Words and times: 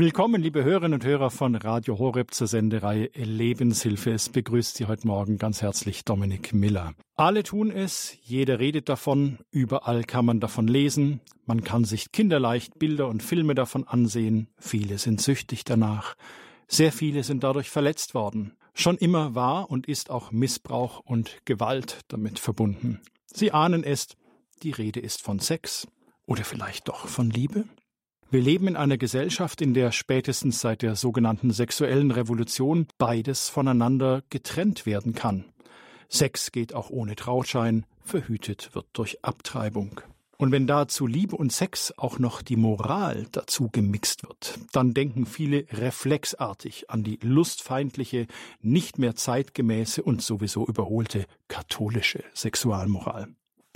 Willkommen, 0.00 0.40
liebe 0.40 0.62
Hörerinnen 0.62 1.00
und 1.00 1.04
Hörer 1.04 1.28
von 1.28 1.56
Radio 1.56 1.98
Horeb 1.98 2.32
zur 2.32 2.46
Sendereihe 2.46 3.10
Lebenshilfe. 3.16 4.12
Es 4.12 4.28
begrüßt 4.28 4.76
Sie 4.76 4.86
heute 4.86 5.08
Morgen 5.08 5.38
ganz 5.38 5.60
herzlich 5.60 6.04
Dominik 6.04 6.54
Miller. 6.54 6.94
Alle 7.16 7.42
tun 7.42 7.72
es, 7.72 8.16
jeder 8.22 8.60
redet 8.60 8.88
davon, 8.88 9.38
überall 9.50 10.04
kann 10.04 10.24
man 10.24 10.38
davon 10.38 10.68
lesen, 10.68 11.20
man 11.46 11.64
kann 11.64 11.82
sich 11.82 12.12
kinderleicht 12.12 12.78
Bilder 12.78 13.08
und 13.08 13.24
Filme 13.24 13.56
davon 13.56 13.88
ansehen, 13.88 14.46
viele 14.56 14.98
sind 14.98 15.20
süchtig 15.20 15.64
danach, 15.64 16.14
sehr 16.68 16.92
viele 16.92 17.24
sind 17.24 17.42
dadurch 17.42 17.68
verletzt 17.68 18.14
worden. 18.14 18.56
Schon 18.74 18.98
immer 18.98 19.34
war 19.34 19.68
und 19.68 19.88
ist 19.88 20.10
auch 20.10 20.30
Missbrauch 20.30 21.00
und 21.00 21.44
Gewalt 21.44 22.02
damit 22.06 22.38
verbunden. 22.38 23.00
Sie 23.26 23.50
ahnen 23.50 23.82
es, 23.82 24.06
die 24.62 24.70
Rede 24.70 25.00
ist 25.00 25.22
von 25.22 25.40
Sex 25.40 25.88
oder 26.24 26.44
vielleicht 26.44 26.86
doch 26.86 27.08
von 27.08 27.30
Liebe? 27.30 27.64
Wir 28.30 28.42
leben 28.42 28.68
in 28.68 28.76
einer 28.76 28.98
Gesellschaft, 28.98 29.62
in 29.62 29.72
der 29.72 29.90
spätestens 29.90 30.60
seit 30.60 30.82
der 30.82 30.96
sogenannten 30.96 31.50
sexuellen 31.50 32.10
Revolution 32.10 32.86
beides 32.98 33.48
voneinander 33.48 34.22
getrennt 34.28 34.84
werden 34.84 35.14
kann. 35.14 35.46
Sex 36.10 36.52
geht 36.52 36.74
auch 36.74 36.90
ohne 36.90 37.16
Trauschein, 37.16 37.86
verhütet 38.02 38.74
wird 38.74 38.86
durch 38.92 39.24
Abtreibung. 39.24 40.02
Und 40.36 40.52
wenn 40.52 40.66
dazu 40.66 41.06
Liebe 41.06 41.36
und 41.36 41.54
Sex 41.54 41.94
auch 41.96 42.18
noch 42.18 42.42
die 42.42 42.56
Moral 42.56 43.26
dazu 43.32 43.70
gemixt 43.72 44.24
wird, 44.24 44.58
dann 44.72 44.92
denken 44.92 45.24
viele 45.24 45.64
reflexartig 45.72 46.90
an 46.90 47.04
die 47.04 47.18
lustfeindliche, 47.22 48.26
nicht 48.60 48.98
mehr 48.98 49.16
zeitgemäße 49.16 50.02
und 50.02 50.20
sowieso 50.20 50.66
überholte 50.66 51.24
katholische 51.48 52.22
Sexualmoral. 52.34 53.28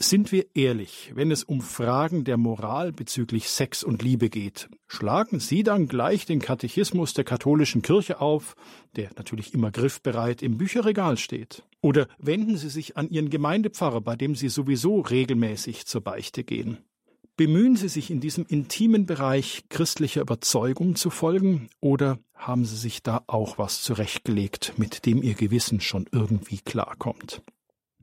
Sind 0.02 0.32
wir 0.32 0.46
ehrlich, 0.54 1.12
wenn 1.14 1.30
es 1.30 1.44
um 1.44 1.60
Fragen 1.60 2.24
der 2.24 2.36
Moral 2.36 2.90
bezüglich 2.90 3.48
Sex 3.48 3.84
und 3.84 4.02
Liebe 4.02 4.30
geht, 4.30 4.68
schlagen 4.88 5.38
Sie 5.38 5.62
dann 5.62 5.86
gleich 5.86 6.26
den 6.26 6.40
Katechismus 6.40 7.14
der 7.14 7.22
katholischen 7.22 7.82
Kirche 7.82 8.20
auf, 8.20 8.56
der 8.96 9.10
natürlich 9.16 9.54
immer 9.54 9.70
griffbereit 9.70 10.42
im 10.42 10.58
Bücherregal 10.58 11.18
steht? 11.18 11.62
Oder 11.80 12.08
wenden 12.18 12.56
Sie 12.56 12.68
sich 12.68 12.96
an 12.96 13.10
Ihren 13.10 13.30
Gemeindepfarrer, 13.30 14.00
bei 14.00 14.16
dem 14.16 14.34
Sie 14.34 14.48
sowieso 14.48 15.02
regelmäßig 15.02 15.86
zur 15.86 16.00
Beichte 16.00 16.42
gehen? 16.42 16.78
Bemühen 17.36 17.76
Sie 17.76 17.88
sich 17.88 18.10
in 18.10 18.18
diesem 18.18 18.44
intimen 18.44 19.06
Bereich 19.06 19.66
christlicher 19.68 20.22
Überzeugung 20.22 20.96
zu 20.96 21.10
folgen, 21.10 21.68
oder 21.80 22.18
haben 22.34 22.64
Sie 22.64 22.76
sich 22.76 23.04
da 23.04 23.22
auch 23.28 23.56
was 23.56 23.82
zurechtgelegt, 23.82 24.74
mit 24.76 25.06
dem 25.06 25.22
Ihr 25.22 25.34
Gewissen 25.34 25.80
schon 25.80 26.08
irgendwie 26.10 26.58
klarkommt? 26.58 27.40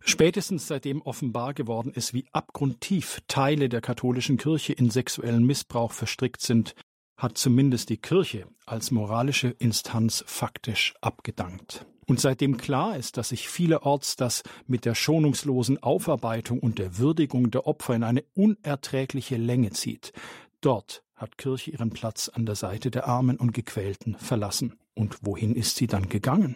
Spätestens 0.10 0.66
seitdem 0.66 1.04
offenbar 1.04 1.54
geworden 1.54 1.94
ist, 1.94 2.16
wie 2.16 2.26
abgrundtief 2.32 3.22
Teile 3.28 3.70
der 3.70 3.80
katholischen 3.80 4.38
Kirche 4.38 4.74
in 4.74 4.90
sexuellen 4.90 5.46
Missbrauch 5.46 5.92
verstrickt 5.92 6.42
sind, 6.42 6.74
hat 7.16 7.38
zumindest 7.38 7.90
die 7.90 7.98
Kirche 7.98 8.48
als 8.66 8.90
moralische 8.90 9.50
Instanz 9.50 10.24
faktisch 10.26 10.96
abgedankt. 11.02 11.86
Und 12.08 12.20
seitdem 12.20 12.58
klar 12.58 12.98
ist, 12.98 13.18
dass 13.18 13.30
sich 13.30 13.48
vielerorts 13.50 14.16
das 14.16 14.42
mit 14.66 14.84
der 14.86 14.96
schonungslosen 14.96 15.78
Aufarbeitung 15.78 16.58
und 16.58 16.80
der 16.80 16.98
Würdigung 16.98 17.52
der 17.52 17.68
Opfer 17.68 17.94
in 17.94 18.04
eine 18.04 18.24
unerträgliche 18.34 19.38
Länge 19.38 19.70
zieht, 19.74 20.12
dort 20.60 21.04
hat 21.14 21.38
Kirche 21.38 21.70
ihren 21.70 21.92
Platz 21.92 22.30
an 22.30 22.48
der 22.48 22.56
Seite 22.56 22.90
der 22.90 23.08
Armen 23.08 23.38
und 23.38 23.54
Gequälten 23.54 24.16
verlassen. 24.16 24.74
Und 24.96 25.20
wohin 25.22 25.56
ist 25.56 25.76
sie 25.76 25.86
dann 25.86 26.10
gegangen? 26.10 26.56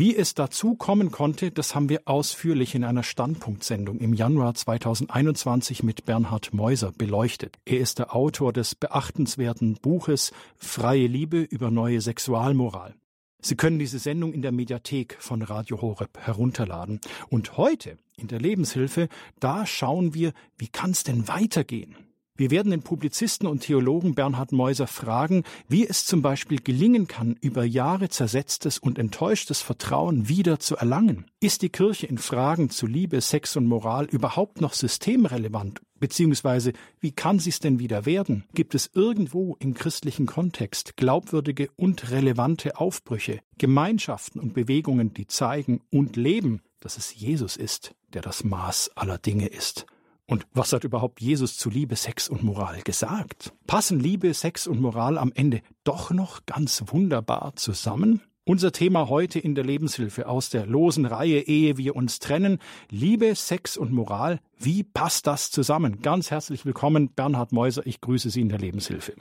Wie 0.00 0.16
es 0.16 0.32
dazu 0.32 0.76
kommen 0.76 1.10
konnte, 1.10 1.50
das 1.50 1.74
haben 1.74 1.90
wir 1.90 2.00
ausführlich 2.06 2.74
in 2.74 2.84
einer 2.84 3.02
Standpunktsendung 3.02 3.98
im 3.98 4.14
Januar 4.14 4.54
2021 4.54 5.82
mit 5.82 6.06
Bernhard 6.06 6.54
Meuser 6.54 6.90
beleuchtet. 6.90 7.58
Er 7.66 7.80
ist 7.80 7.98
der 7.98 8.16
Autor 8.16 8.54
des 8.54 8.74
beachtenswerten 8.74 9.74
Buches 9.74 10.32
Freie 10.56 11.06
Liebe 11.06 11.42
über 11.42 11.70
neue 11.70 12.00
Sexualmoral. 12.00 12.94
Sie 13.42 13.56
können 13.56 13.78
diese 13.78 13.98
Sendung 13.98 14.32
in 14.32 14.40
der 14.40 14.52
Mediathek 14.52 15.18
von 15.20 15.42
Radio 15.42 15.82
Horeb 15.82 16.16
herunterladen. 16.18 17.02
Und 17.28 17.58
heute 17.58 17.98
in 18.16 18.28
der 18.28 18.40
Lebenshilfe, 18.40 19.10
da 19.38 19.66
schauen 19.66 20.14
wir, 20.14 20.32
wie 20.56 20.68
kann 20.68 20.92
es 20.92 21.04
denn 21.04 21.28
weitergehen? 21.28 21.94
Wir 22.40 22.50
werden 22.50 22.70
den 22.70 22.80
Publizisten 22.80 23.46
und 23.46 23.60
Theologen 23.60 24.14
Bernhard 24.14 24.52
Meuser 24.52 24.86
fragen, 24.86 25.44
wie 25.68 25.86
es 25.86 26.06
zum 26.06 26.22
Beispiel 26.22 26.58
gelingen 26.58 27.06
kann, 27.06 27.36
über 27.42 27.64
Jahre 27.64 28.08
zersetztes 28.08 28.78
und 28.78 28.98
enttäuschtes 28.98 29.60
Vertrauen 29.60 30.26
wieder 30.26 30.58
zu 30.58 30.74
erlangen. 30.74 31.26
Ist 31.40 31.60
die 31.60 31.68
Kirche 31.68 32.06
in 32.06 32.16
Fragen 32.16 32.70
zu 32.70 32.86
Liebe, 32.86 33.20
Sex 33.20 33.58
und 33.58 33.66
Moral 33.66 34.06
überhaupt 34.06 34.62
noch 34.62 34.72
systemrelevant? 34.72 35.82
Beziehungsweise, 35.98 36.72
wie 36.98 37.12
kann 37.12 37.38
sie 37.38 37.50
es 37.50 37.58
denn 37.58 37.78
wieder 37.78 38.06
werden? 38.06 38.44
Gibt 38.54 38.74
es 38.74 38.88
irgendwo 38.94 39.56
im 39.58 39.74
christlichen 39.74 40.24
Kontext 40.24 40.96
glaubwürdige 40.96 41.68
und 41.76 42.10
relevante 42.10 42.78
Aufbrüche, 42.78 43.40
Gemeinschaften 43.58 44.40
und 44.40 44.54
Bewegungen, 44.54 45.12
die 45.12 45.26
zeigen 45.26 45.82
und 45.90 46.16
leben, 46.16 46.62
dass 46.80 46.96
es 46.96 47.14
Jesus 47.14 47.58
ist, 47.58 47.94
der 48.14 48.22
das 48.22 48.44
Maß 48.44 48.92
aller 48.94 49.18
Dinge 49.18 49.48
ist? 49.48 49.84
Und 50.30 50.46
was 50.54 50.72
hat 50.72 50.84
überhaupt 50.84 51.20
Jesus 51.20 51.56
zu 51.56 51.70
Liebe, 51.70 51.96
Sex 51.96 52.28
und 52.28 52.44
Moral 52.44 52.82
gesagt? 52.82 53.52
Passen 53.66 53.98
Liebe, 53.98 54.32
Sex 54.32 54.68
und 54.68 54.80
Moral 54.80 55.18
am 55.18 55.32
Ende 55.34 55.60
doch 55.82 56.12
noch 56.12 56.46
ganz 56.46 56.84
wunderbar 56.86 57.56
zusammen? 57.56 58.20
Unser 58.44 58.70
Thema 58.70 59.08
heute 59.08 59.40
in 59.40 59.56
der 59.56 59.64
Lebenshilfe 59.64 60.28
aus 60.28 60.48
der 60.48 60.66
losen 60.66 61.04
Reihe 61.04 61.40
Ehe 61.40 61.78
wir 61.78 61.96
uns 61.96 62.20
trennen. 62.20 62.60
Liebe, 62.90 63.34
Sex 63.34 63.76
und 63.76 63.90
Moral. 63.90 64.38
Wie 64.56 64.84
passt 64.84 65.26
das 65.26 65.50
zusammen? 65.50 66.00
Ganz 66.00 66.30
herzlich 66.30 66.64
willkommen, 66.64 67.12
Bernhard 67.12 67.50
Meuser. 67.50 67.84
Ich 67.84 68.00
grüße 68.00 68.30
Sie 68.30 68.40
in 68.40 68.50
der 68.50 68.58
Lebenshilfe. 68.58 69.14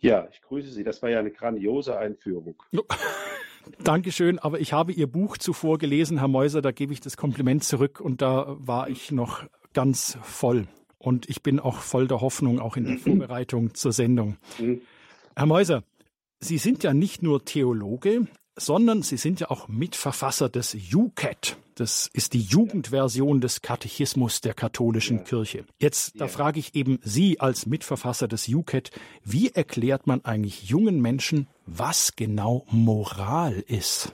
Ja, 0.00 0.26
ich 0.32 0.42
grüße 0.42 0.72
Sie. 0.72 0.82
Das 0.82 1.00
war 1.00 1.10
ja 1.10 1.20
eine 1.20 1.30
grandiose 1.30 1.96
Einführung. 1.96 2.60
Dankeschön, 3.84 4.40
aber 4.40 4.58
ich 4.58 4.72
habe 4.72 4.90
Ihr 4.90 5.06
Buch 5.06 5.38
zuvor 5.38 5.78
gelesen, 5.78 6.18
Herr 6.18 6.26
Meuser, 6.26 6.60
da 6.60 6.72
gebe 6.72 6.92
ich 6.92 7.00
das 7.00 7.16
Kompliment 7.16 7.62
zurück 7.62 8.00
und 8.00 8.20
da 8.20 8.56
war 8.58 8.88
ich 8.88 9.12
noch 9.12 9.44
ganz 9.72 10.18
voll. 10.22 10.66
Und 10.98 11.28
ich 11.28 11.42
bin 11.42 11.60
auch 11.60 11.78
voll 11.78 12.08
der 12.08 12.20
Hoffnung, 12.20 12.60
auch 12.60 12.76
in 12.76 12.84
der 12.84 12.98
Vorbereitung 12.98 13.74
zur 13.74 13.92
Sendung. 13.92 14.36
Mhm. 14.58 14.82
Herr 15.34 15.46
Meuser, 15.46 15.82
Sie 16.40 16.58
sind 16.58 16.82
ja 16.82 16.94
nicht 16.94 17.22
nur 17.22 17.44
Theologe, 17.44 18.26
sondern 18.56 19.02
Sie 19.02 19.16
sind 19.16 19.40
ja 19.40 19.50
auch 19.50 19.68
Mitverfasser 19.68 20.48
des 20.48 20.76
UCAT. 20.92 21.56
Das 21.74 22.10
ist 22.12 22.34
die 22.34 22.42
Jugendversion 22.42 23.40
des 23.40 23.62
Katechismus 23.62 24.42
der 24.42 24.54
katholischen 24.54 25.18
ja. 25.18 25.24
Kirche. 25.24 25.64
Jetzt, 25.78 26.20
da 26.20 26.26
ja. 26.26 26.28
frage 26.28 26.60
ich 26.60 26.74
eben 26.74 26.98
Sie 27.02 27.40
als 27.40 27.66
Mitverfasser 27.66 28.28
des 28.28 28.48
UCAT, 28.48 28.90
wie 29.24 29.48
erklärt 29.48 30.06
man 30.06 30.24
eigentlich 30.24 30.64
jungen 30.64 31.00
Menschen, 31.00 31.48
was 31.64 32.16
genau 32.16 32.66
Moral 32.70 33.64
ist? 33.66 34.12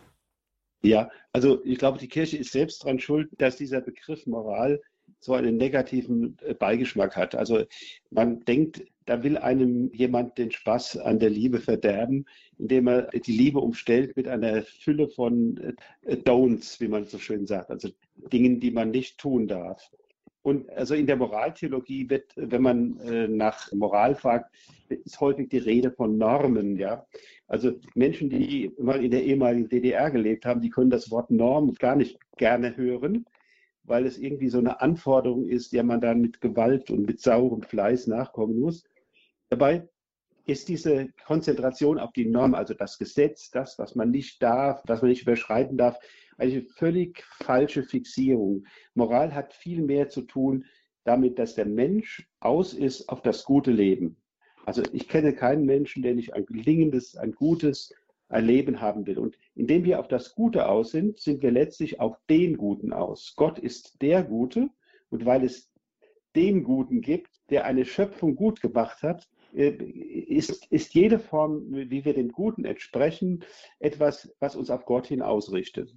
Ja, 0.83 1.11
also 1.33 1.65
ich 1.65 1.79
glaube, 1.79 1.99
die 1.99 2.09
Kirche 2.09 2.37
ist 2.37 2.53
selbst 2.53 2.85
daran 2.85 3.01
schuld, 3.01 3.31
dass 3.39 3.57
dieser 3.57 3.81
Begriff 3.81 4.27
Moral 4.27 4.81
so 5.21 5.35
einen 5.35 5.57
negativen 5.57 6.37
äh, 6.43 6.55
Beigeschmack 6.55 7.17
hat. 7.17 7.35
Also 7.35 7.65
man 8.11 8.41
denkt, 8.45 8.85
da 9.07 9.23
will 9.23 9.39
einem 9.39 9.91
jemand 9.93 10.37
den 10.37 10.51
Spaß 10.51 10.99
an 10.99 11.19
der 11.19 11.31
Liebe 11.31 11.61
verderben, 11.61 12.27
indem 12.59 12.89
er 12.89 13.03
die 13.09 13.37
Liebe 13.37 13.61
umstellt 13.61 14.17
mit 14.17 14.29
einer 14.29 14.63
Fülle 14.63 15.09
von 15.09 15.77
äh, 16.03 16.17
Don'ts, 16.17 16.81
wie 16.81 16.89
man 16.89 17.05
so 17.05 17.19
schön 17.19 17.47
sagt, 17.47 17.71
also 17.71 17.89
Dingen, 18.33 18.61
die 18.61 18.71
man 18.71 18.91
nicht 18.91 19.19
tun 19.19 19.47
darf. 19.47 19.91
Und 20.43 20.71
also 20.71 20.95
in 20.95 21.09
der 21.09 21.17
Moraltheologie 21.17 22.09
wird, 22.09 22.33
wenn 22.37 22.63
man 22.63 23.01
äh, 23.01 23.27
nach 23.27 23.73
Moral 23.73 24.15
fragt, 24.15 24.55
ist 24.89 25.21
häufig 25.21 25.49
die 25.49 25.59
Rede 25.59 25.91
von 25.91 26.17
Normen, 26.19 26.77
ja. 26.77 27.05
Also 27.49 27.73
Menschen, 27.95 28.31
die 28.31 28.73
mal 28.79 29.05
in 29.05 29.11
der 29.11 29.25
ehemaligen 29.25 29.69
DDR 29.69 30.11
gelebt 30.11 30.47
haben, 30.47 30.61
die 30.61 30.71
können 30.71 30.91
das 30.91 31.11
Wort 31.11 31.33
Norm 31.33 31.75
gar 31.75 31.97
nicht 31.97 32.19
gerne 32.37 32.77
hören, 32.77 33.27
weil 33.87 34.07
es 34.07 34.19
irgendwie 34.19 34.49
so 34.49 34.59
eine 34.59 34.81
Anforderung 34.81 35.47
ist, 35.47 35.73
der 35.73 35.85
man 35.85 36.01
dann 36.01 36.21
mit 36.21 36.41
Gewalt 36.41 36.91
und 36.91 37.07
mit 37.07 37.21
saurem 37.21 37.63
Fleiß 37.63 38.07
nachkommen 38.09 38.59
muss. 38.59 38.85
Dabei 39.49 39.89
ist 40.45 40.69
diese 40.69 41.09
Konzentration 41.25 41.99
auf 41.99 42.13
die 42.13 42.27
Norm, 42.27 42.55
also 42.55 42.75
das 42.75 42.99
Gesetz, 42.99 43.51
das, 43.51 43.79
was 43.79 43.95
man 43.95 44.11
nicht 44.11 44.43
darf, 44.43 44.83
was 44.87 45.03
man 45.03 45.11
nicht 45.11 45.23
überschreiten 45.23 45.77
darf, 45.77 45.99
eine 46.39 46.63
völlig 46.63 47.25
falsche 47.25 47.83
Fixierung. 47.83 48.65
Moral 48.95 49.35
hat 49.35 49.55
viel 49.55 49.83
mehr 49.83 50.09
zu 50.09 50.23
tun 50.23 50.65
damit, 51.05 51.39
dass 51.39 51.55
der 51.55 51.67
Mensch 51.67 52.29
aus 52.41 52.75
ist 52.75 53.09
auf 53.09 53.23
das 53.23 53.45
gute 53.45 53.71
Leben. 53.71 54.17
Also 54.65 54.83
ich 54.93 55.09
kenne 55.09 55.33
keinen 55.33 55.65
Menschen, 55.65 56.03
der 56.03 56.15
nicht 56.15 56.35
ein 56.35 56.45
gelingendes, 56.45 57.17
ein 57.17 57.33
gutes, 57.33 57.95
ein 58.29 58.45
Leben 58.45 58.81
haben 58.81 59.07
will. 59.07 59.19
Und 59.19 59.39
indem 59.55 59.85
wir 59.85 60.01
auf 60.01 60.09
das 60.09 60.35
Gute 60.35 60.69
aus 60.69 60.91
sind, 60.91 61.21
sind 61.21 61.43
wir 61.43 61.51
letztlich 61.51 62.01
auf 62.01 62.17
den 62.29 62.57
Guten 62.57 62.93
aus. 62.93 63.35
Gott 63.37 63.59
ist 63.59 64.01
der 64.03 64.23
Gute 64.23 64.69
und 65.11 65.25
weil 65.25 65.45
es 65.45 65.71
den 66.35 66.65
Guten 66.65 67.01
gibt, 67.01 67.31
der 67.51 67.65
eine 67.65 67.85
Schöpfung 67.85 68.37
gut 68.37 68.61
gemacht 68.61 69.03
hat, 69.03 69.29
äh, 69.55 69.71
ist, 69.71 70.67
ist 70.71 70.95
jede 70.95 71.19
Form, 71.19 71.65
wie 71.71 72.05
wir 72.05 72.15
dem 72.15 72.31
Guten 72.33 72.65
entsprechen, 72.65 73.45
etwas, 73.79 74.35
was 74.41 74.57
uns 74.57 74.71
auf 74.71 74.85
Gott 74.85 75.07
hin 75.07 75.23
ausrichtet. 75.23 75.95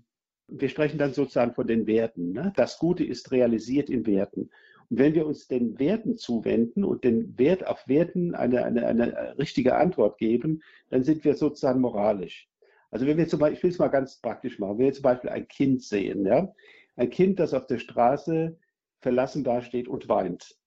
Wir 0.48 0.70
sprechen 0.70 0.98
dann 0.98 1.14
sozusagen 1.14 1.54
von 1.54 1.68
den 1.68 1.86
Werten. 1.86 2.32
Ne? 2.32 2.54
Das 2.56 2.80
Gute 2.80 3.04
ist 3.04 3.32
realisiert 3.32 3.90
in 3.90 4.06
Werten. 4.08 4.50
Und 4.89 5.00
wenn 5.00 5.13
wir 5.13 5.25
uns 5.25 5.47
den 5.47 5.77
Werten 5.80 6.18
zuwenden 6.18 6.83
und 6.83 7.03
den 7.03 7.38
Wert 7.38 7.68
auf 7.68 7.88
Werten 7.88 8.36
eine, 8.36 8.63
eine, 8.65 8.88
eine 8.88 9.38
richtige 9.38 9.75
Antwort 9.75 10.18
geben, 10.18 10.62
dann 10.89 11.03
sind 11.03 11.24
wir 11.24 11.36
sozusagen 11.36 11.81
moralisch. 11.81 12.47
Also 12.91 13.06
wenn 13.06 13.18
wir 13.18 13.27
zum 13.27 13.39
Beispiel, 13.39 13.57
ich 13.57 13.63
will 13.63 13.71
es 13.71 13.80
mal 13.80 13.88
ganz 13.89 14.19
praktisch 14.19 14.57
machen, 14.57 14.80
wenn 14.80 14.86
wir 14.86 14.94
zum 14.94 15.03
Beispiel 15.03 15.30
ein 15.30 15.47
Kind 15.47 15.83
sehen, 15.83 16.25
ja, 16.25 16.51
ein 16.95 17.09
Kind, 17.09 17.39
das 17.39 17.53
auf 17.53 17.68
der 17.68 17.77
Straße 17.77 18.57
verlassen 19.00 19.44
dasteht 19.44 19.88
und 19.88 20.09
weint, 20.09 20.57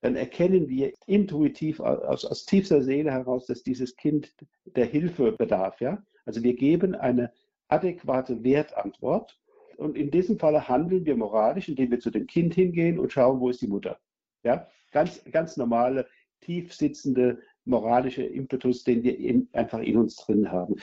dann 0.00 0.16
erkennen 0.16 0.68
wir 0.68 0.92
intuitiv 1.06 1.80
aus, 1.80 2.24
aus 2.24 2.44
tiefster 2.44 2.82
Seele 2.82 3.10
heraus, 3.10 3.46
dass 3.46 3.62
dieses 3.62 3.96
Kind 3.96 4.34
der 4.64 4.86
Hilfe 4.86 5.32
bedarf. 5.32 5.80
Ja? 5.80 6.04
Also 6.26 6.42
wir 6.42 6.54
geben 6.54 6.94
eine 6.94 7.32
adäquate 7.68 8.44
Wertantwort 8.44 9.38
und 9.76 9.96
in 9.96 10.10
diesem 10.10 10.38
Falle 10.38 10.68
handeln 10.68 11.04
wir 11.04 11.16
moralisch, 11.16 11.68
indem 11.68 11.90
wir 11.90 12.00
zu 12.00 12.10
dem 12.10 12.26
Kind 12.26 12.54
hingehen 12.54 12.98
und 12.98 13.12
schauen, 13.12 13.40
wo 13.40 13.48
ist 13.48 13.62
die 13.62 13.68
Mutter. 13.68 13.98
Ja? 14.42 14.68
Ganz, 14.92 15.22
ganz 15.30 15.56
normale, 15.56 16.06
tief 16.40 16.72
sitzende 16.72 17.40
moralische 17.64 18.22
Impetus, 18.22 18.84
den 18.84 19.02
wir 19.02 19.18
in, 19.18 19.48
einfach 19.52 19.80
in 19.80 19.96
uns 19.96 20.16
drin 20.16 20.50
haben. 20.50 20.76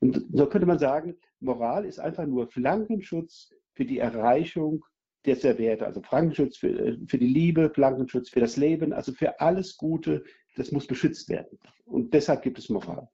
Und 0.00 0.24
so 0.32 0.46
könnte 0.46 0.66
man 0.66 0.78
sagen, 0.78 1.16
Moral 1.40 1.84
ist 1.84 2.00
einfach 2.00 2.26
nur 2.26 2.48
Flankenschutz 2.48 3.50
für 3.72 3.84
die 3.84 3.98
Erreichung 3.98 4.84
dieser 5.24 5.56
Werte. 5.58 5.86
Also 5.86 6.02
Flankenschutz 6.02 6.56
für, 6.56 6.68
äh, 6.68 6.98
für 7.06 7.18
die 7.18 7.28
Liebe, 7.28 7.70
Flankenschutz 7.70 8.28
für 8.28 8.40
das 8.40 8.56
Leben, 8.56 8.92
also 8.92 9.12
für 9.12 9.40
alles 9.40 9.76
Gute, 9.76 10.24
das 10.56 10.72
muss 10.72 10.86
beschützt 10.86 11.28
werden. 11.28 11.58
Und 11.84 12.12
deshalb 12.14 12.42
gibt 12.42 12.58
es 12.58 12.68
Moral. 12.68 13.08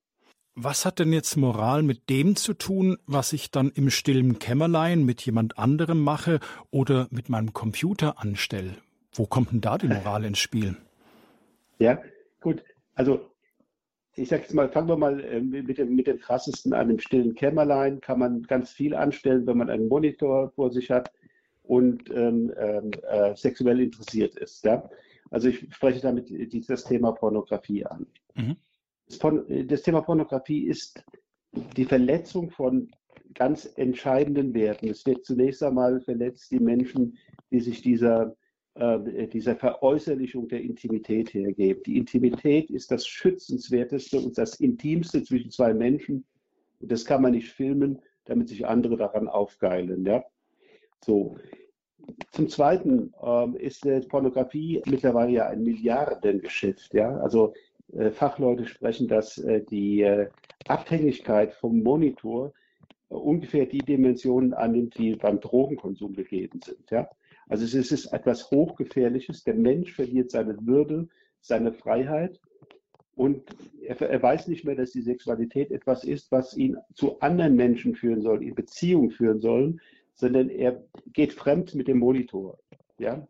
Was 0.62 0.84
hat 0.84 0.98
denn 0.98 1.10
jetzt 1.14 1.38
Moral 1.38 1.82
mit 1.82 2.10
dem 2.10 2.36
zu 2.36 2.52
tun, 2.52 2.98
was 3.06 3.32
ich 3.32 3.50
dann 3.50 3.70
im 3.70 3.88
stillen 3.88 4.38
Kämmerlein 4.38 5.04
mit 5.04 5.24
jemand 5.24 5.58
anderem 5.58 6.02
mache 6.02 6.38
oder 6.70 7.08
mit 7.10 7.30
meinem 7.30 7.54
Computer 7.54 8.20
anstelle? 8.20 8.74
Wo 9.14 9.24
kommt 9.24 9.52
denn 9.52 9.62
da 9.62 9.78
die 9.78 9.88
Moral 9.88 10.22
ins 10.26 10.38
Spiel? 10.38 10.76
Ja, 11.78 12.02
gut. 12.42 12.62
Also 12.94 13.30
ich 14.14 14.28
sage 14.28 14.42
jetzt 14.42 14.52
mal, 14.52 14.68
fangen 14.68 14.88
wir 14.88 14.98
mal 14.98 15.24
äh, 15.24 15.40
mit 15.40 15.78
dem, 15.78 15.96
mit 15.96 16.06
dem 16.06 16.20
krassesten 16.20 16.74
an. 16.74 16.90
Im 16.90 16.98
stillen 16.98 17.34
Kämmerlein 17.34 18.02
kann 18.02 18.18
man 18.18 18.42
ganz 18.42 18.70
viel 18.70 18.94
anstellen, 18.94 19.46
wenn 19.46 19.56
man 19.56 19.70
einen 19.70 19.88
Monitor 19.88 20.50
vor 20.50 20.70
sich 20.70 20.90
hat 20.90 21.10
und 21.62 22.10
ähm, 22.10 22.52
ähm 22.58 22.90
äh, 23.08 23.34
sexuell 23.34 23.80
interessiert 23.80 24.36
ist. 24.36 24.62
Ja? 24.66 24.90
Also 25.30 25.48
ich 25.48 25.66
spreche 25.74 26.02
damit 26.02 26.28
dieses 26.28 26.84
Thema 26.84 27.12
Pornografie 27.12 27.86
an. 27.86 28.06
Mhm. 28.34 28.56
Das, 29.10 29.18
das 29.66 29.82
Thema 29.82 30.00
Pornografie 30.02 30.66
ist 30.66 31.04
die 31.76 31.84
Verletzung 31.84 32.50
von 32.50 32.90
ganz 33.34 33.70
entscheidenden 33.76 34.54
Werten. 34.54 34.88
Es 34.88 35.04
wird 35.04 35.24
zunächst 35.24 35.62
einmal 35.62 36.00
verletzt 36.00 36.50
die 36.50 36.60
Menschen, 36.60 37.18
die 37.50 37.60
sich 37.60 37.82
dieser 37.82 38.34
äh, 38.74 39.26
dieser 39.26 39.56
Veräußerlichung 39.56 40.48
der 40.48 40.62
Intimität 40.62 41.34
hergeben. 41.34 41.82
Die 41.84 41.96
Intimität 41.96 42.70
ist 42.70 42.90
das 42.90 43.06
Schützenswerteste 43.06 44.18
und 44.20 44.38
das 44.38 44.60
Intimste 44.60 45.22
zwischen 45.24 45.50
zwei 45.50 45.74
Menschen. 45.74 46.24
Und 46.80 46.90
das 46.92 47.04
kann 47.04 47.20
man 47.20 47.32
nicht 47.32 47.50
filmen, 47.50 48.00
damit 48.24 48.48
sich 48.48 48.66
andere 48.66 48.96
daran 48.96 49.28
aufgeilen. 49.28 50.04
Ja? 50.06 50.24
So. 51.04 51.36
Zum 52.32 52.48
Zweiten 52.48 53.12
ähm, 53.22 53.56
ist 53.56 53.84
äh, 53.86 54.00
Pornografie 54.00 54.82
mittlerweile 54.86 55.32
ja 55.32 55.48
ein 55.48 55.62
Milliardengeschäft. 55.62 56.94
Ja? 56.94 57.18
Also 57.18 57.52
äh, 57.52 57.69
Fachleute 58.12 58.66
sprechen, 58.66 59.08
dass 59.08 59.38
äh, 59.38 59.62
die 59.62 60.02
äh, 60.02 60.28
Abhängigkeit 60.68 61.54
vom 61.54 61.82
Monitor 61.82 62.52
äh, 63.08 63.14
ungefähr 63.14 63.66
die 63.66 63.78
Dimensionen 63.78 64.54
annimmt, 64.54 64.96
die 64.98 65.16
beim 65.16 65.40
Drogenkonsum 65.40 66.14
gegeben 66.14 66.60
sind. 66.64 66.90
Ja? 66.90 67.08
Also 67.48 67.64
es 67.64 67.90
ist 67.90 68.06
etwas 68.12 68.50
Hochgefährliches. 68.50 69.42
Der 69.44 69.54
Mensch 69.54 69.92
verliert 69.92 70.30
seine 70.30 70.56
Würde, 70.66 71.08
seine 71.40 71.72
Freiheit 71.72 72.40
und 73.16 73.42
er, 73.82 74.00
er, 74.00 74.22
weiß 74.22 74.46
nicht 74.48 74.64
mehr, 74.64 74.76
dass 74.76 74.92
die 74.92 75.02
Sexualität 75.02 75.70
etwas 75.70 76.04
ist, 76.04 76.30
was 76.30 76.56
ihn 76.56 76.76
zu 76.94 77.18
anderen 77.20 77.56
Menschen 77.56 77.94
führen 77.94 78.22
soll, 78.22 78.42
in 78.42 78.54
Beziehung 78.54 79.10
führen 79.10 79.40
soll, 79.40 79.78
sondern 80.14 80.48
er 80.48 80.84
geht 81.12 81.32
fremd 81.32 81.74
mit 81.74 81.88
dem 81.88 81.98
Monitor. 81.98 82.58
Ja? 82.98 83.26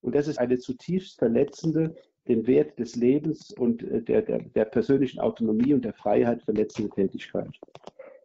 Und 0.00 0.14
das 0.14 0.26
ist 0.26 0.38
eine 0.38 0.58
zutiefst 0.58 1.18
verletzende, 1.18 1.94
den 2.28 2.46
Wert 2.46 2.78
des 2.78 2.96
Lebens 2.96 3.50
und 3.52 3.82
äh, 3.82 4.02
der, 4.02 4.22
der, 4.22 4.38
der 4.40 4.64
persönlichen 4.64 5.20
Autonomie 5.20 5.74
und 5.74 5.84
der 5.84 5.94
Freiheit 5.94 6.42
verletzende 6.42 6.90
Tätigkeit. 6.90 7.50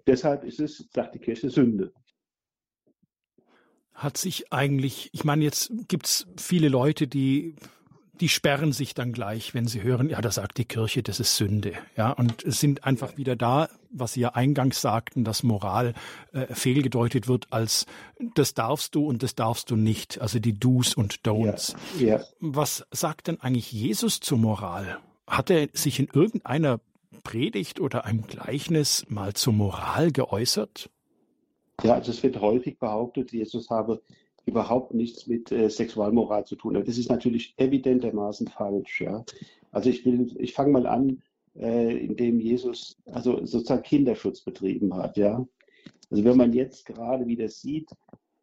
Deshalb 0.07 0.43
ist 0.43 0.59
es, 0.59 0.87
sagt 0.93 1.15
die 1.15 1.19
Kirche, 1.19 1.49
Sünde 1.49 1.91
hat 3.99 4.15
sich 4.15 4.53
eigentlich, 4.53 5.09
ich 5.11 5.25
meine, 5.25 5.43
jetzt 5.43 5.73
gibt's 5.89 6.25
viele 6.37 6.69
Leute, 6.69 7.05
die 7.05 7.55
die 8.19 8.29
sperren 8.29 8.71
sich 8.71 8.93
dann 8.93 9.13
gleich, 9.13 9.53
wenn 9.53 9.67
sie 9.67 9.81
hören, 9.81 10.09
ja, 10.09 10.19
da 10.21 10.31
sagt 10.31 10.57
die 10.57 10.65
Kirche, 10.65 11.03
das 11.03 11.19
ist 11.19 11.35
Sünde. 11.37 11.73
Ja, 11.95 12.11
und 12.11 12.43
es 12.43 12.59
sind 12.59 12.83
einfach 12.83 13.17
wieder 13.17 13.35
da, 13.35 13.69
was 13.91 14.13
Sie 14.13 14.21
ja 14.21 14.29
eingangs 14.29 14.81
sagten, 14.81 15.23
dass 15.23 15.43
Moral 15.43 15.93
äh, 16.33 16.53
fehlgedeutet 16.53 17.27
wird 17.27 17.47
als 17.51 17.85
das 18.35 18.53
darfst 18.53 18.95
du 18.95 19.05
und 19.05 19.23
das 19.23 19.35
darfst 19.35 19.71
du 19.71 19.75
nicht, 19.75 20.19
also 20.21 20.39
die 20.39 20.59
Do's 20.59 20.93
und 20.93 21.21
Don'ts. 21.21 21.75
Ja, 21.97 22.17
ja. 22.17 22.23
Was 22.39 22.85
sagt 22.91 23.27
denn 23.27 23.39
eigentlich 23.41 23.71
Jesus 23.71 24.19
zur 24.19 24.37
Moral? 24.37 24.99
Hat 25.25 25.49
er 25.49 25.69
sich 25.73 25.99
in 25.99 26.07
irgendeiner 26.11 26.79
Predigt 27.23 27.79
oder 27.79 28.05
einem 28.05 28.27
Gleichnis 28.27 29.05
mal 29.09 29.33
zur 29.33 29.53
Moral 29.53 30.11
geäußert? 30.11 30.89
Ja, 31.83 31.93
also 31.95 32.11
es 32.11 32.21
wird 32.23 32.41
häufig 32.41 32.77
behauptet, 32.77 33.31
Jesus 33.31 33.69
habe 33.69 34.01
überhaupt 34.49 34.93
nichts 34.93 35.27
mit 35.27 35.51
äh, 35.51 35.69
Sexualmoral 35.69 36.45
zu 36.45 36.55
tun. 36.55 36.73
Das 36.73 36.97
ist 36.97 37.09
natürlich 37.09 37.53
evidentermaßen 37.57 38.47
falsch. 38.47 39.01
Ja? 39.01 39.23
Also 39.71 39.89
ich 39.89 40.05
will, 40.05 40.35
ich 40.37 40.53
fange 40.53 40.71
mal 40.71 40.87
an, 40.87 41.21
äh, 41.55 41.97
indem 41.97 42.39
Jesus 42.39 42.97
also 43.05 43.45
sozusagen 43.45 43.83
Kinderschutz 43.83 44.41
betrieben 44.41 44.93
hat. 44.95 45.17
Ja? 45.17 45.45
Also 46.11 46.23
wenn 46.23 46.37
man 46.37 46.53
jetzt 46.53 46.85
gerade 46.85 47.27
wieder 47.27 47.49
sieht, 47.49 47.89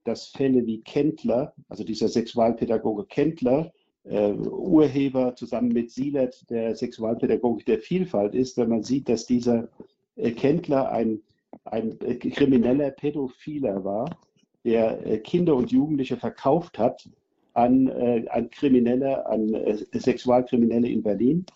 dass 0.04 0.28
Fälle 0.28 0.64
wie 0.66 0.80
Kendler, 0.82 1.52
also 1.68 1.84
dieser 1.84 2.08
Sexualpädagoge 2.08 3.06
Kendler, 3.06 3.72
äh, 4.04 4.32
Urheber 4.32 5.34
zusammen 5.34 5.68
mit 5.68 5.90
Sielert 5.90 6.48
der 6.48 6.76
Sexualpädagogik 6.76 7.66
der 7.66 7.80
Vielfalt 7.80 8.34
ist, 8.34 8.56
wenn 8.56 8.68
man 8.68 8.84
sieht, 8.84 9.08
dass 9.08 9.26
dieser 9.26 9.68
äh, 10.14 10.30
Kendler 10.30 10.90
ein 10.90 11.20
ein 11.64 12.00
äh, 12.00 12.16
krimineller 12.16 12.90
Pädophiler 12.90 13.84
war, 13.84 14.18
der 14.66 15.06
äh, 15.06 15.18
Kinder 15.18 15.56
und 15.56 15.72
Jugendliche 15.72 16.18
verkauft 16.18 16.78
hat 16.78 17.08
an, 17.54 17.88
äh, 17.88 18.26
an 18.28 18.50
Kriminelle, 18.50 19.24
an 19.26 19.56
Sexualkriminelle 19.92 20.88
in 20.88 21.02
Berlin. 21.02 21.46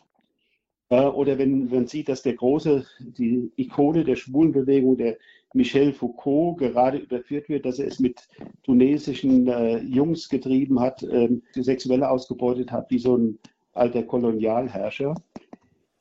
Oder 0.89 1.39
wenn 1.39 1.69
man 1.69 1.87
sieht, 1.87 2.09
dass 2.09 2.23
der 2.23 2.35
große, 2.35 2.85
die 2.99 3.53
Ikone 3.55 4.03
der 4.03 4.17
Schwulenbewegung, 4.17 4.97
der 4.97 5.19
Michel 5.55 5.93
Foucault, 5.93 6.59
gerade 6.59 6.99
überführt 6.99 7.49
wird, 7.49 7.65
dass 7.65 7.79
er 7.79 7.87
es 7.87 8.01
mit 8.01 8.27
tunesischen 8.65 9.47
äh, 9.47 9.79
Jungs 9.83 10.29
getrieben 10.29 10.81
hat, 10.81 11.05
ähm, 11.05 11.43
sexuell 11.55 12.03
ausgebeutet 12.03 12.73
hat, 12.73 12.91
wie 12.91 12.99
so 12.99 13.17
ein 13.17 13.39
alter 13.73 14.03
Kolonialherrscher 14.03 15.15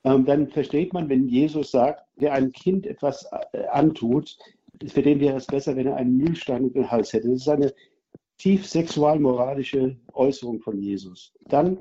ähm, 0.04 0.26
dann 0.26 0.48
versteht 0.48 0.94
man, 0.94 1.10
wenn 1.10 1.28
Jesus 1.28 1.72
sagt, 1.72 2.06
wer 2.16 2.34
einem 2.34 2.52
Kind 2.52 2.86
etwas 2.86 3.30
äh, 3.52 3.66
antut, 3.68 4.38
für 4.88 5.02
den 5.02 5.20
wäre 5.20 5.38
es 5.38 5.46
besser, 5.46 5.76
wenn 5.76 5.88
er 5.88 5.96
einen 5.96 6.18
Mühlstein 6.18 6.66
in 6.66 6.74
den 6.74 6.90
Hals 6.90 7.14
hätte. 7.14 7.30
Das 7.30 7.42
ist 7.42 7.50
eine 7.50 7.74
tief 8.38 8.66
sexualmoralische 8.66 9.98
Äußerung 10.14 10.62
von 10.62 10.80
Jesus. 10.80 11.34
Dann 11.48 11.80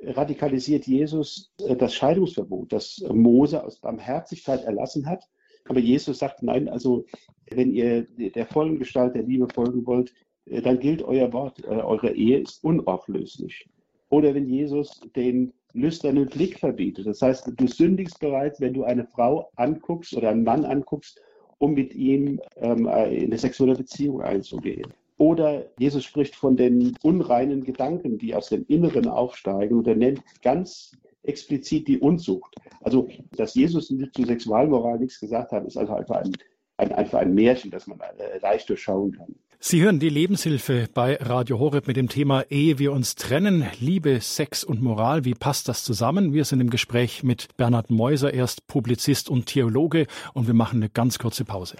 radikalisiert 0.00 0.86
Jesus 0.86 1.52
äh, 1.66 1.76
das 1.76 1.94
Scheidungsverbot, 1.94 2.72
das 2.72 3.02
Mose 3.12 3.64
aus 3.64 3.80
Barmherzigkeit 3.80 4.62
erlassen 4.64 5.06
hat. 5.06 5.24
Aber 5.66 5.80
Jesus 5.80 6.18
sagt, 6.18 6.42
nein, 6.42 6.68
also 6.68 7.06
wenn 7.50 7.72
ihr 7.72 8.02
der 8.02 8.46
vollen 8.46 8.78
Gestalt 8.78 9.14
der 9.14 9.22
Liebe 9.22 9.48
folgen 9.52 9.86
wollt, 9.86 10.12
äh, 10.46 10.60
dann 10.60 10.78
gilt 10.78 11.02
euer 11.02 11.32
Wort, 11.32 11.64
eure 11.64 12.12
Ehe 12.12 12.40
ist 12.40 12.62
unauflöslich. 12.62 13.66
Oder 14.10 14.34
wenn 14.34 14.46
Jesus 14.46 15.00
den 15.16 15.52
lüsternen 15.72 16.26
Blick 16.26 16.60
verbietet. 16.60 17.06
Das 17.06 17.20
heißt, 17.20 17.50
du 17.56 17.66
sündigst 17.66 18.20
bereits, 18.20 18.60
wenn 18.60 18.74
du 18.74 18.84
eine 18.84 19.06
Frau 19.06 19.50
anguckst 19.56 20.16
oder 20.16 20.30
einen 20.30 20.44
Mann 20.44 20.64
anguckst, 20.64 21.20
um 21.58 21.74
mit 21.74 21.94
ihm 21.94 22.40
ähm, 22.56 22.86
in 22.86 22.86
eine 22.88 23.38
sexuelle 23.38 23.74
Beziehung 23.74 24.22
einzugehen. 24.22 24.92
Oder 25.16 25.66
Jesus 25.78 26.04
spricht 26.04 26.34
von 26.34 26.56
den 26.56 26.96
unreinen 27.02 27.62
Gedanken, 27.62 28.18
die 28.18 28.34
aus 28.34 28.48
dem 28.48 28.64
Inneren 28.66 29.06
aufsteigen 29.06 29.78
und 29.78 29.86
er 29.86 29.94
nennt 29.94 30.22
ganz 30.42 30.92
explizit 31.22 31.88
die 31.88 31.98
Unzucht. 31.98 32.56
Also, 32.80 33.08
dass 33.36 33.54
Jesus 33.54 33.88
zu 33.88 34.24
Sexualmoral 34.24 34.98
nichts 34.98 35.20
gesagt 35.20 35.52
hat, 35.52 35.64
ist 35.64 35.76
also 35.76 35.94
einfach 35.94 36.16
ein, 36.16 36.32
ein, 36.76 36.92
einfach 36.92 37.20
ein 37.20 37.34
Märchen, 37.34 37.70
das 37.70 37.86
man 37.86 37.98
äh, 38.00 38.38
leicht 38.40 38.68
durchschauen 38.68 39.12
kann. 39.12 39.34
Sie 39.66 39.80
hören 39.80 39.98
die 39.98 40.10
Lebenshilfe 40.10 40.90
bei 40.92 41.16
Radio 41.16 41.58
Horeb 41.58 41.86
mit 41.86 41.96
dem 41.96 42.10
Thema 42.10 42.42
Ehe 42.50 42.78
wir 42.78 42.92
uns 42.92 43.14
trennen, 43.14 43.64
Liebe, 43.80 44.20
Sex 44.20 44.62
und 44.62 44.82
Moral. 44.82 45.24
Wie 45.24 45.32
passt 45.32 45.68
das 45.68 45.84
zusammen? 45.84 46.34
Wir 46.34 46.44
sind 46.44 46.60
im 46.60 46.68
Gespräch 46.68 47.22
mit 47.22 47.48
Bernhard 47.56 47.88
Meuser, 47.88 48.34
erst 48.34 48.66
Publizist 48.66 49.30
und 49.30 49.46
Theologe, 49.46 50.06
und 50.34 50.46
wir 50.48 50.52
machen 50.52 50.82
eine 50.82 50.90
ganz 50.90 51.18
kurze 51.18 51.46
Pause. 51.46 51.78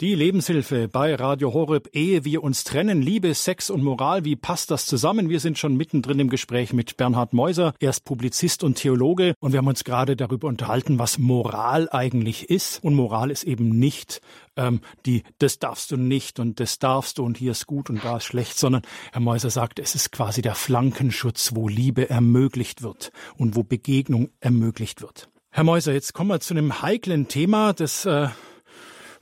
Die 0.00 0.14
Lebenshilfe 0.14 0.88
bei 0.88 1.14
Radio 1.14 1.52
Horeb, 1.52 1.90
ehe 1.92 2.24
wir 2.24 2.42
uns 2.42 2.64
trennen, 2.64 3.02
Liebe, 3.02 3.34
Sex 3.34 3.68
und 3.68 3.84
Moral, 3.84 4.24
wie 4.24 4.34
passt 4.34 4.70
das 4.70 4.86
zusammen? 4.86 5.28
Wir 5.28 5.40
sind 5.40 5.58
schon 5.58 5.76
mittendrin 5.76 6.18
im 6.20 6.30
Gespräch 6.30 6.72
mit 6.72 6.96
Bernhard 6.96 7.34
Meuser, 7.34 7.74
er 7.80 7.90
ist 7.90 8.06
Publizist 8.06 8.64
und 8.64 8.76
Theologe 8.76 9.34
und 9.40 9.52
wir 9.52 9.58
haben 9.58 9.66
uns 9.66 9.84
gerade 9.84 10.16
darüber 10.16 10.48
unterhalten, 10.48 10.98
was 10.98 11.18
Moral 11.18 11.86
eigentlich 11.92 12.48
ist. 12.48 12.82
Und 12.82 12.94
Moral 12.94 13.30
ist 13.30 13.44
eben 13.44 13.78
nicht 13.78 14.22
ähm, 14.56 14.80
die, 15.04 15.22
das 15.38 15.58
darfst 15.58 15.90
du 15.90 15.98
nicht 15.98 16.40
und 16.40 16.60
das 16.60 16.78
darfst 16.78 17.18
du 17.18 17.24
und 17.26 17.36
hier 17.36 17.50
ist 17.50 17.66
gut 17.66 17.90
und 17.90 18.02
da 18.02 18.16
ist 18.16 18.24
schlecht, 18.24 18.58
sondern 18.58 18.80
Herr 19.12 19.20
Meuser 19.20 19.50
sagt, 19.50 19.78
es 19.78 19.94
ist 19.94 20.12
quasi 20.12 20.40
der 20.40 20.54
Flankenschutz, 20.54 21.50
wo 21.54 21.68
Liebe 21.68 22.08
ermöglicht 22.08 22.80
wird 22.80 23.12
und 23.36 23.54
wo 23.54 23.64
Begegnung 23.64 24.30
ermöglicht 24.40 25.02
wird. 25.02 25.28
Herr 25.50 25.64
Meuser, 25.64 25.92
jetzt 25.92 26.14
kommen 26.14 26.30
wir 26.30 26.40
zu 26.40 26.54
einem 26.54 26.80
heiklen 26.80 27.28
Thema, 27.28 27.74
das 27.74 28.06
äh, 28.06 28.28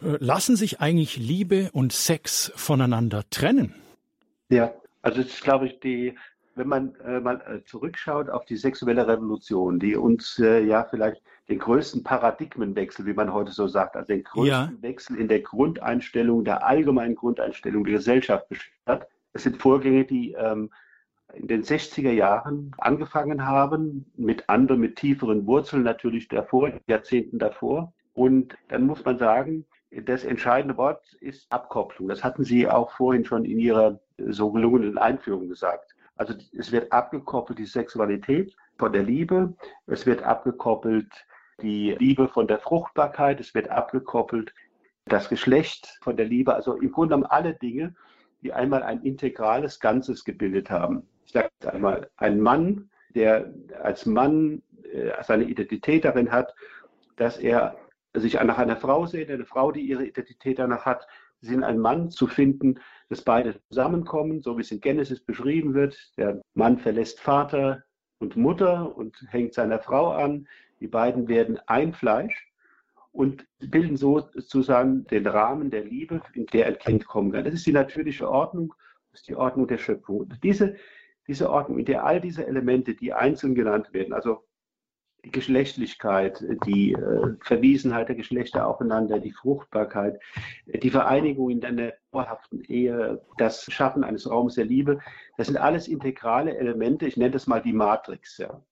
lassen 0.00 0.56
sich 0.56 0.80
eigentlich 0.80 1.16
Liebe 1.16 1.70
und 1.72 1.92
Sex 1.92 2.52
voneinander 2.56 3.24
trennen? 3.30 3.74
Ja, 4.48 4.72
also 5.02 5.22
das 5.22 5.32
ist, 5.32 5.42
glaube 5.42 5.66
ich, 5.66 5.80
die, 5.80 6.16
wenn 6.54 6.68
man 6.68 6.94
äh, 6.96 7.20
mal 7.20 7.40
äh, 7.40 7.64
zurückschaut 7.64 8.30
auf 8.30 8.44
die 8.44 8.56
sexuelle 8.56 9.06
Revolution, 9.06 9.78
die 9.78 9.96
uns 9.96 10.38
äh, 10.38 10.64
ja 10.64 10.84
vielleicht 10.84 11.22
den 11.48 11.58
größten 11.58 12.02
Paradigmenwechsel, 12.02 13.06
wie 13.06 13.14
man 13.14 13.32
heute 13.32 13.52
so 13.52 13.68
sagt, 13.68 13.96
also 13.96 14.08
den 14.08 14.22
größten 14.22 14.48
ja. 14.48 14.82
Wechsel 14.82 15.16
in 15.16 15.28
der 15.28 15.40
Grundeinstellung, 15.40 16.44
der 16.44 16.66
allgemeinen 16.66 17.14
Grundeinstellung 17.14 17.84
der 17.84 17.94
Gesellschaft 17.94 18.48
beschert 18.48 18.72
hat. 18.86 19.08
Das 19.32 19.44
sind 19.44 19.56
Vorgänge, 19.56 20.04
die 20.04 20.32
ähm, 20.32 20.70
in 21.34 21.46
den 21.46 21.62
60er 21.62 22.10
Jahren 22.10 22.72
angefangen 22.78 23.46
haben, 23.46 24.10
mit 24.16 24.48
anderen, 24.48 24.80
mit 24.80 24.96
tieferen 24.96 25.46
Wurzeln 25.46 25.82
natürlich 25.82 26.28
davor, 26.28 26.72
Jahrzehnten 26.86 27.38
davor. 27.38 27.92
Und 28.14 28.56
dann 28.68 28.86
muss 28.86 29.04
man 29.04 29.18
sagen, 29.18 29.64
das 29.90 30.24
entscheidende 30.24 30.76
Wort 30.76 31.14
ist 31.20 31.50
Abkopplung. 31.50 32.08
Das 32.08 32.22
hatten 32.22 32.44
Sie 32.44 32.68
auch 32.68 32.90
vorhin 32.92 33.24
schon 33.24 33.44
in 33.44 33.58
Ihrer 33.58 33.98
so 34.18 34.50
gelungenen 34.52 34.98
Einführung 34.98 35.48
gesagt. 35.48 35.94
Also 36.16 36.34
es 36.56 36.72
wird 36.72 36.92
abgekoppelt 36.92 37.58
die 37.58 37.64
Sexualität 37.64 38.54
von 38.76 38.92
der 38.92 39.04
Liebe, 39.04 39.54
es 39.86 40.04
wird 40.04 40.22
abgekoppelt 40.22 41.26
die 41.62 41.94
Liebe 41.98 42.28
von 42.28 42.46
der 42.46 42.58
Fruchtbarkeit, 42.58 43.40
es 43.40 43.54
wird 43.54 43.68
abgekoppelt 43.70 44.52
das 45.06 45.28
Geschlecht 45.28 45.98
von 46.02 46.16
der 46.16 46.26
Liebe, 46.26 46.54
also 46.54 46.74
im 46.74 46.92
Grunde 46.92 47.14
genommen 47.14 47.30
alle 47.30 47.54
Dinge, 47.54 47.94
die 48.42 48.52
einmal 48.52 48.82
ein 48.82 49.02
integrales 49.02 49.80
Ganzes 49.80 50.24
gebildet 50.24 50.70
haben. 50.70 51.08
Ich 51.24 51.32
sage 51.32 51.50
einmal, 51.66 52.10
ein 52.16 52.40
Mann, 52.40 52.90
der 53.14 53.52
als 53.82 54.06
Mann 54.06 54.62
äh, 54.92 55.10
seine 55.22 55.44
Identität 55.44 56.04
darin 56.04 56.30
hat, 56.30 56.54
dass 57.16 57.38
er 57.38 57.76
sich 58.20 58.34
nach 58.34 58.58
einer 58.58 58.76
Frau 58.76 59.06
sehen, 59.06 59.30
eine 59.30 59.46
Frau, 59.46 59.72
die 59.72 59.80
ihre 59.80 60.04
Identität 60.04 60.58
danach 60.58 60.84
hat, 60.84 61.06
sie 61.40 61.54
in 61.54 61.64
einem 61.64 61.80
Mann 61.80 62.10
zu 62.10 62.26
finden, 62.26 62.80
dass 63.08 63.22
beide 63.22 63.60
zusammenkommen, 63.68 64.42
so 64.42 64.56
wie 64.56 64.62
es 64.62 64.70
in 64.70 64.80
Genesis 64.80 65.20
beschrieben 65.20 65.74
wird. 65.74 65.96
Der 66.16 66.40
Mann 66.54 66.78
verlässt 66.78 67.20
Vater 67.20 67.84
und 68.18 68.36
Mutter 68.36 68.96
und 68.96 69.16
hängt 69.28 69.54
seiner 69.54 69.78
Frau 69.78 70.12
an. 70.12 70.48
Die 70.80 70.88
beiden 70.88 71.28
werden 71.28 71.58
ein 71.66 71.92
Fleisch 71.92 72.48
und 73.12 73.46
bilden 73.58 73.96
sozusagen 73.96 75.06
den 75.06 75.26
Rahmen 75.26 75.70
der 75.70 75.84
Liebe, 75.84 76.20
in 76.34 76.46
der 76.46 76.66
ein 76.66 76.78
Kind 76.78 77.06
kommen 77.06 77.32
kann. 77.32 77.44
Das 77.44 77.54
ist 77.54 77.66
die 77.66 77.72
natürliche 77.72 78.28
Ordnung, 78.30 78.74
das 79.10 79.20
ist 79.20 79.28
die 79.28 79.36
Ordnung 79.36 79.66
der 79.66 79.78
Schöpfung. 79.78 80.28
Diese, 80.42 80.76
diese 81.26 81.50
Ordnung, 81.50 81.78
in 81.78 81.84
der 81.84 82.04
all 82.04 82.20
diese 82.20 82.46
Elemente, 82.46 82.94
die 82.94 83.12
einzeln 83.12 83.54
genannt 83.54 83.92
werden, 83.92 84.12
also 84.12 84.47
die 85.24 85.30
Geschlechtlichkeit, 85.30 86.44
die 86.66 86.92
äh, 86.92 87.34
Verwiesenheit 87.40 88.08
der 88.08 88.16
Geschlechter 88.16 88.66
aufeinander, 88.66 89.18
die 89.18 89.32
Fruchtbarkeit, 89.32 90.20
die 90.66 90.90
Vereinigung 90.90 91.50
in 91.50 91.64
einer 91.64 91.92
dauerhaften 92.12 92.62
Ehe, 92.62 93.20
das 93.36 93.64
Schaffen 93.64 94.04
eines 94.04 94.30
Raums 94.30 94.54
der 94.54 94.64
Liebe, 94.64 95.00
das 95.36 95.48
sind 95.48 95.56
alles 95.56 95.88
integrale 95.88 96.56
Elemente. 96.56 97.06
Ich 97.06 97.16
nenne 97.16 97.32
das 97.32 97.46
mal 97.46 97.60
die 97.60 97.72
Matrix. 97.72 98.38
Ja. 98.38 98.62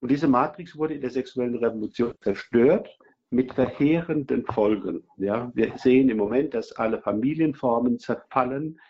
Und 0.00 0.10
diese 0.10 0.28
Matrix 0.28 0.76
wurde 0.76 0.94
in 0.94 1.02
der 1.02 1.10
sexuellen 1.10 1.56
Revolution 1.56 2.14
zerstört 2.22 2.88
mit 3.28 3.52
verheerenden 3.52 4.44
Folgen. 4.46 5.04
Ja. 5.18 5.52
Wir 5.54 5.76
sehen 5.76 6.08
im 6.08 6.16
Moment, 6.16 6.54
dass 6.54 6.72
alle 6.72 7.00
Familienformen 7.00 7.98
zerfallen, 7.98 8.80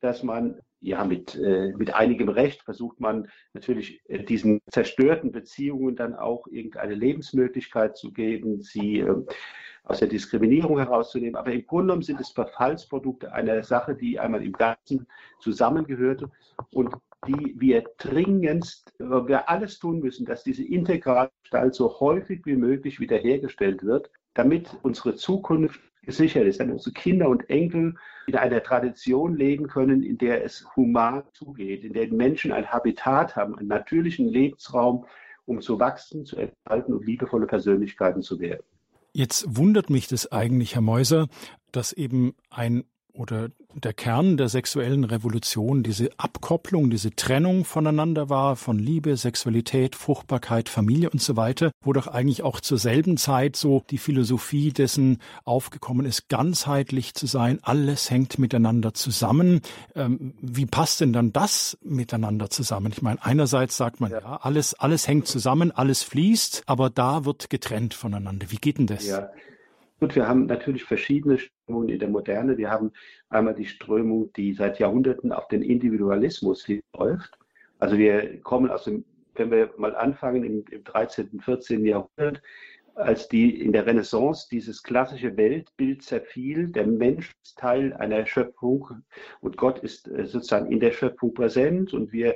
dass 0.00 0.22
man 0.22 0.60
ja, 0.82 1.04
mit, 1.04 1.36
äh, 1.36 1.72
mit 1.76 1.94
einigem 1.94 2.28
Recht 2.28 2.62
versucht 2.62 3.00
man 3.00 3.28
natürlich 3.54 4.02
äh, 4.08 4.24
diesen 4.24 4.60
zerstörten 4.68 5.30
Beziehungen 5.30 5.94
dann 5.94 6.14
auch 6.14 6.46
irgendeine 6.48 6.94
Lebensmöglichkeit 6.94 7.96
zu 7.96 8.12
geben, 8.12 8.62
sie 8.62 8.98
äh, 8.98 9.14
aus 9.84 10.00
der 10.00 10.08
Diskriminierung 10.08 10.78
herauszunehmen. 10.78 11.36
Aber 11.36 11.52
im 11.52 11.66
Grunde 11.66 11.86
genommen 11.86 12.02
sind 12.02 12.20
es 12.20 12.30
Verfallsprodukte 12.30 13.32
einer 13.32 13.62
Sache, 13.62 13.94
die 13.94 14.18
einmal 14.18 14.42
im 14.42 14.52
Ganzen 14.52 15.06
zusammengehörte 15.38 16.30
und 16.72 16.94
die 17.28 17.54
wir 17.56 17.84
dringendst, 17.98 18.92
wir 18.98 19.48
alles 19.48 19.78
tun 19.78 20.00
müssen, 20.00 20.26
dass 20.26 20.42
diese 20.42 20.64
integrale 20.64 21.30
Gestalt 21.42 21.74
so 21.76 22.00
häufig 22.00 22.44
wie 22.44 22.56
möglich 22.56 22.98
wiederhergestellt 22.98 23.84
wird, 23.84 24.10
damit 24.34 24.76
unsere 24.82 25.14
Zukunft 25.14 25.80
gesichert 26.02 26.46
ist, 26.46 26.60
damit 26.60 26.74
unsere 26.74 26.92
Kinder 26.92 27.28
und 27.28 27.48
Enkel 27.48 27.94
in 28.26 28.36
einer 28.36 28.62
Tradition 28.62 29.36
leben 29.36 29.68
können, 29.68 30.02
in 30.02 30.18
der 30.18 30.44
es 30.44 30.64
human 30.76 31.22
zugeht, 31.32 31.84
in 31.84 31.92
der 31.92 32.08
Menschen 32.12 32.52
ein 32.52 32.66
Habitat 32.70 33.36
haben, 33.36 33.56
einen 33.56 33.68
natürlichen 33.68 34.28
Lebensraum, 34.28 35.06
um 35.46 35.60
zu 35.60 35.78
wachsen, 35.78 36.24
zu 36.24 36.36
entfalten 36.36 36.94
und 36.94 37.06
liebevolle 37.06 37.46
Persönlichkeiten 37.46 38.22
zu 38.22 38.40
werden. 38.40 38.62
Jetzt 39.12 39.44
wundert 39.56 39.90
mich 39.90 40.08
das 40.08 40.30
eigentlich, 40.32 40.74
Herr 40.74 40.82
Meuser, 40.82 41.28
dass 41.70 41.92
eben 41.92 42.34
ein 42.50 42.84
oder 43.12 43.48
der 43.74 43.92
Kern 43.92 44.36
der 44.36 44.48
sexuellen 44.48 45.04
Revolution 45.04 45.82
diese 45.82 46.10
Abkopplung, 46.16 46.90
diese 46.90 47.14
Trennung 47.14 47.64
voneinander 47.64 48.28
war, 48.28 48.56
von 48.56 48.78
Liebe, 48.78 49.16
Sexualität, 49.16 49.96
Fruchtbarkeit, 49.96 50.68
Familie 50.68 51.10
und 51.10 51.20
so 51.20 51.36
weiter, 51.36 51.72
wo 51.82 51.92
doch 51.92 52.06
eigentlich 52.06 52.42
auch 52.42 52.60
zur 52.60 52.78
selben 52.78 53.16
Zeit 53.16 53.56
so 53.56 53.82
die 53.90 53.98
Philosophie 53.98 54.72
dessen 54.72 55.18
aufgekommen 55.44 56.06
ist, 56.06 56.28
ganzheitlich 56.28 57.14
zu 57.14 57.26
sein, 57.26 57.58
alles 57.62 58.10
hängt 58.10 58.38
miteinander 58.38 58.94
zusammen. 58.94 59.60
Ähm, 59.94 60.34
wie 60.40 60.66
passt 60.66 61.00
denn 61.00 61.12
dann 61.12 61.32
das 61.32 61.78
miteinander 61.82 62.50
zusammen? 62.50 62.92
Ich 62.92 63.02
meine, 63.02 63.22
einerseits 63.24 63.76
sagt 63.76 64.00
man, 64.00 64.10
ja, 64.10 64.20
ja 64.20 64.36
alles, 64.42 64.74
alles 64.74 65.06
hängt 65.06 65.28
zusammen, 65.28 65.70
alles 65.70 66.02
fließt, 66.02 66.64
aber 66.66 66.90
da 66.90 67.24
wird 67.24 67.50
getrennt 67.50 67.94
voneinander. 67.94 68.46
Wie 68.50 68.56
geht 68.56 68.78
denn 68.78 68.86
das? 68.86 69.06
Ja. 69.06 69.30
Gut, 70.02 70.16
wir 70.16 70.26
haben 70.26 70.46
natürlich 70.46 70.82
verschiedene 70.82 71.38
Strömungen 71.38 71.88
in 71.88 72.00
der 72.00 72.08
Moderne. 72.08 72.58
Wir 72.58 72.72
haben 72.72 72.90
einmal 73.28 73.54
die 73.54 73.66
Strömung, 73.66 74.32
die 74.32 74.52
seit 74.52 74.80
Jahrhunderten 74.80 75.30
auf 75.30 75.46
den 75.46 75.62
Individualismus 75.62 76.66
läuft. 76.92 77.38
Also 77.78 77.96
wir 77.96 78.40
kommen 78.40 78.68
aus 78.68 78.82
dem, 78.82 79.04
wenn 79.36 79.52
wir 79.52 79.72
mal 79.76 79.94
anfangen 79.94 80.42
im, 80.42 80.64
im 80.72 80.82
13., 80.82 81.38
14. 81.38 81.84
Jahrhundert, 81.86 82.42
als 82.96 83.28
die 83.28 83.62
in 83.62 83.70
der 83.70 83.86
Renaissance 83.86 84.48
dieses 84.50 84.82
klassische 84.82 85.36
Weltbild 85.36 86.02
zerfiel, 86.02 86.72
der 86.72 86.88
Mensch 86.88 87.30
ist 87.44 87.58
Teil 87.58 87.92
einer 87.92 88.26
Schöpfung 88.26 89.04
und 89.40 89.56
Gott 89.56 89.78
ist 89.84 90.08
äh, 90.08 90.26
sozusagen 90.26 90.72
in 90.72 90.80
der 90.80 90.90
Schöpfung 90.90 91.32
präsent 91.32 91.94
und 91.94 92.12
wir 92.12 92.34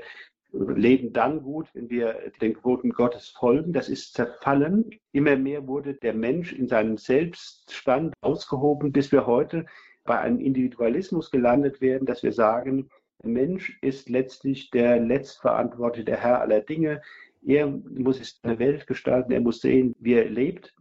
leben 0.59 1.13
dann 1.13 1.43
gut, 1.43 1.69
wenn 1.75 1.91
wir 1.91 2.33
den 2.41 2.55
Geboten 2.55 2.91
Gottes 2.91 3.29
folgen. 3.29 3.73
Das 3.73 3.89
ist 3.89 4.15
zerfallen. 4.15 4.91
Immer 5.13 5.37
mehr 5.37 5.67
wurde 5.67 5.95
der 5.95 6.15
Mensch 6.15 6.53
in 6.53 6.69
seinem 6.69 6.97
Selbststand 6.97 8.15
ausgehoben, 8.21 8.93
bis 8.93 9.13
wir 9.13 9.27
heute 9.27 9.67
bei 10.05 10.19
einem 10.21 10.41
Individualismus 10.41 11.31
gelandet 11.31 11.81
werden, 11.81 12.07
dass 12.07 12.23
wir 12.23 12.33
sagen, 12.33 12.89
der 13.23 13.31
Mensch 13.31 13.79
ist 13.83 14.09
letztlich 14.09 14.71
der 14.71 15.01
letztverantwortliche, 15.01 16.17
Herr 16.17 16.41
aller 16.41 16.61
Dinge. 16.61 17.03
Er 17.45 17.67
muss 17.67 18.39
seine 18.43 18.59
Welt 18.59 18.87
gestalten, 18.87 19.33
er 19.33 19.41
muss 19.41 19.61
sehen, 19.61 19.95
wie 19.99 20.15
er 20.15 20.29
lebt. 20.29 20.75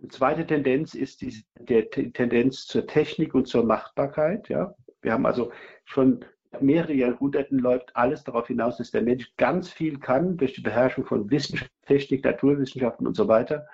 Die 0.00 0.08
zweite 0.08 0.46
Tendenz 0.46 0.94
ist 0.94 1.22
die 1.22 1.42
der 1.58 1.90
Tendenz 1.90 2.66
zur 2.66 2.86
Technik 2.86 3.34
und 3.34 3.48
zur 3.48 3.64
Machtbarkeit. 3.64 4.48
Ja. 4.48 4.74
Wir 5.00 5.12
haben 5.12 5.26
also 5.26 5.52
schon 5.84 6.24
mehrere 6.60 6.92
Jahrhunderten 6.92 7.58
läuft 7.58 7.94
alles 7.94 8.24
darauf 8.24 8.46
hinaus, 8.46 8.78
dass 8.78 8.90
der 8.90 9.02
Mensch 9.02 9.32
ganz 9.36 9.70
viel 9.70 9.98
kann 9.98 10.36
durch 10.36 10.54
die 10.54 10.60
Beherrschung 10.60 11.04
von 11.04 11.30
Wissenschaft, 11.30 11.70
Technik, 11.86 12.24
Naturwissenschaften 12.24 13.06
und 13.06 13.16
so 13.16 13.28
weiter. 13.28 13.66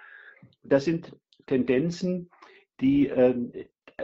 Das 0.62 0.85
sind 0.85 1.15
Tendenzen, 1.47 2.31
die 2.81 3.09
äh, 3.09 3.35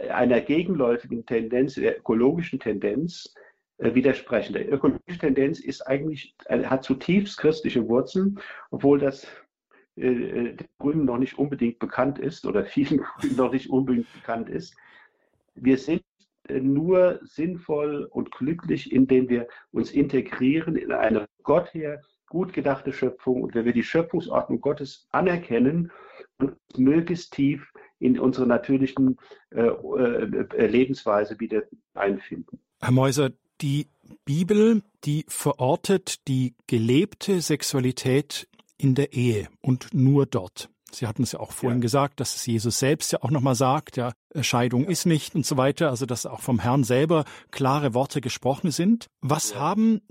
einer 0.09 0.41
gegenläufigen 0.41 1.25
Tendenz, 1.25 1.75
der 1.75 1.99
ökologischen 1.99 2.59
Tendenz, 2.59 3.33
äh, 3.77 3.93
widersprechen. 3.93 4.53
Die 4.53 4.65
ökologische 4.65 5.19
Tendenz 5.19 5.59
ist 5.59 5.81
eigentlich, 5.81 6.35
äh, 6.45 6.63
hat 6.63 6.83
zutiefst 6.83 7.37
christliche 7.37 7.87
Wurzeln, 7.87 8.39
obwohl 8.71 8.99
das 8.99 9.27
äh, 9.99 10.07
äh, 10.07 10.53
den 10.55 10.67
Grünen 10.79 11.05
noch 11.05 11.17
nicht 11.17 11.37
unbedingt 11.37 11.79
bekannt 11.79 12.19
ist 12.19 12.45
oder 12.45 12.65
vielen 12.65 12.97
Grünen 13.19 13.35
noch 13.35 13.51
nicht 13.51 13.69
unbedingt 13.69 14.11
bekannt 14.13 14.49
ist. 14.49 14.75
Wir 15.55 15.77
sind 15.77 16.03
nur 16.49 17.19
sinnvoll 17.23 18.07
und 18.11 18.31
glücklich, 18.31 18.91
indem 18.91 19.29
wir 19.29 19.47
uns 19.71 19.91
integrieren 19.91 20.75
in 20.75 20.91
eine 20.91 21.27
Gott 21.43 21.73
her 21.73 22.01
gut 22.29 22.53
gedachte 22.53 22.93
Schöpfung 22.93 23.41
und 23.41 23.55
wenn 23.55 23.65
wir 23.65 23.73
die 23.73 23.83
Schöpfungsordnung 23.83 24.61
Gottes 24.61 25.07
anerkennen 25.11 25.91
und 26.37 26.55
möglichst 26.77 27.33
tief 27.33 27.73
in 27.97 28.19
unsere 28.19 28.47
natürlichen 28.47 29.17
äh, 29.49 29.61
äh, 29.61 30.67
Lebensweise 30.67 31.39
wieder 31.39 31.63
einfinden. 31.93 32.59
Herr 32.81 32.91
Meuser, 32.91 33.31
die 33.61 33.87
Bibel, 34.25 34.83
die 35.03 35.25
verortet 35.27 36.27
die 36.27 36.55
gelebte 36.67 37.41
Sexualität 37.41 38.47
in 38.77 38.95
der 38.95 39.13
Ehe 39.13 39.49
und 39.61 39.93
nur 39.93 40.25
dort. 40.25 40.69
Sie 40.91 41.05
hatten 41.05 41.23
es 41.23 41.33
ja 41.33 41.39
auch 41.39 41.51
vorhin 41.51 41.79
ja. 41.79 41.83
gesagt, 41.83 42.19
dass 42.19 42.35
es 42.35 42.45
Jesus 42.45 42.79
selbst 42.79 43.11
ja 43.11 43.21
auch 43.21 43.31
nochmal 43.31 43.55
sagt, 43.55 43.97
ja, 43.97 44.13
Scheidung 44.41 44.83
ja. 44.83 44.89
ist 44.89 45.05
nicht 45.05 45.35
und 45.35 45.45
so 45.45 45.57
weiter, 45.57 45.89
also 45.89 46.05
dass 46.05 46.25
auch 46.25 46.41
vom 46.41 46.59
Herrn 46.59 46.83
selber 46.83 47.25
klare 47.51 47.93
Worte 47.93 48.21
gesprochen 48.21 48.71
sind. 48.71 49.07
Was 49.21 49.51
ja. 49.51 49.59
haben 49.59 50.01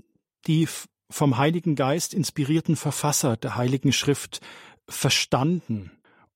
die 0.47 0.67
vom 1.09 1.37
Heiligen 1.37 1.75
Geist 1.75 2.13
inspirierten 2.13 2.75
Verfasser 2.75 3.37
der 3.37 3.55
Heiligen 3.55 3.91
Schrift 3.91 4.41
verstanden? 4.87 5.91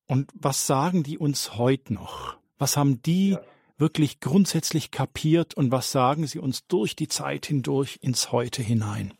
Und 0.06 0.30
was 0.34 0.66
sagen 0.66 1.02
die 1.02 1.18
uns 1.18 1.56
heute 1.56 1.94
noch? 1.94 2.36
Was 2.58 2.76
haben 2.76 3.02
die 3.02 3.36
wirklich 3.78 4.20
grundsätzlich 4.20 4.90
kapiert 4.90 5.54
und 5.54 5.72
was 5.72 5.90
sagen 5.90 6.26
sie 6.26 6.38
uns 6.38 6.66
durch 6.66 6.94
die 6.94 7.08
Zeit 7.08 7.46
hindurch 7.46 7.98
ins 8.02 8.30
Heute 8.30 8.62
hinein? 8.62 9.14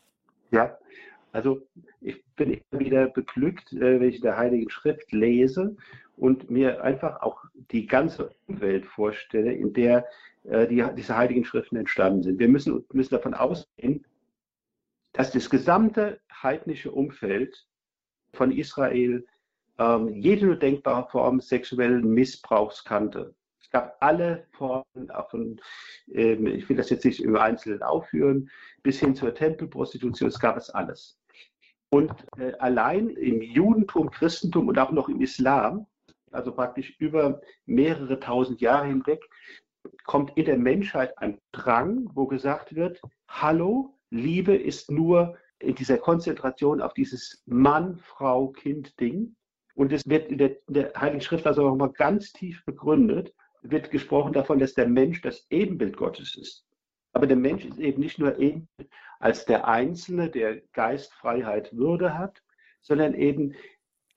Ja, 0.51 0.77
also 1.31 1.61
ich 1.99 2.23
bin 2.35 2.61
immer 2.71 2.79
wieder 2.79 3.07
beglückt, 3.07 3.73
äh, 3.73 3.99
wenn 3.99 4.09
ich 4.09 4.21
der 4.21 4.37
Heiligen 4.37 4.69
Schrift 4.69 5.11
lese 5.11 5.75
und 6.17 6.49
mir 6.49 6.83
einfach 6.83 7.21
auch 7.21 7.43
die 7.71 7.87
ganze 7.87 8.31
Umwelt 8.47 8.85
vorstelle, 8.85 9.53
in 9.53 9.73
der 9.73 10.05
äh, 10.43 10.67
die, 10.67 10.85
diese 10.95 11.17
Heiligen 11.17 11.45
Schriften 11.45 11.77
entstanden 11.77 12.23
sind. 12.23 12.39
Wir 12.39 12.47
müssen, 12.47 12.85
müssen 12.93 13.15
davon 13.15 13.33
ausgehen, 13.33 14.05
dass 15.13 15.31
das 15.31 15.49
gesamte 15.49 16.19
heidnische 16.43 16.91
Umfeld 16.91 17.65
von 18.33 18.51
Israel 18.51 19.25
ähm, 19.77 20.09
jede 20.09 20.45
nur 20.45 20.55
denkbare 20.55 21.09
Form 21.09 21.39
sexuellen 21.39 22.09
Missbrauchs 22.13 22.83
kannte. 22.83 23.33
Es 23.61 23.69
gab 23.69 23.97
alle 23.99 24.45
Formen, 24.51 25.11
von, 25.29 25.59
ähm, 26.13 26.47
ich 26.47 26.69
will 26.69 26.77
das 26.77 26.89
jetzt 26.89 27.05
nicht 27.05 27.21
im 27.21 27.35
Einzelnen 27.35 27.81
aufführen, 27.81 28.49
bis 28.83 28.99
hin 28.99 29.15
zur 29.15 29.33
Tempelprostitution, 29.33 30.29
es 30.29 30.39
gab 30.39 30.57
es 30.57 30.69
alles. 30.69 31.17
Und 31.89 32.11
äh, 32.37 32.53
allein 32.59 33.09
im 33.09 33.41
Judentum, 33.41 34.11
Christentum 34.11 34.67
und 34.67 34.77
auch 34.77 34.91
noch 34.91 35.09
im 35.09 35.21
Islam, 35.21 35.87
also 36.35 36.51
praktisch 36.51 36.95
über 36.99 37.41
mehrere 37.65 38.19
tausend 38.19 38.61
Jahre 38.61 38.87
hinweg, 38.87 39.23
kommt 40.03 40.35
in 40.35 40.45
der 40.45 40.57
Menschheit 40.57 41.17
ein 41.17 41.39
Drang, 41.51 42.09
wo 42.13 42.27
gesagt 42.27 42.75
wird, 42.75 43.01
hallo, 43.27 43.97
Liebe 44.09 44.55
ist 44.55 44.91
nur 44.91 45.37
in 45.59 45.75
dieser 45.75 45.97
Konzentration 45.97 46.81
auf 46.81 46.93
dieses 46.93 47.43
Mann, 47.45 47.97
Frau, 47.97 48.49
Kind 48.49 48.99
Ding. 48.99 49.35
Und 49.75 49.91
es 49.91 50.07
wird 50.07 50.29
in 50.29 50.37
der, 50.37 50.57
in 50.67 50.73
der 50.73 50.93
Heiligen 50.95 51.21
Schrift 51.21 51.47
also 51.47 51.63
nochmal 51.69 51.91
ganz 51.91 52.31
tief 52.31 52.63
begründet, 52.65 53.33
wird 53.61 53.91
gesprochen 53.91 54.33
davon, 54.33 54.59
dass 54.59 54.73
der 54.73 54.87
Mensch 54.87 55.21
das 55.21 55.45
Ebenbild 55.49 55.97
Gottes 55.97 56.35
ist. 56.35 56.65
Aber 57.13 57.27
der 57.27 57.37
Mensch 57.37 57.65
ist 57.65 57.79
eben 57.79 58.01
nicht 58.01 58.19
nur 58.19 58.37
eben 58.39 58.67
als 59.19 59.45
der 59.45 59.67
Einzelne, 59.67 60.29
der 60.29 60.61
Geist, 60.73 61.13
Freiheit, 61.13 61.75
Würde 61.75 62.17
hat, 62.17 62.41
sondern 62.81 63.13
eben 63.13 63.55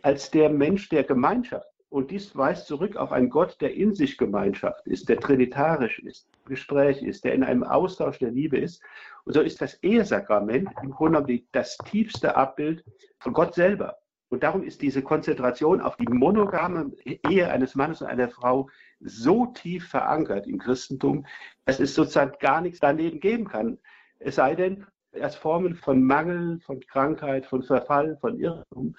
als 0.03 0.31
der 0.31 0.51
Mensch 0.51 0.89
der 0.89 1.05
Gemeinschaft. 1.05 1.69
Und 1.91 2.11
dies 2.11 2.37
weist 2.37 2.67
zurück 2.67 2.97
auf 2.97 3.13
einen 3.13 3.31
Gott, 3.31 3.61
der 3.61 3.75
in 3.75 3.95
sich 3.95 4.19
Gemeinschaft 4.19 4.87
ist, 4.87 5.09
der 5.09 5.21
trinitarisch 5.21 5.99
ist, 6.01 6.29
Gespräch 6.45 7.03
ist, 7.03 7.25
der 7.25 7.35
in 7.35 7.43
einem 7.43 7.65
Austausch 7.65 8.19
der 8.19 8.31
Liebe 8.31 8.59
ist. 8.59 8.83
Und 9.25 9.33
so 9.33 9.41
ist 9.41 9.61
das 9.63 9.83
Ehesakrament 9.83 10.69
im 10.83 10.91
Grunde 10.91 11.23
genommen 11.23 11.49
das 11.53 11.79
tiefste 11.79 12.37
Abbild 12.37 12.85
von 13.19 13.33
Gott 13.33 13.55
selber. 13.55 13.97
Und 14.29 14.43
darum 14.43 14.63
ist 14.63 14.83
diese 14.83 15.03
Konzentration 15.03 15.81
auf 15.81 15.97
die 15.97 16.07
monogame 16.07 16.93
Ehe 17.05 17.51
eines 17.51 17.75
Mannes 17.75 18.03
und 18.03 18.09
einer 18.09 18.29
Frau 18.29 18.69
so 19.01 19.47
tief 19.47 19.89
verankert 19.89 20.47
im 20.47 20.59
Christentum, 20.59 21.25
dass 21.65 21.81
es 21.81 21.95
sozusagen 21.95 22.37
gar 22.39 22.61
nichts 22.61 22.81
daneben 22.81 23.21
geben 23.21 23.49
kann. 23.49 23.79
Es 24.19 24.35
sei 24.35 24.55
denn, 24.55 24.85
als 25.19 25.37
Formen 25.37 25.75
von 25.75 26.03
Mangel, 26.03 26.61
von 26.61 26.81
Krankheit, 26.81 27.47
von 27.47 27.63
Verfall, 27.63 28.19
von 28.19 28.39
Irrtum. 28.39 28.95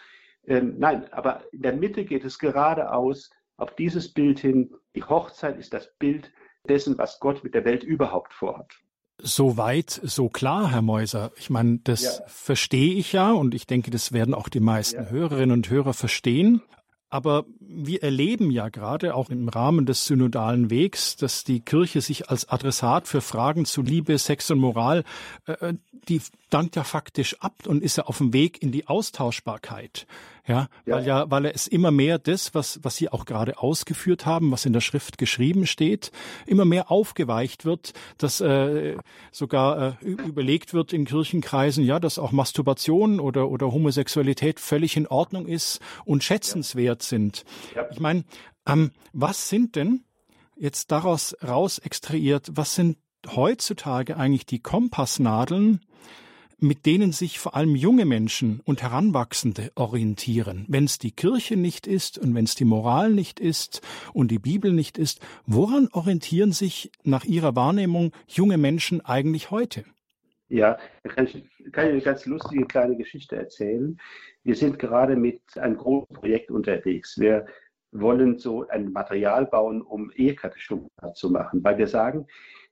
Ähm, 0.46 0.76
nein, 0.78 1.12
aber 1.12 1.44
in 1.52 1.62
der 1.62 1.74
Mitte 1.74 2.06
geht 2.06 2.24
es 2.24 2.40
geradeaus 2.40 3.30
auf 3.58 3.76
dieses 3.76 4.14
Bild 4.14 4.40
hin. 4.40 4.74
Die 4.96 5.04
Hochzeit 5.04 5.58
ist 5.58 5.74
das 5.74 5.94
Bild 6.00 6.32
dessen, 6.68 6.98
was 6.98 7.20
Gott 7.20 7.44
mit 7.44 7.54
der 7.54 7.66
Welt 7.66 7.84
überhaupt 7.84 8.34
vorhat. 8.34 8.72
So 9.22 9.58
weit, 9.58 9.90
so 9.90 10.30
klar, 10.30 10.72
Herr 10.72 10.82
Meuser. 10.82 11.32
Ich 11.36 11.50
meine, 11.50 11.80
das 11.84 12.20
ja. 12.20 12.26
verstehe 12.28 12.94
ich 12.94 13.12
ja 13.12 13.32
und 13.34 13.54
ich 13.54 13.68
denke, 13.68 13.92
das 13.92 14.14
werden 14.14 14.34
auch 14.34 14.48
die 14.48 14.62
meisten 14.62 15.04
ja. 15.04 15.10
Hörerinnen 15.10 15.52
und 15.52 15.70
Hörer 15.70 15.94
verstehen. 15.94 16.62
Aber 17.10 17.46
wir 17.60 18.04
erleben 18.04 18.52
ja 18.52 18.70
gerade 18.70 19.16
auch 19.16 19.30
im 19.30 19.50
Rahmen 19.50 19.86
des 19.86 20.06
synodalen 20.06 20.70
Wegs, 20.70 21.16
dass 21.16 21.44
die 21.44 21.60
Kirche 21.60 22.02
sich 22.02 22.30
als 22.30 22.48
Adressat 22.50 23.08
für 23.08 23.22
Fragen 23.22 23.66
zu 23.66 23.82
Liebe, 23.82 24.18
Sex 24.18 24.52
und 24.52 24.60
Moral, 24.60 25.04
äh, 25.48 25.54
äh 25.54 25.74
die 26.08 26.22
dankt 26.50 26.76
ja 26.76 26.84
faktisch 26.84 27.36
ab 27.40 27.54
und 27.68 27.84
ist 27.84 27.98
ja 27.98 28.06
auf 28.06 28.18
dem 28.18 28.34
Weg 28.34 28.64
in 28.64 28.72
die 28.72 28.88
Austauschbarkeit. 28.88 30.08
Ja, 30.50 30.68
ja, 30.88 30.96
weil 30.96 31.06
ja, 31.08 31.32
weil 31.32 31.46
es 31.46 31.68
immer 31.68 31.92
mehr 31.92 32.18
das, 32.18 32.56
was, 32.56 32.80
was 32.82 32.96
Sie 32.96 33.10
auch 33.10 33.26
gerade 33.26 33.60
ausgeführt 33.60 34.26
haben, 34.26 34.52
was 34.52 34.66
in 34.66 34.74
der 34.74 34.82
Schrift 34.82 35.20
geschrieben 35.20 35.68
steht, 35.68 36.12
immer 36.48 36.66
mehr 36.66 36.90
aufgeweicht 36.90 37.66
wird, 37.66 37.94
dass 38.18 38.42
äh, 38.42 38.98
sogar 39.32 40.00
äh, 40.02 40.06
überlegt 40.06 40.74
wird 40.74 40.92
in 40.92 41.06
Kirchenkreisen, 41.06 41.86
ja, 41.86 42.00
dass 42.00 42.18
auch 42.18 42.32
Masturbation 42.32 43.20
oder, 43.20 43.48
oder 43.50 43.72
Homosexualität 43.72 44.60
völlig 44.60 44.98
in 44.98 45.06
Ordnung 45.06 45.46
ist 45.46 45.82
und 46.04 46.24
schätzenswert 46.24 47.04
ja. 47.04 47.08
sind. 47.08 47.46
Ja. 47.76 47.86
Ich 47.92 48.00
meine, 48.00 48.24
ähm, 48.66 48.90
was 49.14 49.50
sind 49.50 49.76
denn 49.76 50.04
jetzt 50.58 50.92
daraus 50.92 51.38
raus 51.48 51.78
extrahiert, 51.78 52.50
was 52.54 52.74
sind 52.74 52.98
heutzutage 53.28 54.18
eigentlich 54.18 54.48
die 54.48 54.62
Kompassnadeln, 54.62 55.82
mit 56.62 56.86
denen 56.86 57.12
sich 57.12 57.40
vor 57.40 57.56
allem 57.56 57.76
junge 57.76 58.06
Menschen 58.06 58.62
und 58.66 58.82
Heranwachsende 58.82 59.72
orientieren. 59.76 60.66
Wenn 60.68 60.86
es 60.86 61.00
die 61.00 61.12
Kirche 61.12 61.58
nicht 61.58 61.88
ist 61.88 62.18
und 62.18 62.36
wenn 62.36 62.46
es 62.46 62.56
die 62.56 62.66
Moral 62.66 63.12
nicht 63.12 63.40
ist 63.40 63.82
und 64.14 64.32
die 64.32 64.40
Bibel 64.40 64.72
nicht 64.72 64.98
ist, 64.98 65.22
woran 65.46 65.90
orientieren 65.92 66.52
sich 66.52 66.92
nach 67.04 67.26
Ihrer 67.26 67.56
Wahrnehmung 67.56 68.12
junge 68.28 68.58
Menschen 68.58 69.04
eigentlich 69.06 69.52
heute? 69.52 69.86
Ja, 70.50 70.80
da 71.04 71.10
kann 71.12 71.26
ich, 71.26 71.34
kann 71.72 71.86
ich 71.86 71.92
eine 71.92 72.02
ganz 72.02 72.26
lustige 72.26 72.66
kleine 72.66 72.98
Geschichte 72.98 73.36
erzählen. 73.36 74.00
Wir 74.44 74.56
sind 74.56 74.80
gerade 74.80 75.16
mit 75.16 75.42
einem 75.58 75.78
großen 75.78 76.16
Projekt 76.16 76.50
unterwegs. 76.50 77.20
Wir 77.20 77.46
wollen 77.92 78.38
so 78.40 78.68
ein 78.68 78.92
Material 78.92 79.46
bauen, 79.46 79.82
um 79.82 80.12
Ehekatechismus 80.12 80.90
zu 81.14 81.30
machen, 81.30 81.64
weil 81.64 81.78
wir 81.78 81.88
sagen, 81.88 82.26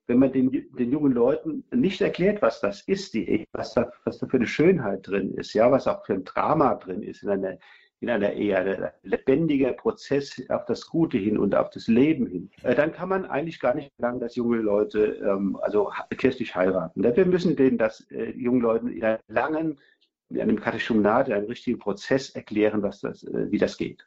wenn 0.08 0.20
man 0.20 0.32
den, 0.32 0.52
den 0.52 0.92
jungen 0.92 1.12
Leuten 1.12 1.64
nicht 1.72 2.02
erklärt, 2.02 2.42
was 2.42 2.62
das 2.62 2.82
ist, 2.82 3.14
die 3.14 3.46
was 3.52 3.74
da, 3.74 3.92
was 4.06 4.20
da 4.20 4.28
für 4.28 4.38
eine 4.38 4.48
Schönheit 4.48 5.08
drin 5.08 5.34
ist, 5.36 5.54
ja, 5.54 5.72
was 5.72 5.88
auch 5.88 6.06
für 6.06 6.14
ein 6.14 6.24
Drama 6.24 6.76
drin 6.76 7.04
ist 7.04 7.24
in 7.24 7.30
einer, 7.30 7.58
in 8.00 8.10
einer 8.10 8.34
Ehe, 8.34 8.58
ein 8.58 8.92
lebendiger 9.04 9.74
Prozess 9.74 10.42
auf 10.50 10.66
das 10.66 10.88
Gute 10.88 11.18
hin 11.18 11.38
und 11.38 11.56
auf 11.56 11.70
das 11.72 11.88
Leben 11.88 12.28
hin, 12.28 12.50
äh, 12.64 12.76
dann 12.76 12.94
kann 12.94 13.10
man 13.10 13.26
eigentlich 13.26 13.60
gar 13.60 13.76
nicht 13.76 13.92
sagen, 13.98 14.20
dass 14.20 14.36
junge 14.36 14.58
Leute 14.58 15.20
ähm, 15.24 15.58
also 15.62 15.92
kirchlich 16.18 16.56
heiraten. 16.56 17.04
Wir 17.04 17.26
müssen 17.26 17.56
denen 17.56 17.78
das 17.78 18.10
äh, 18.12 18.32
jungen 18.32 18.62
Leuten 18.62 18.88
in 18.88 19.04
einem 19.04 19.20
langen 19.28 19.80
in 20.30 20.42
einem 20.42 20.60
Katechumenat, 20.60 21.30
in 21.30 21.34
einem 21.34 21.48
richtigen 21.48 21.80
Prozess 21.80 22.32
erklären, 22.32 22.82
was 22.82 23.00
das, 23.00 23.24
äh, 23.24 23.50
wie 23.50 23.58
das 23.58 23.78
geht. 23.78 24.06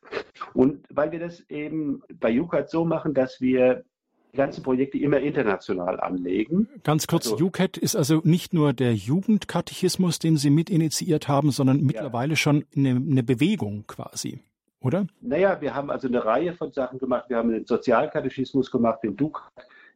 Und 0.52 0.86
weil 0.90 1.12
wir 1.12 1.18
das 1.18 1.40
eben 1.48 2.02
bei 2.14 2.30
JUCAT 2.30 2.68
so 2.68 2.84
machen, 2.84 3.14
dass 3.14 3.40
wir 3.40 3.84
die 4.32 4.36
ganzen 4.36 4.62
Projekte 4.62 4.98
immer 4.98 5.18
international 5.18 6.00
anlegen. 6.00 6.68
Ganz 6.84 7.06
kurz, 7.06 7.30
also, 7.30 7.44
UCAT 7.44 7.76
ist 7.76 7.96
also 7.96 8.20
nicht 8.24 8.54
nur 8.54 8.72
der 8.72 8.94
Jugendkatechismus, 8.94 10.18
den 10.18 10.36
Sie 10.36 10.50
mitinitiiert 10.50 11.28
haben, 11.28 11.50
sondern 11.50 11.78
ja. 11.78 11.84
mittlerweile 11.84 12.36
schon 12.36 12.64
eine, 12.76 12.90
eine 12.90 13.22
Bewegung 13.22 13.84
quasi 13.86 14.40
oder? 14.82 15.06
Naja, 15.20 15.60
wir 15.60 15.74
haben 15.74 15.90
also 15.90 16.08
eine 16.08 16.24
Reihe 16.24 16.54
von 16.54 16.72
Sachen 16.72 16.98
gemacht. 16.98 17.26
Wir 17.28 17.36
haben 17.36 17.50
einen 17.50 17.66
Sozialkatechismus 17.66 18.70
gemacht, 18.70 19.00
den 19.02 19.16
DUK. 19.16 19.50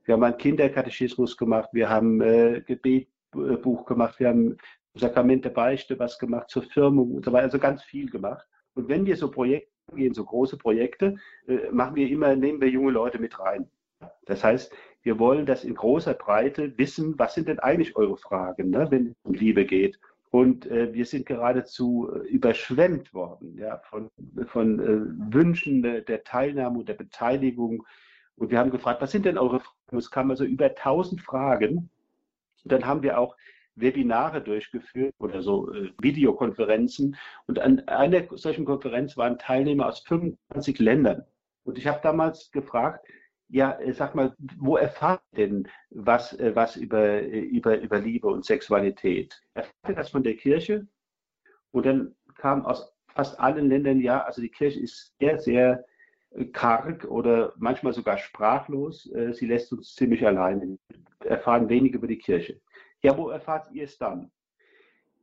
Wir 0.04 0.14
haben 0.14 0.22
einen 0.22 0.36
Kinderkatechismus 0.36 1.36
gemacht. 1.36 1.70
Wir 1.72 1.88
haben 1.88 2.20
äh, 2.20 2.62
Gebetbuch 2.66 3.86
gemacht. 3.86 4.20
Wir 4.20 4.28
haben 4.28 4.56
Sakrament 4.94 5.44
der 5.44 5.50
Beichte 5.50 5.98
was 5.98 6.18
gemacht 6.18 6.50
zur 6.50 6.62
Firmung 6.62 7.12
und 7.12 7.24
so 7.24 7.32
weiter. 7.32 7.44
Also 7.44 7.58
ganz 7.58 7.82
viel 7.82 8.10
gemacht. 8.10 8.46
Und 8.74 8.88
wenn 8.88 9.06
wir 9.06 9.16
so 9.16 9.30
Projekte 9.30 9.70
gehen, 9.94 10.14
so 10.14 10.24
große 10.24 10.58
Projekte, 10.58 11.16
äh, 11.46 11.70
machen 11.72 11.96
wir 11.96 12.08
immer, 12.08 12.36
nehmen 12.36 12.60
wir 12.60 12.68
junge 12.68 12.92
Leute 12.92 13.18
mit 13.18 13.38
rein. 13.38 13.68
Das 14.26 14.44
heißt, 14.44 14.72
wir 15.02 15.18
wollen 15.18 15.46
das 15.46 15.64
in 15.64 15.74
großer 15.74 16.14
Breite 16.14 16.76
wissen, 16.78 17.18
was 17.18 17.34
sind 17.34 17.48
denn 17.48 17.58
eigentlich 17.58 17.94
eure 17.96 18.16
Fragen, 18.16 18.70
ne, 18.70 18.90
wenn 18.90 19.08
es 19.08 19.14
um 19.22 19.34
Liebe 19.34 19.64
geht. 19.64 19.98
Und 20.30 20.66
äh, 20.66 20.92
wir 20.92 21.06
sind 21.06 21.26
geradezu 21.26 22.10
äh, 22.12 22.26
überschwemmt 22.26 23.14
worden 23.14 23.56
ja, 23.56 23.78
von, 23.88 24.10
von 24.46 24.80
äh, 24.80 25.32
Wünschen 25.32 25.82
der, 25.82 26.24
Teilnahme 26.24 26.80
und 26.80 26.88
der 26.88 26.94
Beteiligung. 26.94 27.86
Und 28.36 28.50
wir 28.50 28.58
haben 28.58 28.72
gefragt, 28.72 29.00
was 29.00 29.12
sind 29.12 29.26
denn 29.26 29.38
eure 29.38 29.60
Fragen? 29.60 29.98
Es 29.98 30.10
kamen 30.10 30.30
also 30.30 30.44
über 30.44 30.64
1000 30.64 31.20
Fragen. 31.20 31.88
Und 32.64 32.72
dann 32.72 32.84
haben 32.84 33.02
wir 33.04 33.18
auch 33.20 33.36
Webinare 33.76 34.40
durchgeführt 34.40 35.14
oder 35.18 35.42
so 35.42 35.72
äh, 35.72 35.92
Videokonferenzen. 36.00 37.16
Und 37.46 37.58
an 37.60 37.86
einer 37.86 38.24
solchen 38.36 38.64
Konferenz 38.64 39.16
waren 39.16 39.38
Teilnehmer 39.38 39.86
aus 39.86 40.00
25 40.00 40.78
Ländern. 40.78 41.24
Und 41.64 41.78
ich 41.78 41.86
habe 41.86 42.00
damals 42.02 42.50
gefragt, 42.50 43.06
ja, 43.48 43.78
äh, 43.78 43.92
sag 43.92 44.14
mal, 44.14 44.34
wo 44.58 44.76
erfahrt 44.76 45.22
ihr 45.32 45.46
denn 45.46 45.68
was, 45.90 46.38
äh, 46.38 46.54
was 46.54 46.76
über, 46.76 47.04
äh, 47.04 47.40
über, 47.40 47.78
über 47.78 47.98
Liebe 47.98 48.28
und 48.28 48.44
Sexualität? 48.44 49.40
Erfahrt 49.54 49.88
ihr 49.88 49.94
das 49.94 50.10
von 50.10 50.22
der 50.22 50.36
Kirche? 50.36 50.86
Und 51.70 51.86
dann 51.86 52.14
kam 52.36 52.64
aus 52.64 52.92
fast 53.08 53.38
allen 53.38 53.68
Ländern, 53.68 54.00
ja, 54.00 54.22
also 54.22 54.40
die 54.40 54.50
Kirche 54.50 54.80
ist 54.80 55.14
sehr, 55.20 55.38
sehr 55.38 55.84
karg 56.52 57.04
oder 57.04 57.52
manchmal 57.56 57.92
sogar 57.92 58.18
sprachlos. 58.18 59.08
Sie 59.32 59.46
lässt 59.46 59.72
uns 59.72 59.94
ziemlich 59.94 60.26
allein, 60.26 60.80
erfahren 61.20 61.68
wenig 61.68 61.92
über 61.92 62.08
die 62.08 62.18
Kirche. 62.18 62.60
Ja, 63.02 63.16
wo 63.16 63.28
erfahrt 63.28 63.70
ihr 63.70 63.84
es 63.84 63.96
dann? 63.98 64.32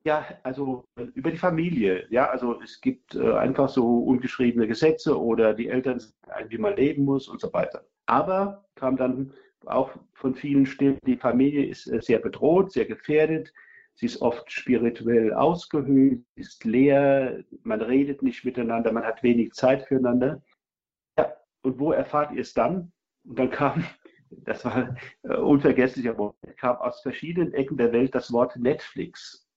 Ja, 0.05 0.25
also 0.43 0.85
über 0.95 1.31
die 1.31 1.37
Familie. 1.37 2.07
Ja, 2.11 2.29
also 2.29 2.61
es 2.61 2.79
gibt 2.79 3.13
einfach 3.17 3.67
so 3.67 4.03
ungeschriebene 4.03 4.67
Gesetze 4.67 5.19
oder 5.19 5.53
die 5.53 5.67
Eltern 5.67 6.01
wie 6.47 6.57
man 6.57 6.77
leben 6.77 7.03
muss 7.03 7.27
und 7.27 7.41
so 7.41 7.51
weiter. 7.51 7.83
Aber 8.11 8.65
kam 8.75 8.97
dann 8.97 9.31
auch 9.65 9.91
von 10.15 10.35
vielen 10.35 10.65
Stimmen, 10.65 10.99
die 11.05 11.15
Familie 11.15 11.65
ist 11.65 11.87
äh, 11.87 12.01
sehr 12.01 12.19
bedroht, 12.19 12.73
sehr 12.73 12.83
gefährdet. 12.83 13.53
Sie 13.93 14.05
ist 14.05 14.21
oft 14.21 14.51
spirituell 14.51 15.33
ausgehöhlt, 15.33 16.21
ist 16.35 16.65
leer, 16.65 17.41
man 17.63 17.81
redet 17.81 18.21
nicht 18.21 18.43
miteinander, 18.43 18.91
man 18.91 19.05
hat 19.05 19.23
wenig 19.23 19.53
Zeit 19.53 19.87
füreinander. 19.87 20.41
Ja, 21.17 21.31
und 21.61 21.79
wo 21.79 21.93
erfahrt 21.93 22.33
ihr 22.33 22.41
es 22.41 22.53
dann? 22.53 22.91
Und 23.23 23.39
dann 23.39 23.49
kam, 23.49 23.85
das 24.29 24.65
war 24.65 24.93
äh, 25.23 25.35
unvergesslicher 25.35 26.13
Moment, 26.13 26.57
kam 26.57 26.75
aus 26.77 26.99
verschiedenen 26.99 27.53
Ecken 27.53 27.77
der 27.77 27.93
Welt 27.93 28.13
das 28.13 28.33
Wort 28.33 28.57
Netflix. 28.57 29.47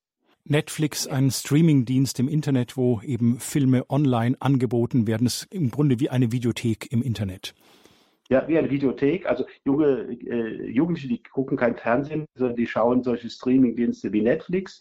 Netflix, 0.44 1.08
ein 1.08 1.32
Streamingdienst 1.32 2.20
im 2.20 2.28
Internet, 2.28 2.76
wo 2.76 3.00
eben 3.00 3.40
Filme 3.40 3.90
online 3.90 4.36
angeboten 4.38 5.08
werden. 5.08 5.26
Ist 5.26 5.48
im 5.50 5.72
Grunde 5.72 5.98
wie 5.98 6.10
eine 6.10 6.30
Videothek 6.30 6.92
im 6.92 7.02
Internet. 7.02 7.54
Ja, 8.30 8.48
wie 8.48 8.58
eine 8.58 8.70
Videothek. 8.70 9.26
Also 9.26 9.44
junge 9.64 10.08
äh, 10.10 10.70
Jugendliche, 10.70 11.08
die 11.08 11.22
gucken 11.22 11.56
kein 11.56 11.76
Fernsehen, 11.76 12.26
sondern 12.34 12.56
die 12.56 12.66
schauen 12.66 13.02
solche 13.02 13.28
Streamingdienste 13.28 14.12
wie 14.12 14.22
Netflix. 14.22 14.80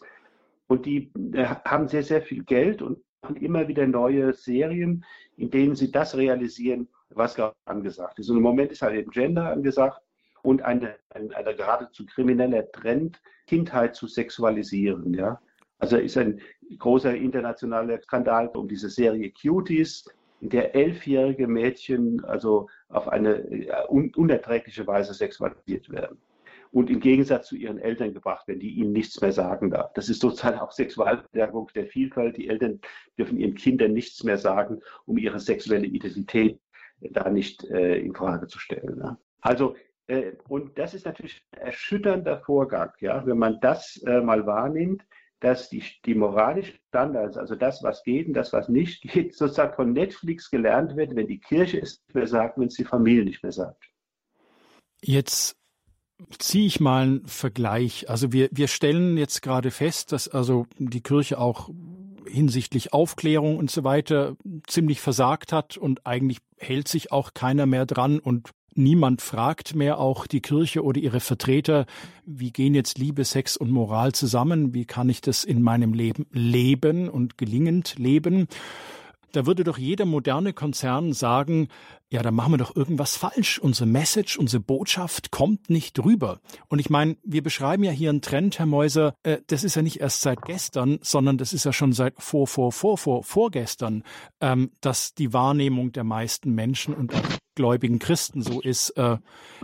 Und 0.67 0.86
die 0.86 1.12
äh, 1.34 1.45
haben 1.65 1.88
sehr, 1.88 2.03
sehr 2.03 2.21
viel 2.21 2.43
Geld 2.43 2.82
und 2.82 2.99
machen 3.21 3.36
immer 3.38 3.67
wieder 3.67 3.86
neue 3.86 4.34
Serien, 4.34 5.03
in 5.38 5.49
denen 5.49 5.75
sie 5.75 5.91
das 5.91 6.15
realisieren, 6.15 6.88
was 7.10 7.36
gerade 7.36 7.56
angesagt 7.65 8.19
ist. 8.19 8.29
Und 8.29 8.38
im 8.38 8.43
Moment 8.43 8.71
ist 8.71 8.82
halt 8.82 8.95
eben 8.95 9.12
Gender 9.12 9.49
angesagt 9.51 10.01
und 10.41 10.62
eine, 10.62 10.95
ein, 11.10 11.34
ein 11.34 11.45
geradezu 11.58 12.06
krimineller 12.06 12.69
Trend, 12.71 13.21
Kindheit 13.47 13.95
zu 13.95 14.08
sexualisieren. 14.08 15.13
Ja? 15.13 15.41
Also 15.79 15.97
ist 15.97 16.17
ein 16.17 16.39
großer 16.77 17.15
internationaler 17.15 18.01
Skandal 18.01 18.47
um 18.49 18.67
diese 18.67 18.89
Serie 18.89 19.32
Cuties, 19.32 20.06
in 20.43 20.49
der 20.49 20.75
elfjährige 20.75 21.47
Mädchen 21.47 22.23
also 22.25 22.67
auf 22.89 23.08
eine 23.08 23.36
äh, 23.49 23.71
un 23.88 24.13
unerträgliche 24.13 24.86
Weise 24.86 25.13
sexualisiert 25.13 25.89
werden 25.89 26.17
und 26.71 26.89
im 26.89 26.99
Gegensatz 26.99 27.47
zu 27.47 27.56
ihren 27.56 27.79
Eltern 27.79 28.13
gebracht 28.13 28.45
werden, 28.49 28.60
die 28.60 28.71
ihnen 28.71 28.91
nichts 28.91 29.21
mehr 29.21 29.32
sagen 29.32 29.69
darf. 29.71 29.93
Das 29.93 30.10
ist 30.10 30.19
sozusagen 30.19 30.60
auch 30.60 30.71
Sexualpädagogik 30.71 31.73
der 31.73 31.86
Vielfalt. 31.86 32.36
Die 32.36 32.49
Eltern 32.49 32.82
dürfen 33.17 33.38
ihren 33.38 33.56
Kindern 33.56 33.93
nichts 33.93 34.23
mehr 34.25 34.38
sagen, 34.38 34.82
um 35.06 35.17
ihre 35.17 35.39
sexuelle 35.39 35.86
Identität 35.86 36.60
da 36.99 37.29
nicht 37.29 37.63
äh, 37.69 37.99
in 37.99 38.13
Frage 38.13 38.47
zu 38.47 38.60
stellen. 38.60 38.99
Ja. 38.99 39.17
Also 39.39 39.75
äh, 40.08 40.34
und 40.49 40.77
das 40.77 40.93
ist 40.93 41.06
natürlich 41.06 41.41
ein 41.51 41.67
erschütternder 41.67 42.41
Vorgang, 42.41 42.91
ja, 42.99 43.25
wenn 43.25 43.38
man 43.38 43.60
das 43.62 44.03
äh, 44.06 44.19
mal 44.19 44.45
wahrnimmt, 44.45 45.06
dass 45.43 45.69
die, 45.69 45.84
die 46.06 46.15
moralischen 46.15 46.79
Standards, 46.88 47.38
also 47.38 47.56
das, 47.56 47.84
was 47.84 48.03
geht 48.03 48.27
und 48.27 48.34
das, 48.34 48.53
was 48.53 48.69
nicht 48.69 49.01
geht, 49.13 49.36
sozusagen 49.36 49.75
von 49.75 49.91
Netflix 49.91 50.49
gelernt 50.49 50.95
wird, 50.95 51.15
wenn 51.15 51.27
die 51.27 51.39
Kirche 51.39 51.79
es 51.79 52.01
nicht 52.08 52.15
mehr 52.15 52.27
sagt, 52.27 52.58
wenn 52.58 52.67
es 52.67 52.75
die 52.75 52.86
Familie 52.86 53.25
nicht 53.25 53.43
mehr 53.43 53.51
sagt. 53.51 53.84
Jetzt 55.01 55.58
ziehe 56.39 56.65
ich 56.65 56.79
mal 56.79 57.03
einen 57.03 57.27
Vergleich. 57.27 58.10
Also 58.10 58.32
wir, 58.32 58.47
wir 58.51 58.69
stellen 58.69 59.17
jetzt 59.17 59.41
gerade 59.41 59.71
fest, 59.71 60.13
dass 60.13 60.29
also 60.29 60.65
die 60.77 61.01
Kirche 61.01 61.38
auch 61.38 61.69
hinsichtlich 62.25 62.93
Aufklärung 62.93 63.58
und 63.58 63.69
so 63.69 63.84
weiter 63.84 64.38
ziemlich 64.65 65.01
versagt 65.01 65.51
hat 65.51 65.75
und 65.75 66.08
eigentlich 66.08 66.38
hält 66.58 66.88
sich 66.88 67.12
auch 67.12 67.34
keiner 67.34 67.65
mehr 67.65 67.86
dran 67.86 68.19
und 68.19 68.51
Niemand 68.75 69.21
fragt 69.21 69.75
mehr 69.75 69.99
auch 69.99 70.27
die 70.27 70.41
Kirche 70.41 70.83
oder 70.83 70.99
ihre 70.99 71.19
Vertreter, 71.19 71.86
wie 72.25 72.51
gehen 72.51 72.73
jetzt 72.73 72.97
Liebe, 72.97 73.23
Sex 73.25 73.57
und 73.57 73.71
Moral 73.71 74.13
zusammen? 74.13 74.73
Wie 74.73 74.86
kann 74.86 75.09
ich 75.09 75.21
das 75.21 75.43
in 75.43 75.62
meinem 75.62 75.93
Leben 75.93 76.25
leben 76.31 77.09
und 77.09 77.38
gelingend 77.38 77.95
leben? 77.97 78.47
Da 79.33 79.47
würde 79.47 79.63
doch 79.63 79.79
jeder 79.79 80.05
moderne 80.05 80.53
Konzern 80.53 81.12
sagen, 81.12 81.67
ja, 82.12 82.21
da 82.21 82.29
machen 82.29 82.53
wir 82.53 82.59
doch 82.59 82.75
irgendwas 82.75 83.17
falsch. 83.17 83.57
Unsere 83.57 83.88
Message, 83.88 84.38
unsere 84.38 84.62
Botschaft 84.62 85.31
kommt 85.31 85.71
nicht 85.71 85.97
rüber. 85.97 86.39
Und 86.69 86.77
ich 86.77 86.91
meine, 86.91 87.17
wir 87.23 87.41
beschreiben 87.41 87.83
ja 87.83 87.89
hier 87.89 88.12
einen 88.12 88.21
Trend, 88.21 88.59
Herr 88.59 88.67
Mäuser, 88.67 89.15
äh, 89.23 89.39
das 89.47 89.63
ist 89.63 89.75
ja 89.75 89.81
nicht 89.81 89.99
erst 89.99 90.21
seit 90.21 90.43
gestern, 90.43 90.99
sondern 91.01 91.39
das 91.39 91.53
ist 91.53 91.65
ja 91.65 91.73
schon 91.73 91.93
seit 91.93 92.13
vor, 92.19 92.45
vor, 92.45 92.71
vor, 92.71 92.99
vor, 92.99 93.23
vorgestern, 93.23 94.03
ähm, 94.39 94.69
dass 94.81 95.15
die 95.15 95.33
Wahrnehmung 95.33 95.91
der 95.91 96.03
meisten 96.03 96.53
Menschen 96.53 96.93
und 96.93 97.15
auch 97.15 97.21
gläubigen 97.56 98.00
Christen 98.00 98.42
so 98.42 98.62
ist, 98.62 98.92
äh, 98.92 99.18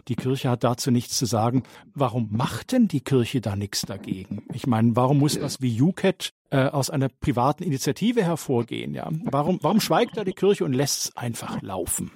die 0.07 0.15
Kirche 0.15 0.49
hat 0.49 0.63
dazu 0.63 0.91
nichts 0.91 1.17
zu 1.17 1.25
sagen. 1.25 1.63
Warum 1.93 2.29
macht 2.31 2.71
denn 2.71 2.87
die 2.87 3.01
Kirche 3.01 3.41
da 3.41 3.55
nichts 3.55 3.81
dagegen? 3.81 4.43
Ich 4.53 4.67
meine, 4.67 4.95
warum 4.95 5.19
muss 5.19 5.39
das 5.39 5.61
wie 5.61 5.81
UCAT 5.81 6.33
äh, 6.51 6.65
aus 6.65 6.89
einer 6.89 7.09
privaten 7.09 7.63
Initiative 7.63 8.23
hervorgehen? 8.23 8.93
Ja, 8.93 9.09
warum, 9.23 9.59
warum 9.61 9.79
schweigt 9.79 10.17
da 10.17 10.23
die 10.23 10.33
Kirche 10.33 10.65
und 10.65 10.73
lässt 10.73 11.05
es 11.05 11.17
einfach 11.17 11.61
laufen? 11.61 12.11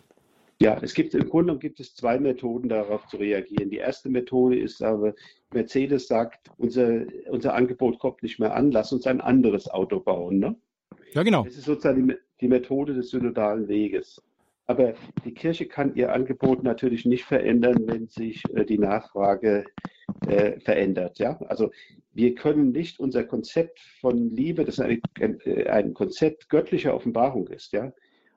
Ja, 0.62 0.78
es 0.82 0.94
gibt 0.94 1.14
im 1.14 1.28
Grunde 1.28 1.58
gibt 1.58 1.80
es 1.80 1.96
zwei 1.96 2.20
Methoden, 2.20 2.70
darauf 2.70 3.06
zu 3.08 3.18
reagieren. 3.18 3.70
Die 3.70 3.78
erste 3.78 4.10
Methode 4.10 4.58
ist 4.58 4.82
aber, 4.82 5.14
Mercedes 5.52 6.08
sagt, 6.08 6.50
unser, 6.58 7.02
unser 7.30 7.54
Angebot 7.54 8.00
kommt 8.00 8.24
nicht 8.24 8.40
mehr 8.40 8.56
an, 8.56 8.72
lass 8.72 8.94
uns 8.94 9.06
ein 9.06 9.20
anderes 9.20 9.70
Auto 9.70 10.00
bauen. 10.00 10.40
Ne? 10.40 10.56
Ja, 11.14 11.24
genau. 11.24 11.44
Das 11.44 11.58
ist 11.58 11.66
sozusagen 11.66 12.08
die, 12.08 12.16
die 12.40 12.48
Methode 12.48 12.94
des 12.94 13.10
synodalen 13.10 13.68
Weges. 13.68 14.22
Aber 14.66 14.94
die 15.26 15.34
Kirche 15.34 15.68
kann 15.68 15.96
ihr 15.96 16.14
Angebot 16.14 16.64
natürlich 16.64 17.06
nicht 17.06 17.26
verändern, 17.26 17.84
wenn 17.86 18.08
sich 18.08 18.44
äh, 18.54 18.66
die 18.66 18.78
Nachfrage 18.78 19.66
äh, 20.28 20.60
verändert. 20.62 21.20
Ja? 21.20 21.38
Also 21.48 21.72
wir 22.14 22.34
können 22.36 22.72
nicht 22.72 23.00
unser 23.00 23.24
Konzept 23.24 23.80
von 24.00 24.30
Liebe, 24.30 24.64
das 24.64 24.80
ein, 24.80 25.02
ein 25.68 25.94
Konzept 25.94 26.48
göttlicher 26.50 26.96
Offenbarung 26.96 27.48
ist, 27.48 27.74
ja, 27.74 27.92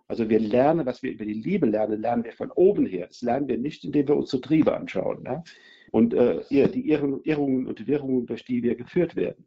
also 0.09 0.29
wir 0.29 0.39
lernen, 0.39 0.87
was 0.87 1.03
wir 1.03 1.13
über 1.13 1.25
die 1.25 1.33
Liebe 1.33 1.67
lernen, 1.67 2.01
lernen 2.01 2.25
wir 2.25 2.33
von 2.33 2.51
oben 2.53 2.87
her. 2.87 3.09
Das 3.09 3.23
lernen 3.23 3.49
wir 3.49 3.59
nicht, 3.59 3.85
indem 3.85 4.09
wir 4.09 4.17
unsere 4.17 4.41
Triebe 4.41 4.77
anschauen. 4.77 5.23
Ne? 5.23 5.43
Und 5.91 6.15
äh, 6.15 6.43
die 6.49 6.89
Irrungen 6.89 7.67
und 7.67 7.87
Wirrungen, 7.87 8.27
durch 8.27 8.45
die 8.45 8.63
wir 8.63 8.77
geführt 8.77 9.17
werden. 9.17 9.47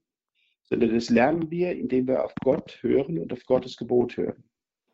Sondern 0.65 0.93
das 0.93 1.09
lernen 1.09 1.49
wir, 1.49 1.71
indem 1.71 2.07
wir 2.07 2.25
auf 2.25 2.33
Gott 2.43 2.77
hören 2.81 3.17
und 3.19 3.31
auf 3.31 3.45
Gottes 3.45 3.77
Gebot 3.77 4.17
hören. 4.17 4.43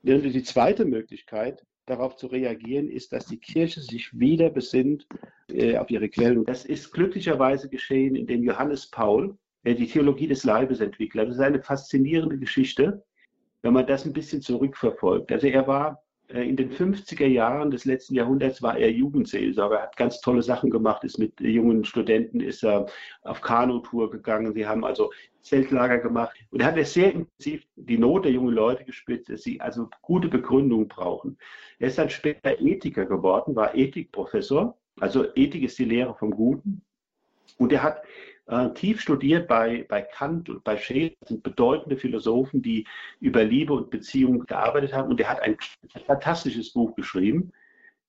Die 0.04 0.44
zweite 0.44 0.86
Möglichkeit, 0.86 1.66
darauf 1.86 2.16
zu 2.16 2.28
reagieren, 2.28 2.90
ist, 2.90 3.14
dass 3.14 3.26
die 3.26 3.38
Kirche 3.38 3.82
sich 3.82 4.18
wieder 4.18 4.50
besinnt 4.50 5.08
äh, 5.50 5.78
auf 5.78 5.90
ihre 5.90 6.10
Quellen. 6.10 6.46
Das 6.46 6.66
ist 6.66 6.92
glücklicherweise 6.92 7.70
geschehen, 7.70 8.16
indem 8.16 8.44
Johannes 8.44 8.90
Paul 8.90 9.38
äh, 9.64 9.76
die 9.76 9.88
Theologie 9.88 10.28
des 10.28 10.44
Leibes 10.44 10.80
entwickelt. 10.80 11.28
Das 11.30 11.36
ist 11.36 11.42
eine 11.42 11.62
faszinierende 11.62 12.38
Geschichte 12.38 13.04
wenn 13.66 13.74
man 13.74 13.88
das 13.88 14.06
ein 14.06 14.14
bisschen 14.14 14.44
zurückverfolgt. 14.44 15.32
Also 15.32 15.48
er 15.48 15.66
war 15.66 16.05
in 16.30 16.56
den 16.56 16.72
50er 16.72 17.28
Jahren 17.28 17.72
des 17.72 17.86
letzten 17.86 18.16
Jahrhunderts 18.16 18.62
war 18.62 18.78
er 18.78 18.92
Jugendseelsorger, 18.92 19.82
hat 19.82 19.96
ganz 19.96 20.22
tolle 20.22 20.42
Sachen 20.42 20.70
gemacht, 20.70 21.04
ist 21.04 21.20
mit 21.20 21.40
jungen 21.40 21.86
Studenten, 21.86 22.40
ist 22.40 22.64
er 22.64 22.88
auf 23.22 23.42
Kanutour 23.42 24.10
gegangen, 24.10 24.54
sie 24.54 24.66
haben 24.66 24.84
also 24.84 25.12
Zeltlager 25.42 26.00
gemacht. 26.00 26.36
Und 26.50 26.62
er 26.62 26.68
hat 26.68 26.86
sehr 26.88 27.14
intensiv 27.14 27.64
die 27.76 27.98
Not 27.98 28.26
der 28.26 28.32
jungen 28.32 28.54
Leute 28.54 28.84
gespürt, 28.84 29.30
dass 29.30 29.44
sie 29.44 29.62
also 29.62 29.90
gute 30.02 30.28
Begründung 30.28 30.88
brauchen. 30.88 31.38
Er 31.78 31.90
ist 31.90 32.00
dann 32.00 32.10
später 32.10 32.60
Ethiker 32.60 33.06
geworden, 33.06 33.56
war 33.56 33.76
Ethikprofessor, 33.76 34.76
also 35.00 35.26
Ethik 35.36 35.64
ist 35.64 35.78
die 35.78 35.86
Lehre 35.86 36.16
vom 36.16 36.32
Guten. 36.32 36.82
Und 37.58 37.72
er 37.72 37.84
hat 37.84 38.02
äh, 38.48 38.70
tief 38.74 39.02
studiert 39.02 39.48
bei, 39.48 39.86
bei 39.90 40.02
Kant 40.02 40.50
und 40.50 40.64
bei 40.64 40.78
Schäfer, 40.78 41.16
sind 41.26 41.44
bedeutende 41.44 41.98
Philosophen, 41.98 42.62
die 42.62 42.86
über 43.20 43.44
Liebe 43.44 43.74
und 43.74 43.90
Beziehung 43.90 44.46
gearbeitet 44.46 44.94
haben. 44.94 45.10
Und 45.10 45.20
er 45.20 45.30
hat 45.30 45.42
ein 45.42 45.58
fantastisches 46.06 46.74
Buch 46.74 46.96
geschrieben. 46.96 47.52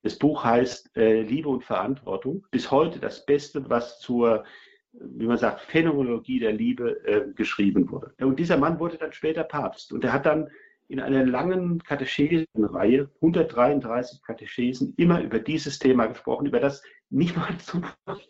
Das 0.03 0.19
Buch 0.19 0.45
heißt 0.45 0.97
äh, 0.97 1.23
Liebe 1.23 1.49
und 1.49 1.65
Verantwortung. 1.65 2.47
Bis 2.51 2.71
heute 2.71 2.99
das 3.01 3.25
Beste, 3.25 3.69
was 3.71 3.99
zur, 4.01 4.45
wie 4.93 5.27
man 5.27 5.39
sagt, 5.39 5.63
Phänomenologie 5.63 6.39
der 6.39 6.53
Liebe 6.53 7.05
äh, 7.07 7.33
geschrieben 7.35 7.91
wurde. 7.91 8.13
Und 8.21 8.39
dieser 8.39 8.59
Mann 8.59 8.79
wurde 8.79 8.99
dann 8.99 9.13
später 9.13 9.43
Papst. 9.43 9.93
Und 9.93 10.05
er 10.05 10.13
hat 10.13 10.27
dann 10.27 10.51
in 10.89 11.01
einer 11.01 11.25
langen 11.25 11.83
Katechesenreihe, 11.83 13.11
133 13.17 14.23
Katechesen, 14.23 14.95
immer 14.97 15.21
über 15.23 15.41
dieses 15.41 15.79
Thema 15.79 16.07
gesprochen, 16.07 16.47
über 16.47 16.61
das 16.61 16.83
niemand 17.11 17.63
zuvor 17.63 18.21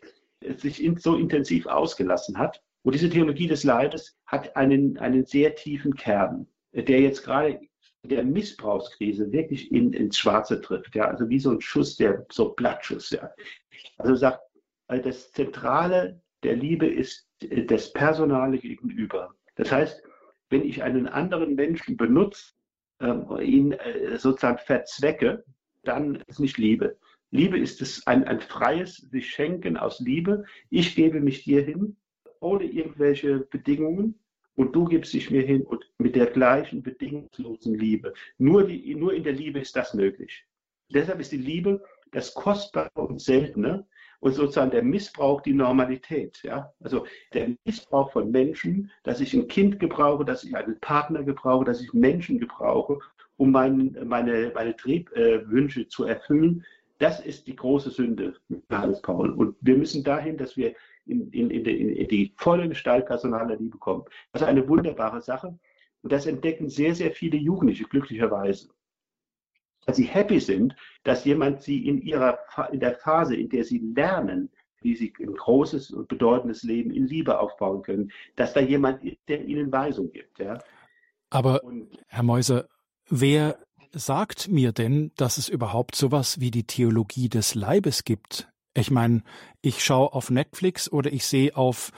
sich 0.56 0.82
in, 0.82 0.96
so 0.96 1.16
intensiv 1.16 1.66
ausgelassen 1.66 2.38
hat. 2.38 2.62
Und 2.82 2.94
diese 2.94 3.11
Theologie 3.11 3.48
des 3.48 3.64
Leides 3.64 4.16
hat 4.26 4.56
einen, 4.56 4.98
einen 4.98 5.24
sehr 5.24 5.54
tiefen 5.54 5.94
Kern, 5.94 6.46
der 6.72 7.00
jetzt 7.00 7.24
gerade 7.24 7.61
der 8.04 8.24
Missbrauchskrise 8.24 9.32
wirklich 9.32 9.72
in, 9.72 9.92
ins 9.92 10.18
Schwarze 10.18 10.61
trifft. 10.61 10.94
Ja? 10.94 11.06
Also 11.09 11.28
wie 11.28 11.40
so 11.40 11.50
ein 11.50 11.61
Schuss, 11.61 11.96
der 11.96 12.24
so 12.30 12.50
Blattschuss. 12.50 13.11
Ja? 13.11 13.30
Also 13.98 14.14
sagt, 14.14 14.40
äh, 14.88 15.00
das 15.00 15.32
Zentrale 15.32 16.20
der 16.42 16.56
Liebe 16.56 16.87
ist 16.87 17.28
äh, 17.40 17.64
das 17.64 17.92
Personale 17.92 18.59
gegenüber. 18.59 19.35
Das 19.56 19.72
heißt, 19.72 20.02
wenn 20.50 20.64
ich 20.64 20.82
einen 20.82 21.09
anderen 21.09 21.54
Menschen 21.54 21.96
benutze, 21.96 22.52
äh, 23.00 23.44
ihn 23.44 23.72
äh, 23.72 24.16
sozusagen 24.16 24.59
verzwecke, 24.59 25.44
dann 25.82 26.22
ist 26.26 26.40
nicht 26.40 26.59
Liebe. 26.59 26.96
Liebe 27.30 27.58
ist 27.58 27.82
es 27.82 28.06
ein, 28.06 28.24
ein 28.24 28.40
freies 28.40 28.96
sich 28.96 29.30
schenken 29.30 29.76
aus 29.76 30.00
Liebe. 30.00 30.44
Ich 30.70 30.94
gebe 30.94 31.20
mich 31.20 31.44
dir 31.44 31.62
hin, 31.62 31.96
ohne 32.40 32.64
irgendwelche 32.64 33.40
Bedingungen 33.40 34.18
und 34.54 34.74
du 34.74 34.84
gibst 34.84 35.12
dich 35.12 35.30
mir 35.30 35.42
hin 35.42 35.62
und 35.62 35.84
mit 35.98 36.16
der 36.16 36.26
gleichen 36.26 36.82
bedingungslosen 36.82 37.74
Liebe. 37.74 38.14
Nur, 38.38 38.64
die, 38.64 38.94
nur 38.94 39.14
in 39.14 39.24
der 39.24 39.34
Liebe 39.34 39.60
ist 39.60 39.76
das 39.76 39.94
möglich. 39.94 40.46
Deshalb 40.92 41.20
ist 41.20 41.32
die 41.32 41.36
Liebe 41.36 41.82
das 42.12 42.32
Kostbare 42.34 42.90
und 42.94 43.20
Seltene 43.20 43.86
und 44.20 44.32
sozusagen 44.32 44.70
der 44.70 44.82
Missbrauch 44.82 45.42
die 45.42 45.52
Normalität. 45.52 46.40
Ja? 46.42 46.72
Also 46.80 47.06
der 47.34 47.50
Missbrauch 47.64 48.12
von 48.12 48.30
Menschen, 48.30 48.90
dass 49.02 49.20
ich 49.20 49.34
ein 49.34 49.48
Kind 49.48 49.78
gebrauche, 49.78 50.24
dass 50.24 50.44
ich 50.44 50.56
einen 50.56 50.80
Partner 50.80 51.22
gebrauche, 51.22 51.64
dass 51.64 51.82
ich 51.82 51.92
Menschen 51.92 52.38
gebrauche, 52.38 52.98
um 53.36 53.50
mein, 53.50 53.96
meine, 54.04 54.52
meine 54.54 54.74
Triebwünsche 54.74 55.82
äh, 55.82 55.88
zu 55.88 56.04
erfüllen, 56.04 56.64
das 56.98 57.20
ist 57.20 57.46
die 57.46 57.56
große 57.56 57.90
Sünde, 57.90 58.35
Johannes 58.70 59.02
Paul. 59.02 59.30
Und 59.30 59.56
wir 59.61 59.76
müssen 59.76 60.02
dahin, 60.02 60.37
dass 60.37 60.56
wir 60.56 60.74
in, 61.06 61.30
in, 61.30 61.50
in, 61.50 61.64
die, 61.64 61.80
in 61.80 62.09
die 62.09 62.35
volle 62.37 62.68
Gestalt 62.68 63.06
personaler 63.06 63.56
Liebe 63.56 63.78
kommen. 63.78 64.04
Das 64.32 64.42
ist 64.42 64.48
eine 64.48 64.68
wunderbare 64.68 65.20
Sache. 65.20 65.59
Und 66.02 66.12
das 66.12 66.26
entdecken 66.26 66.68
sehr, 66.68 66.94
sehr 66.94 67.12
viele 67.12 67.37
Jugendliche 67.37 67.85
glücklicherweise. 67.85 68.68
Dass 69.85 69.96
sie 69.96 70.04
happy 70.04 70.40
sind, 70.40 70.74
dass 71.04 71.24
jemand 71.24 71.62
sie 71.62 71.87
in 71.87 72.00
ihrer 72.00 72.38
in 72.72 72.80
der 72.80 72.96
Phase, 72.96 73.37
in 73.37 73.48
der 73.48 73.64
sie 73.64 73.78
lernen, 73.78 74.50
wie 74.80 74.94
sie 74.94 75.12
ein 75.20 75.35
großes 75.35 75.90
und 75.90 76.09
bedeutendes 76.09 76.62
Leben 76.62 76.90
in 76.90 77.06
Liebe 77.06 77.38
aufbauen 77.38 77.82
können, 77.82 78.12
dass 78.37 78.52
da 78.52 78.61
jemand 78.61 79.04
ist, 79.04 79.18
der 79.28 79.44
ihnen 79.44 79.70
Weisung 79.72 80.11
gibt. 80.11 80.38
Ja? 80.38 80.59
Aber 81.30 81.62
und, 81.62 81.98
Herr 82.09 82.22
Meuser, 82.22 82.68
wer 83.09 83.65
sagt 83.92 84.49
mir 84.49 84.72
denn, 84.72 85.12
dass 85.16 85.38
es 85.38 85.49
überhaupt 85.49 85.96
sowas 85.96 86.40
wie 86.40 86.51
die 86.51 86.64
Theologie 86.64 87.29
des 87.29 87.55
Leibes 87.55 88.05
gibt? 88.05 88.49
Ich 88.75 88.90
meine, 88.90 89.22
ich 89.62 89.83
schaue 89.83 90.12
auf 90.12 90.31
Netflix 90.31 90.90
oder 90.90 91.12
ich 91.12 91.27
sehe 91.27 91.57
auf 91.57 91.92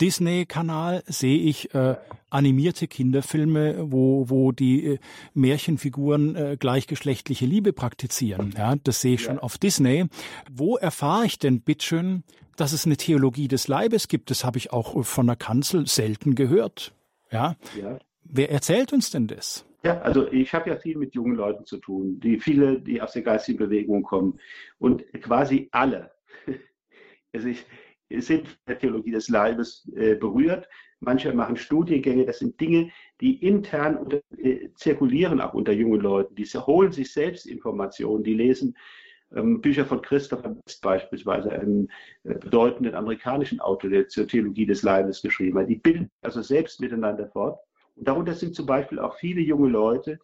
Disney-Kanal 0.00 1.02
sehe 1.06 1.38
ich 1.38 1.74
äh, 1.74 1.96
animierte 2.30 2.88
Kinderfilme, 2.88 3.92
wo, 3.92 4.30
wo 4.30 4.50
die 4.50 4.84
äh, 4.84 4.98
Märchenfiguren 5.34 6.36
äh, 6.36 6.56
gleichgeschlechtliche 6.58 7.44
Liebe 7.44 7.72
praktizieren. 7.72 8.54
Ja, 8.56 8.76
das 8.76 9.02
sehe 9.02 9.14
ich 9.14 9.22
ja. 9.22 9.26
schon 9.26 9.38
auf 9.38 9.58
Disney. 9.58 10.06
Wo 10.50 10.76
erfahre 10.76 11.26
ich 11.26 11.38
denn 11.38 11.60
bitteschön, 11.60 12.24
dass 12.56 12.72
es 12.72 12.86
eine 12.86 12.96
Theologie 12.96 13.48
des 13.48 13.68
Leibes 13.68 14.08
gibt? 14.08 14.30
Das 14.30 14.44
habe 14.44 14.58
ich 14.58 14.72
auch 14.72 15.04
von 15.04 15.26
der 15.26 15.36
Kanzel 15.36 15.86
selten 15.86 16.34
gehört. 16.34 16.94
Ja. 17.30 17.56
ja. 17.78 17.98
Wer 18.24 18.50
erzählt 18.50 18.92
uns 18.92 19.10
denn 19.10 19.26
das? 19.26 19.66
Ja, 19.82 19.98
also 20.02 20.30
ich 20.30 20.52
habe 20.52 20.70
ja 20.70 20.76
viel 20.76 20.98
mit 20.98 21.14
jungen 21.14 21.36
Leuten 21.36 21.64
zu 21.64 21.78
tun, 21.78 22.20
die 22.20 22.38
viele, 22.38 22.80
die 22.80 23.00
aus 23.00 23.12
der 23.12 23.22
geistigen 23.22 23.58
Bewegung 23.58 24.02
kommen. 24.02 24.38
Und 24.78 25.04
quasi 25.22 25.68
alle, 25.72 26.10
also 27.32 27.48
ich, 27.48 27.64
sind 28.18 28.58
der 28.66 28.78
Theologie 28.78 29.12
des 29.12 29.28
Leibes 29.28 29.90
äh, 29.96 30.16
berührt. 30.16 30.68
Manche 30.98 31.32
machen 31.32 31.56
Studiengänge, 31.56 32.26
das 32.26 32.40
sind 32.40 32.60
Dinge, 32.60 32.90
die 33.20 33.36
intern 33.46 33.96
unter, 33.96 34.20
äh, 34.36 34.68
zirkulieren 34.74 35.40
auch 35.40 35.54
unter 35.54 35.72
jungen 35.72 36.00
Leuten. 36.00 36.34
Die 36.34 36.44
holen 36.44 36.92
sich 36.92 37.12
selbst 37.12 37.46
Informationen, 37.46 38.22
die 38.22 38.34
lesen 38.34 38.76
ähm, 39.34 39.60
Bücher 39.60 39.86
von 39.86 40.02
Christopher 40.02 40.56
West 40.56 40.82
beispielsweise, 40.82 41.52
einem 41.52 41.88
äh, 42.24 42.34
bedeutenden 42.34 42.94
amerikanischen 42.94 43.60
Autor, 43.60 43.90
der 43.90 44.08
zur 44.08 44.26
Theologie 44.26 44.66
des 44.66 44.82
Leibes 44.82 45.22
geschrieben 45.22 45.58
hat. 45.58 45.68
Die 45.68 45.76
bilden 45.76 46.10
also 46.20 46.42
selbst 46.42 46.80
miteinander 46.80 47.28
fort. 47.28 47.60
Und 48.00 48.08
darunter 48.08 48.32
sind 48.32 48.54
zum 48.54 48.64
Beispiel 48.64 48.98
auch 48.98 49.14
viele 49.16 49.42
junge 49.42 49.68
Leute, 49.68 50.18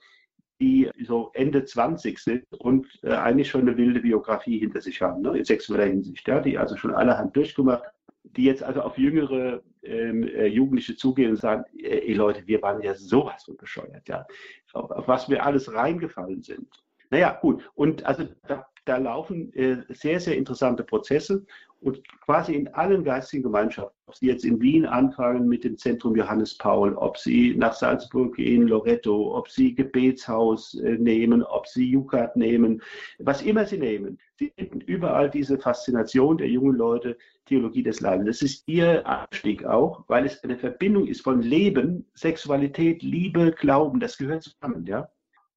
die 0.58 0.90
so 1.06 1.30
Ende 1.34 1.66
20 1.66 2.18
sind 2.18 2.46
und 2.58 2.86
äh, 3.02 3.10
eigentlich 3.10 3.50
schon 3.50 3.60
eine 3.60 3.76
wilde 3.76 4.00
Biografie 4.00 4.58
hinter 4.58 4.80
sich 4.80 5.02
haben, 5.02 5.20
ne, 5.20 5.36
in 5.36 5.44
sexueller 5.44 5.84
Hinsicht, 5.84 6.26
ja, 6.26 6.40
die 6.40 6.56
also 6.56 6.78
schon 6.78 6.94
allerhand 6.94 7.36
durchgemacht, 7.36 7.84
die 8.24 8.44
jetzt 8.44 8.62
also 8.62 8.80
auf 8.80 8.96
jüngere 8.96 9.62
ähm, 9.82 10.22
äh, 10.22 10.46
Jugendliche 10.46 10.96
zugehen 10.96 11.32
und 11.32 11.36
sagen, 11.36 11.64
äh, 11.76 11.98
ey 11.98 12.14
Leute, 12.14 12.46
wir 12.46 12.62
waren 12.62 12.80
ja 12.80 12.94
sowas 12.94 13.44
von 13.44 13.58
bescheuert, 13.58 14.08
ja, 14.08 14.26
auf, 14.72 14.90
auf 14.90 15.06
was 15.06 15.28
wir 15.28 15.44
alles 15.44 15.70
reingefallen 15.74 16.42
sind. 16.42 16.68
Naja, 17.10 17.38
gut, 17.42 17.70
und 17.74 18.06
also 18.06 18.24
da, 18.48 18.66
da 18.86 18.96
laufen 18.96 19.52
äh, 19.52 19.82
sehr, 19.90 20.18
sehr 20.18 20.38
interessante 20.38 20.82
Prozesse 20.82 21.44
und 21.86 22.02
quasi 22.20 22.54
in 22.54 22.66
allen 22.74 23.04
geistigen 23.04 23.44
Gemeinschaften, 23.44 23.96
ob 24.06 24.16
Sie 24.16 24.26
jetzt 24.26 24.44
in 24.44 24.60
Wien 24.60 24.86
anfangen 24.86 25.46
mit 25.46 25.62
dem 25.62 25.78
Zentrum 25.78 26.16
Johannes 26.16 26.58
Paul, 26.58 26.96
ob 26.96 27.16
Sie 27.16 27.54
nach 27.56 27.74
Salzburg 27.74 28.34
gehen, 28.34 28.66
Loretto, 28.66 29.36
ob 29.36 29.48
Sie 29.48 29.72
Gebetshaus 29.72 30.74
äh, 30.74 30.98
nehmen, 30.98 31.44
ob 31.44 31.68
Sie 31.68 31.88
Jukat 31.88 32.34
nehmen, 32.36 32.82
was 33.20 33.40
immer 33.40 33.64
Sie 33.66 33.78
nehmen, 33.78 34.18
Sie 34.34 34.52
finden 34.58 34.80
überall 34.80 35.30
diese 35.30 35.58
Faszination 35.58 36.38
der 36.38 36.48
jungen 36.48 36.76
Leute, 36.76 37.16
Theologie 37.44 37.84
des 37.84 38.00
Leibes. 38.00 38.26
Das 38.26 38.42
ist 38.42 38.64
Ihr 38.66 39.06
Anstieg 39.06 39.64
auch, 39.64 40.02
weil 40.08 40.26
es 40.26 40.42
eine 40.42 40.58
Verbindung 40.58 41.06
ist 41.06 41.20
von 41.20 41.40
Leben, 41.40 42.04
Sexualität, 42.14 43.04
Liebe, 43.04 43.52
Glauben, 43.52 44.00
das 44.00 44.18
gehört 44.18 44.42
zusammen, 44.42 44.84
ja. 44.86 45.08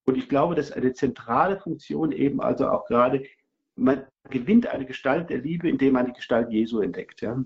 Und 0.05 0.15
ich 0.15 0.29
glaube, 0.29 0.53
dass 0.53 0.71
eine 0.71 0.93
zentrale 0.93 1.59
Funktion 1.59 2.11
eben 2.11 2.39
also 2.39 2.67
auch 2.67 2.85
gerade 2.85 3.23
man 3.79 4.05
gewinnt 4.29 4.67
eine 4.67 4.85
Gestalt 4.85 5.29
der 5.29 5.39
Liebe, 5.39 5.69
indem 5.69 5.93
man 5.93 6.05
die 6.05 6.13
Gestalt 6.13 6.51
Jesu 6.51 6.81
entdeckt, 6.81 7.21
ja? 7.21 7.43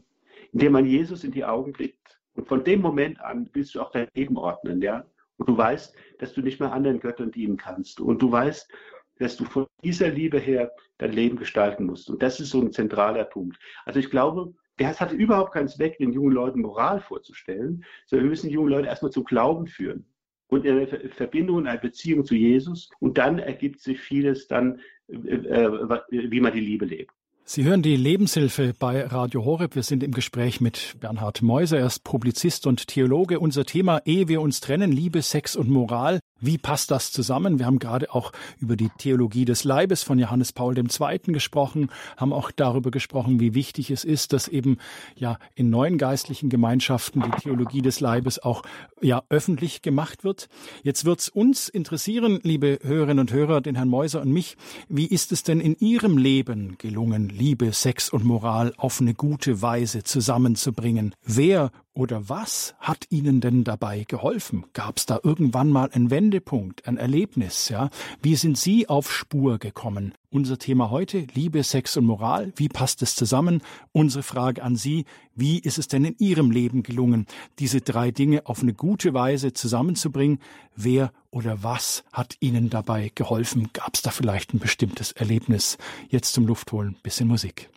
indem 0.52 0.74
man 0.74 0.86
Jesus 0.86 1.24
in 1.24 1.32
die 1.32 1.46
Augen 1.46 1.72
blickt. 1.72 2.19
Und 2.34 2.48
von 2.48 2.63
dem 2.63 2.82
Moment 2.82 3.22
an 3.22 3.50
willst 3.54 3.76
du 3.76 3.82
auch 3.82 3.91
dein 3.91 4.08
Leben 4.15 4.38
ordnen, 4.38 4.82
ja. 4.82 5.06
Und 5.38 5.50
du 5.50 5.58
weißt, 5.58 5.96
dass 6.19 6.34
du 6.34 6.41
nicht 6.41 6.60
mehr 6.60 6.72
anderen 6.72 7.00
Göttern 7.00 7.32
dienen 7.32 7.58
kannst. 7.58 8.00
Und 8.00 8.22
du 8.22 8.32
weißt, 8.32 8.72
dass 9.19 9.38
du 9.38 9.46
von 9.46 9.67
dieser 9.84 10.10
Liebe 10.10 10.39
her 10.39 10.72
dein 10.98 11.12
Leben 11.12 11.38
gestalten 11.38 11.86
musst. 11.86 12.10
Und 12.10 12.22
das 12.22 12.39
ist 12.39 12.50
so 12.50 12.62
ein 12.62 12.72
zentraler 12.72 13.26
Punkt. 13.26 13.58
Also 13.86 14.00
ich 14.00 14.10
glaube, 14.10 14.54
es 14.78 15.00
hat 15.00 15.12
überhaupt 15.12 15.54
keinen 15.54 15.67
Zweck, 15.67 15.98
den 15.98 16.13
jungen 16.13 16.34
Leuten 16.34 16.62
Moral 16.62 17.02
vorzustellen, 17.02 17.84
sondern 18.06 18.26
wir 18.26 18.30
müssen 18.32 18.48
die 18.48 18.56
jungen 18.56 18.69
Leute 18.69 18.88
erstmal 18.88 19.12
zum 19.12 19.24
Glauben 19.24 19.67
führen 19.67 20.06
und 20.53 20.67
eine 20.67 20.87
Verbindung, 21.15 21.65
eine 21.67 21.79
Beziehung 21.79 22.25
zu 22.25 22.35
Jesus. 22.35 22.89
Und 22.99 23.17
dann 23.17 23.39
ergibt 23.39 23.81
sich 23.81 23.99
vieles 23.99 24.47
dann, 24.47 24.79
äh, 25.07 25.15
äh, 25.15 25.99
wie 26.09 26.39
man 26.39 26.53
die 26.53 26.59
Liebe 26.59 26.85
lebt. 26.85 27.11
Sie 27.45 27.65
hören 27.65 27.81
die 27.81 27.97
Lebenshilfe 27.97 28.73
bei 28.79 29.05
Radio 29.05 29.43
Horeb. 29.43 29.75
Wir 29.75 29.83
sind 29.83 30.01
im 30.01 30.11
Gespräch 30.11 30.61
mit 30.61 30.95
Bernhard 31.01 31.41
Meuser. 31.41 31.77
Er 31.77 31.87
ist 31.87 32.05
Publizist 32.05 32.65
und 32.65 32.87
Theologe. 32.87 33.37
Unser 33.37 33.65
Thema, 33.65 34.01
ehe 34.05 34.29
wir 34.29 34.39
uns 34.39 34.61
trennen, 34.61 34.93
Liebe, 34.93 35.21
Sex 35.21 35.57
und 35.57 35.69
Moral. 35.69 36.19
Wie 36.45 36.58
passt 36.58 36.91
das 36.91 37.13
zusammen? 37.13 37.58
Wir 37.58 37.65
haben 37.65 37.79
gerade 37.79 38.13
auch 38.13 38.34
über 38.60 38.75
die 38.75 38.89
Theologie 38.97 39.45
des 39.45 39.63
Leibes 39.63 40.03
von 40.03 40.19
Johannes 40.19 40.51
Paul 40.51 40.77
II. 40.77 41.19
gesprochen, 41.27 41.89
haben 42.17 42.34
auch 42.34 42.51
darüber 42.51 42.91
gesprochen, 42.91 43.39
wie 43.39 43.53
wichtig 43.53 43.89
es 43.91 44.03
ist, 44.03 44.34
dass 44.34 44.49
eben 44.49 44.77
ja 45.15 45.38
in 45.56 45.69
neuen 45.69 45.97
geistlichen 45.97 46.49
Gemeinschaften 46.49 47.21
die 47.21 47.41
Theologie 47.41 47.82
des 47.82 48.01
Leibes 48.01 48.43
auch 48.43 48.63
ja 49.01 49.23
öffentlich 49.29 49.82
gemacht 49.82 50.25
wird. 50.25 50.49
Jetzt 50.84 51.06
wird's 51.06 51.29
uns 51.29 51.69
interessieren, 51.69 52.41
liebe 52.43 52.77
Hörerinnen 52.84 53.19
und 53.19 53.32
Hörer, 53.32 53.62
den 53.62 53.75
Herrn 53.75 53.88
Meuser 53.88 54.21
und 54.21 54.34
mich, 54.34 54.58
wie 54.89 55.06
ist 55.06 55.32
es 55.32 55.43
denn 55.43 55.62
in 55.62 55.77
Ihrem 55.79 56.17
Leben 56.17 56.77
gelungen, 56.77 57.29
Liebe, 57.29 57.71
Sex 57.71 58.10
und 58.10 58.25
Moral 58.25 58.73
auf 58.75 58.99
eine 58.99 59.13
gute 59.13 59.62
Weise 59.62 60.03
zusammenzubringen? 60.03 61.15
Wer 61.23 61.71
oder 61.93 62.27
was 62.27 62.73
hat 62.79 63.06
Ihnen 63.10 63.39
denn 63.39 63.63
dabei 63.63 64.03
geholfen? 64.08 64.65
Gab 64.73 64.97
es 64.97 65.06
da 65.06 65.19
irgendwann 65.21 65.69
mal 65.69 65.89
einen 65.91 66.10
Wendepunkt, 66.10 66.88
ein 66.88 66.97
Erlebnis? 66.97 67.69
Ja, 67.69 67.89
wie 68.21 68.36
sind 68.36 68.58
Sie 68.58 68.89
auf 68.89 69.12
Spur 69.12 69.60
gekommen? 69.60 70.13
Unser 70.32 70.58
Thema 70.58 70.89
heute: 70.89 71.27
Liebe, 71.34 71.62
Sex 71.63 71.95
und 71.97 72.06
Moral. 72.06 72.51
Wie 72.56 72.67
passt 72.67 73.03
es 73.03 73.15
zusammen? 73.15 73.62
Unsere 73.91 74.23
Frage 74.23 74.63
an 74.63 74.75
Sie: 74.75 75.06
Wie 75.36 75.60
ist 75.60 75.77
es 75.77 75.88
denn 75.88 76.03
in 76.06 76.15
Ihrem 76.17 76.49
Leben 76.49 76.82
gelungen, 76.82 77.27
diese 77.60 77.82
drei 77.82 78.10
Dinge 78.12 78.47
auf 78.47 78.62
eine 78.62 78.73
gute 78.73 79.13
Weise 79.13 79.53
zusammenzubringen? 79.53 80.39
Wer 80.75 81.12
oder 81.29 81.62
was 81.63 82.03
hat 82.12 82.38
Ihnen 82.39 82.71
dabei 82.71 83.12
geholfen? 83.13 83.69
Gab 83.73 83.93
es 83.93 84.01
da 84.01 84.10
vielleicht 84.10 84.53
ein 84.53 84.60
bestimmtes 84.60 85.12
Erlebnis? 85.12 85.77
Jetzt 86.10 86.34
zum 86.34 86.47
Luftholen, 86.47 86.97
bisschen 87.03 87.27
Musik. 87.27 87.69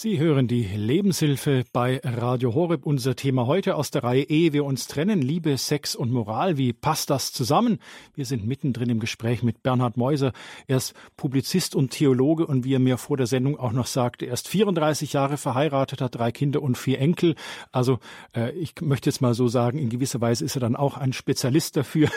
Sie 0.00 0.20
hören 0.20 0.46
die 0.46 0.62
Lebenshilfe 0.62 1.64
bei 1.72 2.00
Radio 2.04 2.54
Horeb. 2.54 2.86
Unser 2.86 3.16
Thema 3.16 3.48
heute 3.48 3.74
aus 3.74 3.90
der 3.90 4.04
Reihe 4.04 4.22
Ehe 4.22 4.52
wir 4.52 4.64
uns 4.64 4.86
trennen, 4.86 5.20
Liebe, 5.20 5.58
Sex 5.58 5.96
und 5.96 6.12
Moral. 6.12 6.56
Wie 6.56 6.72
passt 6.72 7.10
das 7.10 7.32
zusammen? 7.32 7.80
Wir 8.14 8.24
sind 8.24 8.46
mittendrin 8.46 8.90
im 8.90 9.00
Gespräch 9.00 9.42
mit 9.42 9.64
Bernhard 9.64 9.96
Meuser. 9.96 10.32
Er 10.68 10.76
ist 10.76 10.94
Publizist 11.16 11.74
und 11.74 11.90
Theologe 11.90 12.46
und 12.46 12.64
wie 12.64 12.74
er 12.74 12.78
mir 12.78 12.96
vor 12.96 13.16
der 13.16 13.26
Sendung 13.26 13.58
auch 13.58 13.72
noch 13.72 13.88
sagte, 13.88 14.26
er 14.26 14.34
ist 14.34 14.46
34 14.46 15.14
Jahre 15.14 15.36
verheiratet, 15.36 16.00
hat 16.00 16.14
drei 16.14 16.30
Kinder 16.30 16.62
und 16.62 16.78
vier 16.78 17.00
Enkel. 17.00 17.34
Also 17.72 17.98
äh, 18.36 18.52
ich 18.52 18.80
möchte 18.80 19.10
jetzt 19.10 19.20
mal 19.20 19.34
so 19.34 19.48
sagen, 19.48 19.80
in 19.80 19.88
gewisser 19.88 20.20
Weise 20.20 20.44
ist 20.44 20.56
er 20.56 20.60
dann 20.60 20.76
auch 20.76 20.96
ein 20.96 21.12
Spezialist 21.12 21.76
dafür. 21.76 22.08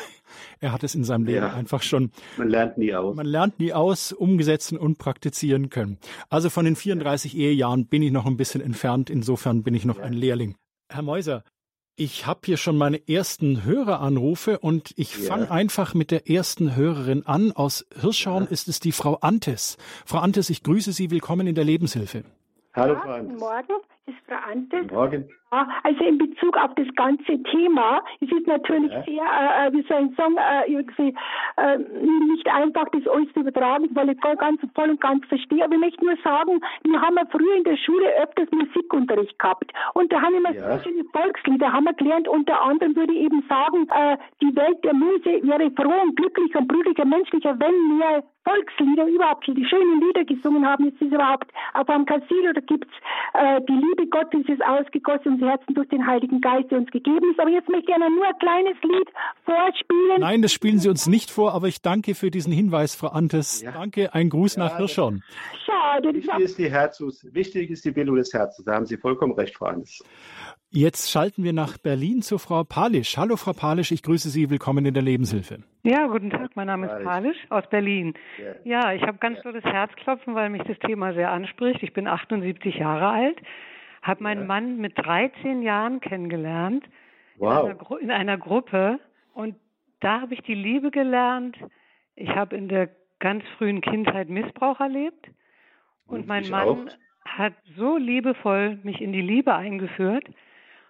Er 0.60 0.72
hat 0.72 0.84
es 0.84 0.96
in 0.96 1.04
seinem 1.04 1.26
Leben 1.26 1.46
ja. 1.46 1.54
einfach 1.54 1.82
schon. 1.82 2.12
Man 2.38 2.50
lernt 2.50 2.78
nie 2.78 2.94
aus. 2.94 3.16
Man 3.16 3.26
lernt 3.26 3.60
nie 3.60 3.74
aus, 3.74 4.12
umgesetzen 4.12 4.78
und 4.78 4.98
praktizieren 4.98 5.70
können. 5.70 5.98
Also 6.30 6.50
von 6.50 6.66
den 6.66 6.76
34 6.76 7.36
Ehejahren 7.38 7.88
bin 7.88 8.02
ich 8.02 8.12
noch 8.12 8.26
ein 8.26 8.38
bisschen 8.38 8.62
entfernt. 8.62 9.10
Insofern 9.10 9.64
bin 9.64 9.74
ich 9.74 9.86
noch 9.86 9.98
ja. 9.98 10.04
ein 10.04 10.14
Lehrling. 10.14 10.56
Herr 10.90 11.04
Meuser, 11.04 11.44
ich 11.96 12.26
habe 12.26 12.40
hier 12.46 12.58
schon 12.58 12.78
meine 12.78 13.08
ersten 13.08 13.64
Höreranrufe 13.64 14.60
und 14.60 14.92
ich 14.96 15.18
ja. 15.18 15.26
fange 15.26 15.52
einfach 15.52 15.94
mit 15.94 16.10
der 16.10 16.30
ersten 16.30 16.76
Hörerin 16.76 17.26
an. 17.26 17.52
Aus 17.52 17.86
Hirschhorn 18.00 18.48
ist 18.48 18.68
es 18.68 18.80
die 18.80 18.92
Frau 18.92 19.16
Antes. 19.16 19.78
Frau 20.06 20.20
Antes, 20.20 20.50
ich 20.50 20.64
grüße 20.64 20.94
Sie. 20.94 21.12
Willkommen 21.12 21.48
in 21.48 21.56
der 21.56 21.64
Lebenshilfe. 21.64 22.24
Hallo, 22.74 22.96
Frau 22.96 23.12
Antes. 23.12 23.34
Guten 23.34 23.40
Morgen, 23.40 23.84
ist 24.08 24.18
Frau 24.28 24.38
Antes. 24.52 24.90
Morgen. 24.92 25.30
Also 25.84 26.06
in 26.06 26.18
Bezug 26.18 26.56
auf 26.56 26.74
das 26.76 26.88
ganze 26.96 27.44
Thema, 27.44 28.02
es 28.22 28.32
ist 28.32 28.48
natürlich 28.48 28.90
ja. 28.90 29.04
sehr, 29.04 29.24
äh, 29.24 29.68
äh, 29.68 29.74
wie 29.74 29.82
soll 29.84 30.08
ich 30.10 30.16
sagen, 30.16 30.38
äh, 30.38 30.72
irgendwie 30.72 31.14
äh, 31.58 31.78
nicht 32.32 32.48
einfach, 32.48 32.88
das 32.94 33.06
alles 33.06 33.34
zu 33.34 33.42
übertragen, 33.42 33.90
weil 33.94 34.12
ich 34.12 34.20
ganz 34.22 34.62
voll 34.74 34.92
und 34.92 35.02
ganz 35.02 35.26
verstehe. 35.26 35.66
Aber 35.66 35.76
ich 35.76 35.82
möchte 35.82 36.06
nur 36.06 36.16
sagen, 36.24 36.62
wir 36.84 37.02
haben 37.02 37.18
ja 37.18 37.26
früher 37.30 37.58
in 37.58 37.66
der 37.66 37.76
Schule 37.76 38.08
öfters 38.24 38.50
Musikunterricht 38.52 39.38
gehabt. 39.38 39.74
Und 39.94 40.10
da 40.14 40.22
haben 40.22 40.42
wir 40.42 40.54
ja. 40.54 40.78
verschiedene 40.78 41.04
Volkslieder 41.12 41.74
haben 41.74 41.84
wir 41.84 41.94
gelernt. 41.94 42.30
Unter 42.30 42.62
anderem 42.62 42.96
würde 42.96 43.14
ich 43.14 43.26
eben 43.26 43.44
sagen, 43.50 43.90
äh, 43.90 44.18
die 44.42 44.56
Welt 44.56 44.82
der 44.86 44.94
Muse 44.94 45.44
wäre 45.44 45.70
froh 45.72 46.02
und 46.02 46.16
glücklich 46.16 46.56
und 46.56 46.70
brüdlicher, 46.70 47.04
menschlicher, 47.04 47.60
wenn 47.60 47.98
mehr 47.98 48.24
Volkslieder 48.44 49.06
überhaupt, 49.06 49.46
die 49.46 49.66
schönen 49.66 50.02
Lieder 50.02 50.24
gesungen 50.24 50.66
haben. 50.66 50.88
Ist 50.88 51.02
es 51.02 51.12
überhaupt 51.12 51.52
auf 51.74 51.88
einem 51.90 52.06
Kassil 52.06 52.50
oder 52.50 52.62
gibt's 52.62 52.94
äh, 53.34 53.62
die 53.62 53.74
Liebe 53.74 54.01
Gottes 54.10 54.48
ist 54.48 54.64
ausgegossen 54.64 55.34
unser 55.34 55.50
Herzen 55.50 55.74
durch 55.74 55.88
den 55.90 56.06
Heiligen 56.06 56.42
Geist, 56.42 56.72
der 56.72 56.80
uns 56.80 56.92
gegeben 56.92 57.32
ist. 57.32 57.40
Aber 57.40 57.50
jetzt 57.50 57.70
möchte 57.70 57.82
ich 57.82 57.88
gerne 57.88 58.10
nur 58.10 58.26
ein 58.26 58.38
kleines 58.40 58.78
Lied 58.82 59.10
vorspielen. 59.46 60.20
Nein, 60.20 60.42
das 60.42 60.54
spielen 60.54 60.80
Sie 60.80 60.90
uns 60.90 61.08
nicht 61.08 61.32
vor, 61.32 61.54
aber 61.54 61.68
ich 61.68 61.82
danke 61.82 62.16
für 62.16 62.32
diesen 62.32 62.54
Hinweis, 62.54 62.96
Frau 62.96 63.08
Antes. 63.08 63.62
Ja. 63.62 63.72
Danke, 63.72 64.14
ein 64.14 64.30
Gruß 64.30 64.56
ja, 64.56 64.64
nach 64.64 64.78
Hirschhorn. 64.78 65.24
Schade. 65.66 66.14
Wichtig 66.14 66.40
ist, 66.40 66.58
die 66.58 66.70
Herzens, 66.70 67.28
wichtig 67.34 67.70
ist 67.70 67.86
die 67.86 67.92
Bildung 67.92 68.16
des 68.16 68.34
Herzens. 68.34 68.66
Da 68.66 68.74
haben 68.74 68.86
Sie 68.86 68.98
vollkommen 68.98 69.34
recht, 69.34 69.56
Frau 69.56 69.68
Antes. 69.68 70.04
Jetzt 70.74 71.12
schalten 71.12 71.44
wir 71.44 71.52
nach 71.52 71.78
Berlin 71.78 72.22
zu 72.22 72.38
Frau 72.38 72.64
Palisch. 72.64 73.18
Hallo, 73.18 73.36
Frau 73.36 73.52
Palisch, 73.52 73.92
ich 73.92 74.04
grüße 74.04 74.30
Sie. 74.30 74.50
Willkommen 74.50 74.86
in 74.86 74.94
der 74.94 75.04
Lebenshilfe. 75.04 75.60
Ja, 75.84 76.08
guten 76.08 76.30
Tag. 76.30 76.52
Mein 76.56 76.68
Name 76.68 76.88
ist 76.88 77.04
Palisch 77.04 77.38
aus 77.50 77.68
Berlin. 77.70 78.14
Ja, 78.64 78.94
ich 78.94 79.02
habe 79.02 79.18
ganz 79.18 79.38
ja. 79.38 79.44
tolles 79.44 79.66
Herzklopfen, 79.66 80.34
weil 80.34 80.50
mich 80.50 80.64
das 80.64 80.80
Thema 80.80 81.14
sehr 81.14 81.30
anspricht. 81.30 81.84
Ich 81.84 81.92
bin 81.92 82.08
78 82.08 82.76
Jahre 82.76 83.10
alt 83.10 83.38
habe 84.02 84.24
meinen 84.24 84.42
ja. 84.42 84.48
Mann 84.48 84.78
mit 84.78 84.98
13 84.98 85.62
Jahren 85.62 86.00
kennengelernt. 86.00 86.86
Wow. 87.38 87.70
In 87.70 87.72
einer, 87.72 88.02
in 88.02 88.12
einer 88.12 88.38
Gruppe. 88.38 89.00
Und 89.34 89.56
da 90.00 90.22
habe 90.22 90.34
ich 90.34 90.42
die 90.42 90.56
Liebe 90.56 90.92
gelernt. 90.92 91.58
Ich 92.16 92.30
habe 92.30 92.56
in 92.56 92.68
der 92.68 92.90
ganz 93.20 93.44
frühen 93.58 93.82
Kindheit 93.82 94.30
Missbrauch 94.30 94.80
erlebt. 94.80 95.30
Und 96.08 96.28
mein 96.28 96.50
Mann 96.50 96.68
auch. 96.68 96.86
hat 97.26 97.54
so 97.78 97.98
liebevoll 97.98 98.80
mich 98.84 99.00
in 99.00 99.14
die 99.14 99.22
Liebe 99.22 99.56
eingeführt, 99.56 100.26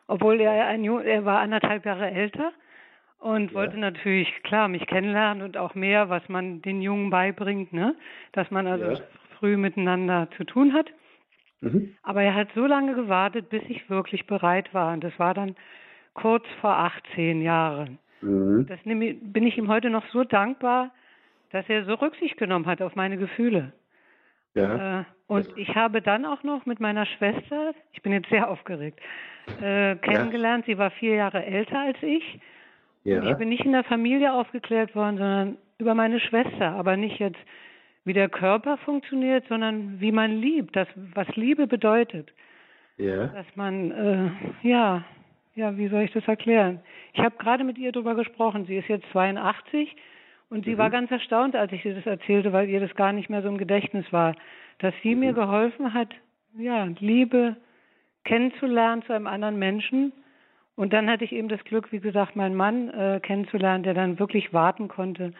obwohl 0.08 0.42
er 0.42 0.66
ein 0.66 0.84
er 0.84 1.26
war 1.26 1.40
anderthalb 1.40 1.86
Jahre 1.86 2.10
älter 2.10 2.52
und 3.20 3.52
ja. 3.52 3.54
wollte 3.54 3.78
natürlich 3.78 4.28
klar 4.44 4.68
mich 4.68 4.88
kennenlernen 4.88 5.44
und 5.44 5.58
auch 5.58 5.76
mehr, 5.76 6.10
was 6.10 6.28
man 6.28 6.62
den 6.64 6.82
Jungen 6.82 7.12
beibringt, 7.12 7.72
ne, 7.72 7.96
dass 8.32 8.50
man 8.50 8.66
also 8.66 8.92
ja. 8.92 9.00
früh 9.38 9.58
miteinander 9.58 10.28
zu 10.38 10.44
tun 10.44 10.74
hat. 10.74 10.88
Mhm. 11.62 11.96
Aber 12.04 12.22
er 12.24 12.36
hat 12.36 12.50
so 12.56 12.66
lange 12.66 12.96
gewartet, 12.96 13.50
bis 13.50 13.62
ich 13.70 13.90
wirklich 13.90 14.28
bereit 14.28 14.74
war. 14.74 14.94
Und 14.94 15.04
das 15.04 15.18
war 15.18 15.34
dann 15.34 15.56
kurz 16.14 16.46
vor 16.60 16.72
18 16.72 17.42
Jahren. 17.42 18.00
Mhm. 18.22 18.66
Das 18.68 18.80
bin 18.84 19.48
ich 19.48 19.58
ihm 19.58 19.68
heute 19.68 19.90
noch 19.90 20.06
so 20.12 20.24
dankbar, 20.24 20.92
dass 21.52 21.68
er 21.70 21.86
so 21.86 21.94
Rücksicht 21.94 22.38
genommen 22.38 22.66
hat 22.66 22.82
auf 22.82 22.96
meine 22.96 23.18
Gefühle. 23.18 23.74
Ja. 24.54 25.00
Äh, 25.00 25.04
und 25.28 25.48
ich 25.58 25.76
habe 25.76 26.02
dann 26.02 26.26
auch 26.26 26.44
noch 26.44 26.66
mit 26.66 26.80
meiner 26.80 27.06
Schwester, 27.06 27.74
ich 27.94 28.02
bin 28.02 28.12
jetzt 28.12 28.30
sehr 28.30 28.50
aufgeregt, 28.50 29.00
äh, 29.62 29.96
kennengelernt. 29.96 30.68
Ja. 30.68 30.74
Sie 30.74 30.78
war 30.78 30.92
vier 30.92 31.16
Jahre 31.16 31.46
älter 31.46 31.80
als 31.80 31.98
ich. 32.02 32.40
Ja. 33.04 33.22
Und 33.22 33.30
ich 33.30 33.38
bin 33.38 33.50
nicht 33.50 33.66
in 33.66 33.72
der 33.72 33.84
Familie 33.86 34.34
aufgeklärt 34.34 34.94
worden, 34.96 35.18
sondern 35.18 35.58
über 35.78 35.96
meine 35.96 36.20
Schwester, 36.20 36.72
aber 36.72 36.98
nicht 36.98 37.20
jetzt 37.20 37.40
wie 38.04 38.14
der 38.14 38.30
Körper 38.30 38.78
funktioniert, 38.78 39.46
sondern 39.48 40.00
wie 40.00 40.12
man 40.12 40.32
liebt, 40.40 40.76
das, 40.76 40.88
was 41.14 41.28
Liebe 41.36 41.68
bedeutet. 41.68 42.32
Ja. 42.98 43.28
Dass 43.28 43.46
man, 43.56 43.92
äh, 43.92 44.30
ja, 44.68 45.04
ja, 45.56 45.78
wie 45.78 45.88
soll 45.88 46.04
ich 46.04 46.12
das 46.12 46.28
erklären? 46.28 46.80
Ich 47.14 47.20
habe 47.20 47.36
gerade 47.38 47.64
mit 47.64 47.78
ihr 47.78 47.92
darüber 47.92 48.16
gesprochen. 48.16 48.66
Sie 48.66 48.78
ist 48.78 48.88
jetzt 48.88 49.06
82 49.12 49.96
und 50.50 50.66
sie 50.66 50.74
mhm. 50.74 50.78
war 50.78 50.90
ganz 50.90 51.12
erstaunt, 51.12 51.56
als 51.56 51.72
ich 51.72 51.86
ihr 51.86 51.96
das 51.96 52.06
erzählte, 52.06 52.54
weil 52.54 52.70
ihr 52.70 52.80
das 52.80 52.96
gar 52.96 53.12
nicht 53.12 53.30
mehr 53.30 53.42
so 53.42 53.50
im 53.50 53.58
Gedächtnis 53.58 54.06
war, 54.12 54.36
dass 54.80 54.94
sie 55.04 55.14
mhm. 55.14 55.20
mir 55.20 55.34
geholfen 55.34 55.94
hat, 55.94 56.10
ja, 56.58 56.86
Liebe 57.00 57.56
kennenzulernen 58.24 59.04
zu 59.04 59.14
einem 59.14 59.28
anderen 59.28 59.58
Menschen. 59.58 60.14
Und 60.76 60.94
dann 60.94 61.10
hatte 61.10 61.24
ich 61.24 61.32
eben 61.32 61.50
das 61.50 61.64
Glück, 61.64 61.92
wie 61.92 62.00
gesagt, 62.00 62.36
meinen 62.36 62.56
Mann 62.56 62.90
äh, 62.90 63.20
kennenzulernen, 63.22 63.84
der 63.84 63.94
dann 63.94 64.20
wirklich 64.20 64.54
warten 64.54 64.88
konnte, 64.88 65.34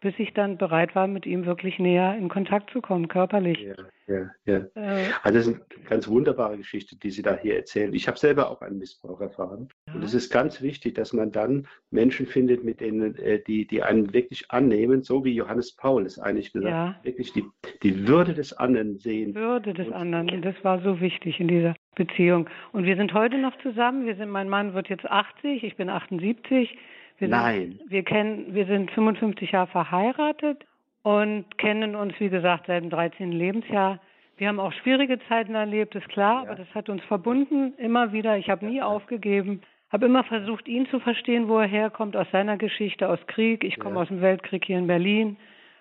bis 0.00 0.14
ich 0.18 0.32
dann 0.32 0.58
bereit 0.58 0.94
war, 0.94 1.08
mit 1.08 1.26
ihm 1.26 1.44
wirklich 1.44 1.78
näher 1.78 2.16
in 2.16 2.28
Kontakt 2.28 2.70
zu 2.70 2.80
kommen, 2.80 3.08
körperlich. 3.08 3.58
Ja, 3.60 3.74
ja, 4.06 4.30
ja. 4.44 4.56
Äh, 4.74 5.10
also 5.22 5.38
das 5.38 5.46
ist 5.46 5.54
eine 5.54 5.84
ganz 5.88 6.08
wunderbare 6.08 6.56
Geschichte, 6.56 6.96
die 6.96 7.10
Sie 7.10 7.22
da 7.22 7.36
hier 7.36 7.56
erzählen. 7.56 7.92
Ich 7.92 8.06
habe 8.06 8.18
selber 8.18 8.50
auch 8.50 8.60
einen 8.60 8.78
Missbrauch 8.78 9.20
erfahren. 9.20 9.68
Ja. 9.88 9.94
Und 9.94 10.04
es 10.04 10.14
ist 10.14 10.30
ganz 10.30 10.62
wichtig, 10.62 10.94
dass 10.94 11.12
man 11.12 11.32
dann 11.32 11.66
Menschen 11.90 12.26
findet, 12.26 12.62
mit 12.64 12.80
denen, 12.80 13.16
äh, 13.16 13.42
die, 13.42 13.66
die 13.66 13.82
einen 13.82 14.12
wirklich 14.12 14.50
annehmen, 14.50 15.02
so 15.02 15.24
wie 15.24 15.34
Johannes 15.34 15.74
Paul 15.74 16.06
es 16.06 16.18
eigentlich 16.18 16.52
gesagt 16.52 16.74
hat, 16.74 16.96
ja. 16.96 17.00
wirklich 17.02 17.32
die, 17.32 17.44
die 17.82 18.06
Würde 18.06 18.34
des 18.34 18.52
anderen 18.52 18.98
sehen. 18.98 19.34
Würde 19.34 19.74
des 19.74 19.90
anderen, 19.90 20.42
das 20.42 20.54
war 20.62 20.80
so 20.80 21.00
wichtig 21.00 21.40
in 21.40 21.48
dieser 21.48 21.74
Beziehung. 21.96 22.48
Und 22.72 22.84
wir 22.84 22.96
sind 22.96 23.12
heute 23.14 23.38
noch 23.38 23.56
zusammen. 23.62 24.06
Wir 24.06 24.14
sind, 24.14 24.30
mein 24.30 24.48
Mann 24.48 24.74
wird 24.74 24.88
jetzt 24.88 25.06
80, 25.06 25.64
ich 25.64 25.76
bin 25.76 25.90
78. 25.90 26.76
Wir 27.18 27.28
Nein. 27.28 27.78
Sind, 27.78 27.90
wir 27.90 28.02
kennen, 28.04 28.54
wir 28.54 28.66
sind 28.66 28.90
55 28.92 29.50
Jahre 29.50 29.66
verheiratet 29.68 30.64
und 31.02 31.58
kennen 31.58 31.96
uns, 31.96 32.14
wie 32.18 32.28
gesagt, 32.28 32.66
seit 32.66 32.82
dem 32.82 32.90
13. 32.90 33.32
Lebensjahr. 33.32 33.98
Wir 34.36 34.48
haben 34.48 34.60
auch 34.60 34.72
schwierige 34.72 35.18
Zeiten 35.28 35.56
erlebt, 35.56 35.96
ist 35.96 36.08
klar, 36.08 36.44
ja. 36.44 36.50
aber 36.50 36.54
das 36.54 36.72
hat 36.74 36.88
uns 36.88 37.02
verbunden, 37.04 37.74
immer 37.76 38.12
wieder. 38.12 38.38
Ich 38.38 38.48
habe 38.48 38.64
nie 38.64 38.80
aufgegeben, 38.80 39.62
habe 39.90 40.06
immer 40.06 40.22
versucht, 40.22 40.68
ihn 40.68 40.86
zu 40.86 41.00
verstehen, 41.00 41.48
wo 41.48 41.58
er 41.58 41.66
herkommt, 41.66 42.16
aus 42.16 42.30
seiner 42.30 42.56
Geschichte, 42.56 43.08
aus 43.08 43.18
Krieg. 43.26 43.64
Ich 43.64 43.80
komme 43.80 43.96
ja. 43.96 44.02
aus 44.02 44.08
dem 44.08 44.20
Weltkrieg 44.20 44.64
hier 44.64 44.78
in 44.78 44.86
Berlin, 44.86 45.36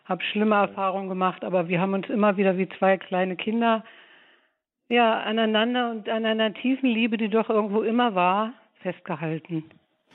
habe 0.05 0.23
schlimme 0.23 0.55
Erfahrungen 0.55 1.09
gemacht, 1.09 1.43
aber 1.43 1.67
wir 1.67 1.79
haben 1.79 1.93
uns 1.93 2.09
immer 2.09 2.37
wieder 2.37 2.57
wie 2.57 2.67
zwei 2.69 2.97
kleine 2.97 3.35
Kinder 3.35 3.83
ja, 4.89 5.19
aneinander 5.19 5.91
und 5.91 6.09
an 6.09 6.25
einer 6.25 6.53
tiefen 6.53 6.89
Liebe, 6.89 7.17
die 7.17 7.27
doch 7.27 7.49
irgendwo 7.49 7.81
immer 7.81 8.15
war, 8.15 8.53
festgehalten 8.81 9.65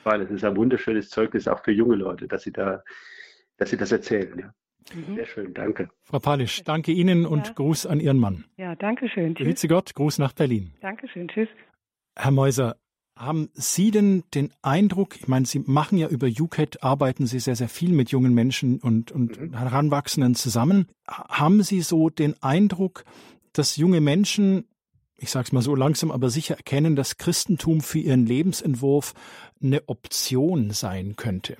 weil 0.04 0.22
es 0.22 0.30
ist 0.30 0.44
ein 0.44 0.56
wunderschönes 0.56 1.08
Zeugnis 1.08 1.48
auch 1.48 1.62
für 1.62 1.72
junge 1.72 1.96
Leute, 1.96 2.28
dass 2.28 2.42
sie 2.42 2.52
da, 2.52 2.82
dass 3.56 3.70
sie 3.70 3.76
das 3.76 3.92
erzählen. 3.92 4.38
Ja. 4.38 4.54
Mhm. 4.94 5.14
Sehr 5.14 5.26
schön, 5.26 5.54
danke. 5.54 5.88
Frau 6.02 6.18
Palisch, 6.18 6.62
danke 6.64 6.92
Ihnen 6.92 7.26
und 7.26 7.48
ja. 7.48 7.52
Gruß 7.52 7.86
an 7.86 8.00
Ihren 8.00 8.18
Mann. 8.18 8.44
Ja, 8.56 8.74
danke 8.74 9.08
schön. 9.08 9.34
Grüße 9.34 9.68
Gott, 9.68 9.94
Gruß 9.94 10.18
nach 10.18 10.32
Berlin. 10.32 10.72
Dankeschön, 10.80 11.28
tschüss. 11.28 11.48
Herr 12.16 12.30
Meuser, 12.30 12.76
haben 13.16 13.50
Sie 13.52 13.90
denn 13.90 14.24
den 14.34 14.52
Eindruck, 14.62 15.16
ich 15.16 15.28
meine, 15.28 15.46
Sie 15.46 15.60
machen 15.60 15.98
ja 15.98 16.08
über 16.08 16.26
UCAT, 16.26 16.82
arbeiten 16.82 17.26
Sie 17.26 17.38
sehr, 17.38 17.56
sehr 17.56 17.68
viel 17.68 17.92
mit 17.92 18.10
jungen 18.10 18.34
Menschen 18.34 18.80
und, 18.80 19.12
und 19.12 19.40
mhm. 19.40 19.56
Heranwachsenden 19.56 20.34
zusammen. 20.34 20.88
Haben 21.06 21.62
Sie 21.62 21.80
so 21.82 22.08
den 22.08 22.34
Eindruck, 22.42 23.04
dass 23.52 23.76
junge 23.76 24.00
Menschen 24.00 24.64
ich 25.22 25.30
sage 25.30 25.44
es 25.46 25.52
mal 25.52 25.62
so 25.62 25.76
langsam, 25.76 26.10
aber 26.10 26.30
sicher 26.30 26.56
erkennen, 26.56 26.96
dass 26.96 27.16
Christentum 27.16 27.80
für 27.80 28.00
ihren 28.00 28.26
Lebensentwurf 28.26 29.14
eine 29.62 29.88
Option 29.88 30.70
sein 30.72 31.14
könnte. 31.16 31.56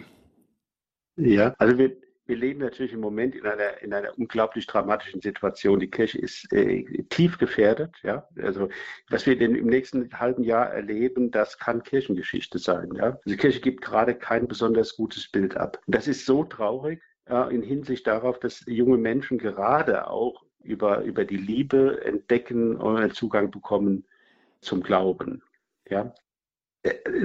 Ja, 1.17 1.55
also 1.59 1.79
wir, 1.79 1.97
wir 2.27 2.37
leben 2.37 2.59
natürlich 2.59 2.93
im 2.93 3.01
Moment 3.01 3.37
in 3.37 3.47
einer, 3.47 3.81
in 3.81 3.95
einer 3.95 4.19
unglaublich 4.19 4.67
dramatischen 4.67 5.21
Situation. 5.21 5.79
Die 5.79 5.91
Kirche 5.91 6.19
ist 6.19 6.53
äh, 6.53 7.05
tief 7.09 7.39
gefährdet. 7.39 7.95
Ja? 8.03 8.27
Also 8.43 8.69
was 9.09 9.27
wir 9.27 9.39
denn 9.39 9.55
im 9.55 9.67
nächsten 9.67 10.13
halben 10.13 10.43
Jahr 10.43 10.71
erleben, 10.71 11.31
das 11.31 11.57
kann 11.59 11.85
Kirchengeschichte 11.85 12.59
sein. 12.59 12.91
Ja? 12.97 13.05
Also 13.05 13.21
die 13.27 13.37
Kirche 13.37 13.61
gibt 13.61 13.83
gerade 13.83 14.17
kein 14.17 14.49
besonders 14.49 14.97
gutes 14.97 15.31
Bild 15.31 15.57
ab. 15.57 15.81
Das 15.87 16.09
ist 16.09 16.27
so 16.27 16.43
traurig 16.43 17.01
ja, 17.29 17.47
in 17.47 17.63
Hinsicht 17.63 18.09
darauf, 18.09 18.41
dass 18.41 18.65
junge 18.67 18.99
Menschen 18.99 19.39
gerade 19.39 20.09
auch 20.09 20.43
über, 20.65 21.03
über 21.03 21.25
die 21.25 21.37
Liebe 21.37 22.05
entdecken 22.05 22.77
und 22.77 22.97
einen 22.97 23.13
Zugang 23.13 23.51
bekommen 23.51 24.05
zum 24.61 24.83
Glauben. 24.83 25.43
Ja? 25.89 26.15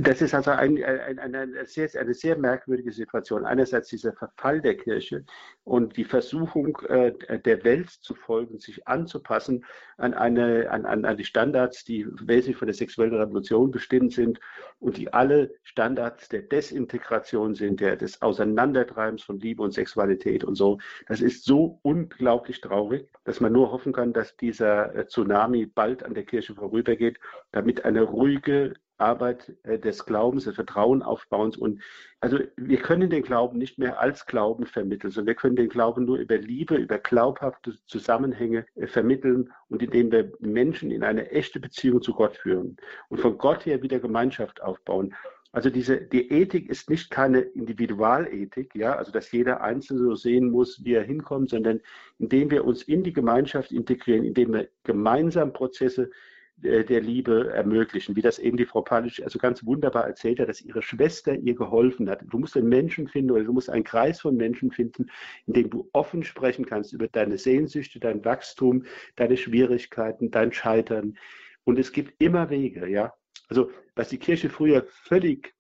Das 0.02 0.22
ist 0.22 0.36
also 0.36 0.52
ein, 0.52 0.84
ein, 0.84 1.18
ein, 1.18 1.36
eine, 1.36 1.66
sehr, 1.66 1.90
eine 2.00 2.14
sehr 2.14 2.38
merkwürdige 2.38 2.92
Situation. 2.92 3.44
Einerseits 3.44 3.90
dieser 3.90 4.14
Verfall 4.14 4.62
der 4.62 4.78
Kirche 4.78 5.26
und 5.64 5.98
die 5.98 6.04
Versuchung 6.04 6.78
äh, 6.88 7.14
der 7.40 7.64
Welt 7.64 7.90
zu 7.90 8.14
folgen, 8.14 8.60
sich 8.60 8.88
anzupassen 8.88 9.66
an, 9.98 10.14
eine, 10.14 10.70
an, 10.70 10.86
an 10.86 11.18
die 11.18 11.26
Standards, 11.26 11.84
die 11.84 12.06
wesentlich 12.22 12.58
von 12.58 12.68
der 12.68 12.76
sexuellen 12.76 13.16
Revolution 13.16 13.72
bestimmt 13.72 14.14
sind 14.14 14.40
und 14.78 14.96
die 14.98 15.12
alle 15.12 15.52
Standards 15.64 16.30
der 16.30 16.44
Desintegration 16.44 17.56
sind, 17.56 17.80
der, 17.80 17.96
des 17.96 18.22
Auseinandertreibens 18.22 19.24
von 19.24 19.40
Liebe 19.40 19.64
und 19.64 19.74
Sexualität 19.74 20.44
und 20.44 20.54
so. 20.54 20.78
Das 21.08 21.20
ist 21.20 21.46
so 21.46 21.80
unglaublich 21.82 22.62
traurig, 22.62 23.10
dass 23.24 23.40
man 23.40 23.54
nur 23.54 23.72
hoffen 23.72 23.92
kann, 23.92 24.14
dass 24.14 24.38
dieser 24.38 24.94
äh, 24.94 25.08
Tsunami 25.08 25.66
bald 25.66 26.04
an 26.04 26.14
der 26.14 26.26
Kirche 26.26 26.54
vorübergeht, 26.54 27.20
damit 27.52 27.86
eine 27.86 28.04
ruhige, 28.04 28.76
Arbeit 28.98 29.54
äh, 29.64 29.80
des 29.80 30.06
Glaubens, 30.06 30.46
des 30.46 30.56
Vertrauenaufbauens. 30.56 31.58
Und 31.58 31.82
also 32.20 32.40
wir 32.56 32.78
können 32.78 33.10
den 33.10 33.24
Glauben 33.24 33.58
nicht 33.58 33.78
mehr 33.78 34.00
als 34.00 34.26
Glauben 34.26 34.66
vermitteln, 34.66 35.12
sondern 35.12 35.28
wir 35.28 35.36
können 35.36 35.56
den 35.56 35.70
Glauben 35.70 36.06
nur 36.06 36.18
über 36.18 36.38
Liebe, 36.38 36.76
über 36.76 36.98
glaubhafte 36.98 37.78
Zusammenhänge 37.86 38.66
äh, 38.76 38.88
vermitteln 38.88 39.52
und 39.70 39.82
indem 39.82 40.12
wir 40.12 40.32
Menschen 40.40 40.92
in 40.92 41.04
eine 41.04 41.32
echte 41.32 41.60
Beziehung 41.60 42.02
zu 42.02 42.14
Gott 42.14 42.38
führen 42.38 42.78
und 43.10 43.20
von 43.20 43.38
Gott 43.38 43.66
her 43.66 43.82
wieder 43.82 44.00
Gemeinschaft 44.00 44.62
aufbauen. 44.62 45.14
Also 45.54 45.70
diese, 45.70 46.02
die 46.02 46.30
Ethik 46.30 46.70
ist 46.70 46.90
nicht 46.90 47.10
keine 47.10 47.40
Individualethik, 47.40 48.76
ja, 48.76 48.96
also 48.96 49.12
dass 49.12 49.32
jeder 49.32 49.62
Einzelne 49.62 50.02
so 50.02 50.16
sehen 50.16 50.52
muss, 50.52 50.84
wie 50.84 50.94
er 50.94 51.04
hinkommt, 51.04 51.50
sondern 51.50 51.82
indem 52.20 52.52
wir 52.52 52.66
uns 52.66 52.84
in 52.84 53.04
die 53.04 53.14
Gemeinschaft 53.14 53.72
integrieren, 53.72 54.26
indem 54.26 54.54
wir 54.54 54.70
gemeinsam 54.84 55.54
Prozesse 55.54 56.12
der 56.60 57.02
Liebe 57.02 57.52
ermöglichen, 57.54 58.16
wie 58.16 58.22
das 58.22 58.40
eben 58.40 58.58
die 58.58 58.66
Frau 58.66 58.82
Palic 58.82 59.22
also 59.22 59.38
ganz 59.38 59.64
wunderbar 59.64 60.08
erzählt 60.08 60.40
hat, 60.40 60.50
dass 60.50 60.62
ihre 60.62 60.82
Schwester 60.82 61.36
ihr 61.36 61.54
geholfen 61.54 62.10
hat. 62.10 62.24
Du 62.28 62.40
musst 62.40 62.58
einen 62.58 62.68
Menschen 62.68 63.08
finden 63.08 63.32
oder 63.32 63.44
du 63.44 63.54
musst 63.54 63.70
einen 63.70 63.84
Kreis 63.84 64.22
von 64.22 64.36
Menschen 64.36 64.72
finden, 64.72 65.12
in 65.46 65.54
dem 65.54 65.70
du 65.70 65.88
offen 65.94 66.24
sprechen 66.24 66.66
kannst 66.66 66.94
über 66.94 67.08
deine 67.08 67.38
Sehnsüchte, 67.38 68.00
dein 68.00 68.26
Wachstum, 68.26 68.86
deine 69.16 69.38
Schwierigkeiten, 69.38 70.32
dein 70.32 70.52
Scheitern. 70.52 71.18
Und 71.64 71.78
es 71.78 71.92
gibt 71.92 72.20
immer 72.22 72.50
Wege, 72.50 72.88
ja. 72.88 73.14
Also 73.50 73.70
was 73.96 74.10
die 74.10 74.18
Kirche 74.18 74.50
früher 74.50 74.86
völlig 74.88 75.54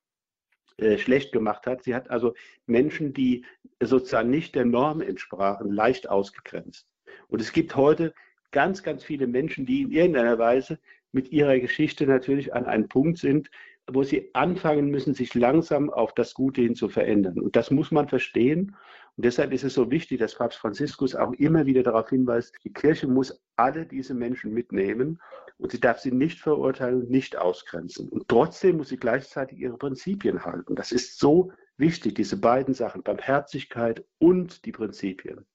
äh, 0.77 0.97
schlecht 0.97 1.31
gemacht 1.31 1.67
hat, 1.67 1.83
sie 1.83 1.93
hat 1.93 2.09
also 2.09 2.33
Menschen, 2.65 3.13
die 3.13 3.45
sozusagen 3.79 4.31
nicht 4.31 4.55
der 4.55 4.65
Norm 4.65 5.01
entsprachen, 5.01 5.71
leicht 5.71 6.09
ausgegrenzt. 6.09 6.87
Und 7.27 7.39
es 7.39 7.53
gibt 7.53 7.75
heute 7.75 8.13
ganz, 8.51 8.83
ganz 8.83 9.03
viele 9.03 9.27
Menschen, 9.27 9.65
die 9.65 9.83
in 9.83 9.91
irgendeiner 9.91 10.37
Weise 10.37 10.79
mit 11.11 11.31
ihrer 11.31 11.59
Geschichte 11.59 12.05
natürlich 12.05 12.53
an 12.53 12.65
einem 12.65 12.87
Punkt 12.87 13.17
sind, 13.17 13.49
wo 13.89 14.03
sie 14.03 14.29
anfangen 14.33 14.89
müssen, 14.89 15.13
sich 15.13 15.33
langsam 15.33 15.89
auf 15.89 16.13
das 16.13 16.33
Gute 16.33 16.61
hin 16.61 16.75
zu 16.75 16.89
verändern. 16.89 17.39
Und 17.39 17.55
das 17.55 17.71
muss 17.71 17.91
man 17.91 18.07
verstehen. 18.07 18.75
Und 19.15 19.25
deshalb 19.25 19.53
ist 19.53 19.63
es 19.63 19.73
so 19.73 19.89
wichtig, 19.89 20.19
dass 20.19 20.35
Papst 20.35 20.59
Franziskus 20.59 21.15
auch 21.15 21.31
immer 21.33 21.65
wieder 21.65 21.83
darauf 21.83 22.09
hinweist, 22.09 22.53
die 22.63 22.73
Kirche 22.73 23.07
muss 23.07 23.41
alle 23.55 23.85
diese 23.85 24.13
Menschen 24.13 24.53
mitnehmen 24.53 25.19
und 25.57 25.71
sie 25.71 25.79
darf 25.79 25.99
sie 25.99 26.11
nicht 26.11 26.39
verurteilen 26.39 27.07
nicht 27.07 27.37
ausgrenzen. 27.37 28.09
Und 28.09 28.27
trotzdem 28.27 28.77
muss 28.77 28.89
sie 28.89 28.97
gleichzeitig 28.97 29.59
ihre 29.59 29.77
Prinzipien 29.77 30.43
halten. 30.45 30.75
Das 30.75 30.91
ist 30.91 31.17
so 31.17 31.51
wichtig, 31.77 32.15
diese 32.15 32.39
beiden 32.39 32.73
Sachen, 32.73 33.03
Barmherzigkeit 33.03 34.05
und 34.19 34.65
die 34.65 34.71
Prinzipien. 34.71 35.45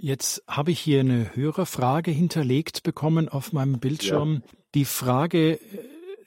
Jetzt 0.00 0.44
habe 0.46 0.70
ich 0.70 0.78
hier 0.78 1.00
eine 1.00 1.34
Hörerfrage 1.34 2.12
hinterlegt 2.12 2.84
bekommen 2.84 3.28
auf 3.28 3.52
meinem 3.52 3.80
Bildschirm. 3.80 4.42
Ja. 4.44 4.52
Die 4.74 4.84
Frage 4.84 5.54
äh, 5.54 5.60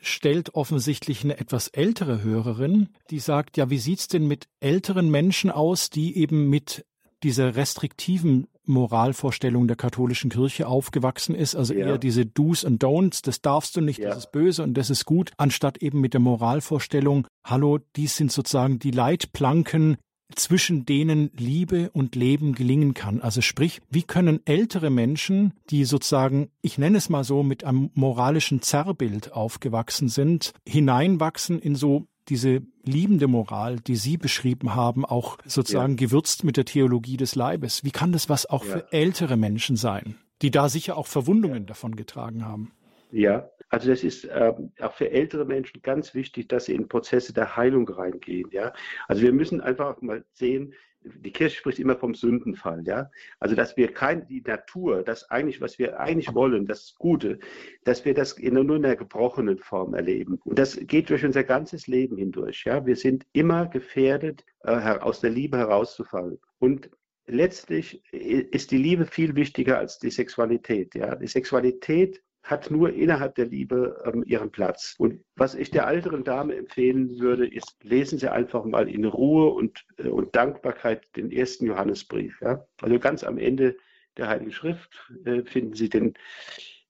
stellt 0.01 0.55
offensichtlich 0.55 1.23
eine 1.23 1.39
etwas 1.39 1.69
ältere 1.69 2.21
Hörerin, 2.21 2.89
die 3.09 3.19
sagt, 3.19 3.55
ja, 3.55 3.69
wie 3.69 3.77
sieht's 3.77 4.07
denn 4.07 4.27
mit 4.27 4.47
älteren 4.59 5.09
Menschen 5.09 5.51
aus, 5.51 5.89
die 5.89 6.17
eben 6.17 6.49
mit 6.49 6.85
dieser 7.23 7.55
restriktiven 7.55 8.47
Moralvorstellung 8.65 9.67
der 9.67 9.77
katholischen 9.77 10.29
Kirche 10.29 10.67
aufgewachsen 10.67 11.35
ist, 11.35 11.55
also 11.55 11.73
ja. 11.73 11.87
eher 11.87 11.97
diese 11.97 12.25
Do's 12.25 12.63
und 12.63 12.83
Don'ts, 12.83 13.23
das 13.23 13.41
darfst 13.41 13.75
du 13.75 13.81
nicht, 13.81 13.99
ja. 13.99 14.09
das 14.09 14.25
ist 14.25 14.31
böse 14.31 14.63
und 14.63 14.73
das 14.75 14.89
ist 14.89 15.05
gut, 15.05 15.31
anstatt 15.37 15.77
eben 15.77 16.01
mit 16.01 16.13
der 16.13 16.21
Moralvorstellung, 16.21 17.27
hallo, 17.43 17.79
dies 17.95 18.17
sind 18.17 18.31
sozusagen 18.31 18.79
die 18.79 18.91
Leitplanken, 18.91 19.97
zwischen 20.35 20.85
denen 20.85 21.31
Liebe 21.37 21.89
und 21.91 22.15
Leben 22.15 22.53
gelingen 22.53 22.93
kann. 22.93 23.21
Also 23.21 23.41
sprich, 23.41 23.81
wie 23.89 24.03
können 24.03 24.41
ältere 24.45 24.89
Menschen, 24.89 25.53
die 25.69 25.85
sozusagen, 25.85 26.49
ich 26.61 26.77
nenne 26.77 26.97
es 26.97 27.09
mal 27.09 27.23
so, 27.23 27.43
mit 27.43 27.63
einem 27.63 27.89
moralischen 27.93 28.61
Zerrbild 28.61 29.33
aufgewachsen 29.33 30.09
sind, 30.09 30.53
hineinwachsen 30.67 31.59
in 31.59 31.75
so 31.75 32.07
diese 32.29 32.61
liebende 32.83 33.27
Moral, 33.27 33.79
die 33.79 33.95
Sie 33.95 34.17
beschrieben 34.17 34.75
haben, 34.75 35.05
auch 35.05 35.37
sozusagen 35.45 35.93
ja. 35.93 36.05
gewürzt 36.05 36.43
mit 36.43 36.57
der 36.57 36.65
Theologie 36.65 37.17
des 37.17 37.35
Leibes. 37.35 37.83
Wie 37.83 37.91
kann 37.91 38.11
das 38.11 38.29
was 38.29 38.45
auch 38.45 38.65
ja. 38.65 38.71
für 38.71 38.93
ältere 38.93 39.37
Menschen 39.37 39.75
sein, 39.75 40.15
die 40.41 40.51
da 40.51 40.69
sicher 40.69 40.97
auch 40.97 41.07
Verwundungen 41.07 41.63
ja. 41.63 41.67
davon 41.67 41.95
getragen 41.95 42.45
haben? 42.45 42.71
Ja, 43.11 43.49
also 43.71 43.89
das 43.89 44.03
ist 44.03 44.27
ähm, 44.29 44.73
auch 44.79 44.93
für 44.93 45.09
ältere 45.11 45.45
Menschen 45.45 45.81
ganz 45.81 46.13
wichtig, 46.13 46.49
dass 46.49 46.65
sie 46.65 46.75
in 46.75 46.89
Prozesse 46.89 47.33
der 47.33 47.55
Heilung 47.55 47.87
reingehen. 47.87 48.49
Ja, 48.51 48.73
also 49.07 49.21
wir 49.21 49.31
müssen 49.31 49.61
einfach 49.61 50.01
mal 50.01 50.25
sehen. 50.33 50.73
Die 51.03 51.31
Kirche 51.31 51.55
spricht 51.55 51.79
immer 51.79 51.95
vom 51.95 52.13
Sündenfall, 52.13 52.83
ja. 52.85 53.09
Also, 53.39 53.55
dass 53.55 53.75
wir 53.75 53.91
kein, 53.91 54.27
die 54.27 54.41
Natur, 54.41 55.01
das 55.01 55.31
eigentlich, 55.31 55.59
was 55.59 55.79
wir 55.79 55.99
eigentlich 55.99 56.35
wollen, 56.35 56.67
das 56.67 56.93
Gute, 56.99 57.39
dass 57.85 58.05
wir 58.05 58.13
das 58.13 58.33
in, 58.33 58.53
nur 58.53 58.75
in 58.75 58.85
einer 58.85 58.95
gebrochenen 58.95 59.57
Form 59.57 59.95
erleben. 59.95 60.39
Und 60.43 60.59
das 60.59 60.77
geht 60.79 61.09
durch 61.09 61.25
unser 61.25 61.43
ganzes 61.43 61.87
Leben 61.87 62.17
hindurch, 62.17 62.65
ja. 62.65 62.85
Wir 62.85 62.97
sind 62.97 63.25
immer 63.31 63.65
gefährdet, 63.67 64.45
äh, 64.63 64.73
aus 64.73 65.21
der 65.21 65.31
Liebe 65.31 65.57
herauszufallen. 65.57 66.37
Und 66.59 66.91
letztlich 67.25 68.03
ist 68.11 68.69
die 68.69 68.77
Liebe 68.77 69.05
viel 69.05 69.35
wichtiger 69.35 69.79
als 69.79 69.97
die 69.97 70.11
Sexualität, 70.11 70.93
ja. 70.93 71.15
Die 71.15 71.27
Sexualität 71.27 72.21
hat 72.43 72.71
nur 72.71 72.91
innerhalb 72.93 73.35
der 73.35 73.45
Liebe 73.45 74.01
ähm, 74.05 74.23
ihren 74.25 74.51
Platz. 74.51 74.95
Und 74.97 75.23
was 75.35 75.55
ich 75.55 75.71
der 75.71 75.87
älteren 75.87 76.23
Dame 76.23 76.55
empfehlen 76.55 77.19
würde, 77.19 77.47
ist, 77.47 77.75
lesen 77.83 78.17
Sie 78.17 78.31
einfach 78.31 78.65
mal 78.65 78.89
in 78.89 79.05
Ruhe 79.05 79.53
und, 79.53 79.85
äh, 79.97 80.07
und 80.07 80.35
Dankbarkeit 80.35 81.07
den 81.15 81.31
ersten 81.31 81.65
Johannesbrief. 81.65 82.41
Ja? 82.41 82.65
Also 82.81 82.99
ganz 82.99 83.23
am 83.23 83.37
Ende 83.37 83.77
der 84.17 84.27
Heiligen 84.27 84.51
Schrift 84.51 85.11
äh, 85.25 85.43
finden 85.43 85.75
Sie 85.75 85.89
den 85.89 86.15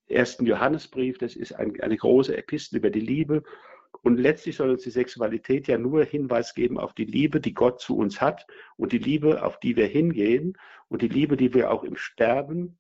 ersten 0.08 0.46
Johannesbrief. 0.46 1.18
Das 1.18 1.36
ist 1.36 1.54
ein, 1.54 1.80
eine 1.82 1.98
große 1.98 2.36
Epistel 2.36 2.78
über 2.78 2.90
die 2.90 3.02
Liebe. 3.02 3.44
Und 4.04 4.18
letztlich 4.18 4.56
soll 4.56 4.72
uns 4.72 4.84
die 4.84 4.90
Sexualität 4.90 5.68
ja 5.68 5.78
nur 5.78 6.04
Hinweis 6.06 6.56
geben 6.56 6.80
auf 6.80 6.94
die 6.94 7.06
Liebe, 7.06 7.42
die 7.42 7.54
Gott 7.54 7.82
zu 7.82 7.98
uns 7.98 8.22
hat 8.22 8.48
und 8.78 8.94
die 8.94 8.98
Liebe, 8.98 9.44
auf 9.44 9.60
die 9.60 9.76
wir 9.76 9.86
hingehen 9.86 10.58
und 10.88 11.02
die 11.02 11.10
Liebe, 11.10 11.38
die 11.38 11.54
wir 11.54 11.72
auch 11.72 11.84
im 11.84 11.98
Sterben 11.98 12.80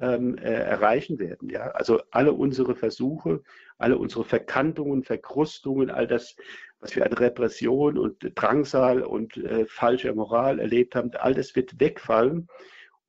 ähm, 0.00 0.38
äh, 0.38 0.52
erreichen 0.52 1.18
werden. 1.18 1.50
Ja? 1.50 1.70
Also 1.72 2.00
alle 2.10 2.32
unsere 2.32 2.74
Versuche, 2.74 3.42
alle 3.78 3.98
unsere 3.98 4.24
Verkantungen, 4.24 5.04
Verkrustungen, 5.04 5.90
all 5.90 6.06
das, 6.06 6.36
was 6.80 6.94
wir 6.96 7.04
an 7.04 7.12
Repression 7.12 7.98
und 7.98 8.32
Drangsal 8.34 9.02
und 9.02 9.36
äh, 9.36 9.66
falscher 9.66 10.14
Moral 10.14 10.58
erlebt 10.58 10.94
haben, 10.94 11.10
all 11.14 11.34
das 11.34 11.54
wird 11.56 11.80
wegfallen. 11.80 12.48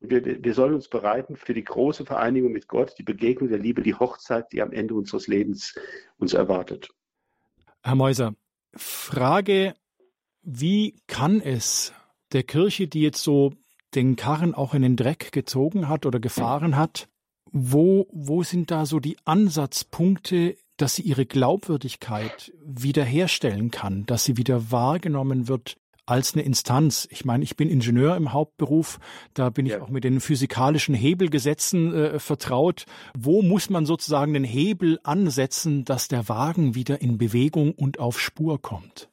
Und 0.02 0.12
wir, 0.12 0.44
wir 0.44 0.54
sollen 0.54 0.76
uns 0.76 0.88
bereiten 0.88 1.36
für 1.36 1.54
die 1.54 1.64
große 1.64 2.06
Vereinigung 2.06 2.52
mit 2.52 2.68
Gott, 2.68 2.96
die 2.98 3.04
Begegnung 3.04 3.50
der 3.50 3.60
Liebe, 3.60 3.82
die 3.82 3.96
Hochzeit, 3.96 4.52
die 4.52 4.62
am 4.62 4.72
Ende 4.72 4.94
unseres 4.94 5.28
Lebens 5.28 5.76
uns 6.18 6.34
erwartet. 6.34 6.90
Herr 7.84 7.96
Meuser, 7.96 8.36
Frage, 8.76 9.74
wie 10.42 11.02
kann 11.08 11.42
es 11.42 11.94
der 12.32 12.44
Kirche, 12.44 12.88
die 12.88 13.02
jetzt 13.02 13.24
so 13.24 13.54
den 13.96 14.16
Karren 14.16 14.54
auch 14.54 14.74
in 14.74 14.82
den 14.82 14.96
Dreck 14.96 15.32
gezogen 15.32 15.88
hat 15.88 16.06
oder 16.06 16.20
gefahren 16.20 16.76
hat. 16.76 17.08
Wo, 17.52 18.08
wo 18.12 18.44
sind 18.44 18.70
da 18.70 18.86
so 18.86 19.00
die 19.00 19.18
Ansatzpunkte, 19.26 20.56
dass 20.78 20.96
sie 20.96 21.02
ihre 21.02 21.26
Glaubwürdigkeit 21.26 22.54
wiederherstellen 22.64 23.72
kann, 23.72 24.06
dass 24.06 24.24
sie 24.24 24.38
wieder 24.38 24.72
wahrgenommen 24.72 25.48
wird 25.48 25.78
als 26.10 26.34
eine 26.34 26.44
Instanz. 26.44 27.08
Ich 27.12 27.24
meine, 27.24 27.44
ich 27.44 27.56
bin 27.56 27.70
Ingenieur 27.70 28.16
im 28.18 28.34
Hauptberuf, 28.34 29.00
da 29.34 29.50
bin 29.50 29.66
ich 29.66 29.74
ja. 29.74 29.82
auch 29.82 29.90
mit 29.90 30.04
den 30.04 30.20
physikalischen 30.20 30.96
Hebelgesetzen 30.96 31.94
äh, 31.94 32.20
vertraut. 32.20 32.86
Wo 33.18 33.42
muss 33.42 33.70
man 33.70 33.86
sozusagen 33.86 34.34
den 34.34 34.44
Hebel 34.44 35.00
ansetzen, 35.04 35.86
dass 35.86 36.08
der 36.08 36.28
Wagen 36.28 36.76
wieder 36.76 37.02
in 37.02 37.18
Bewegung 37.18 37.74
und 37.74 38.00
auf 38.00 38.20
Spur 38.20 38.62
kommt? 38.62 39.10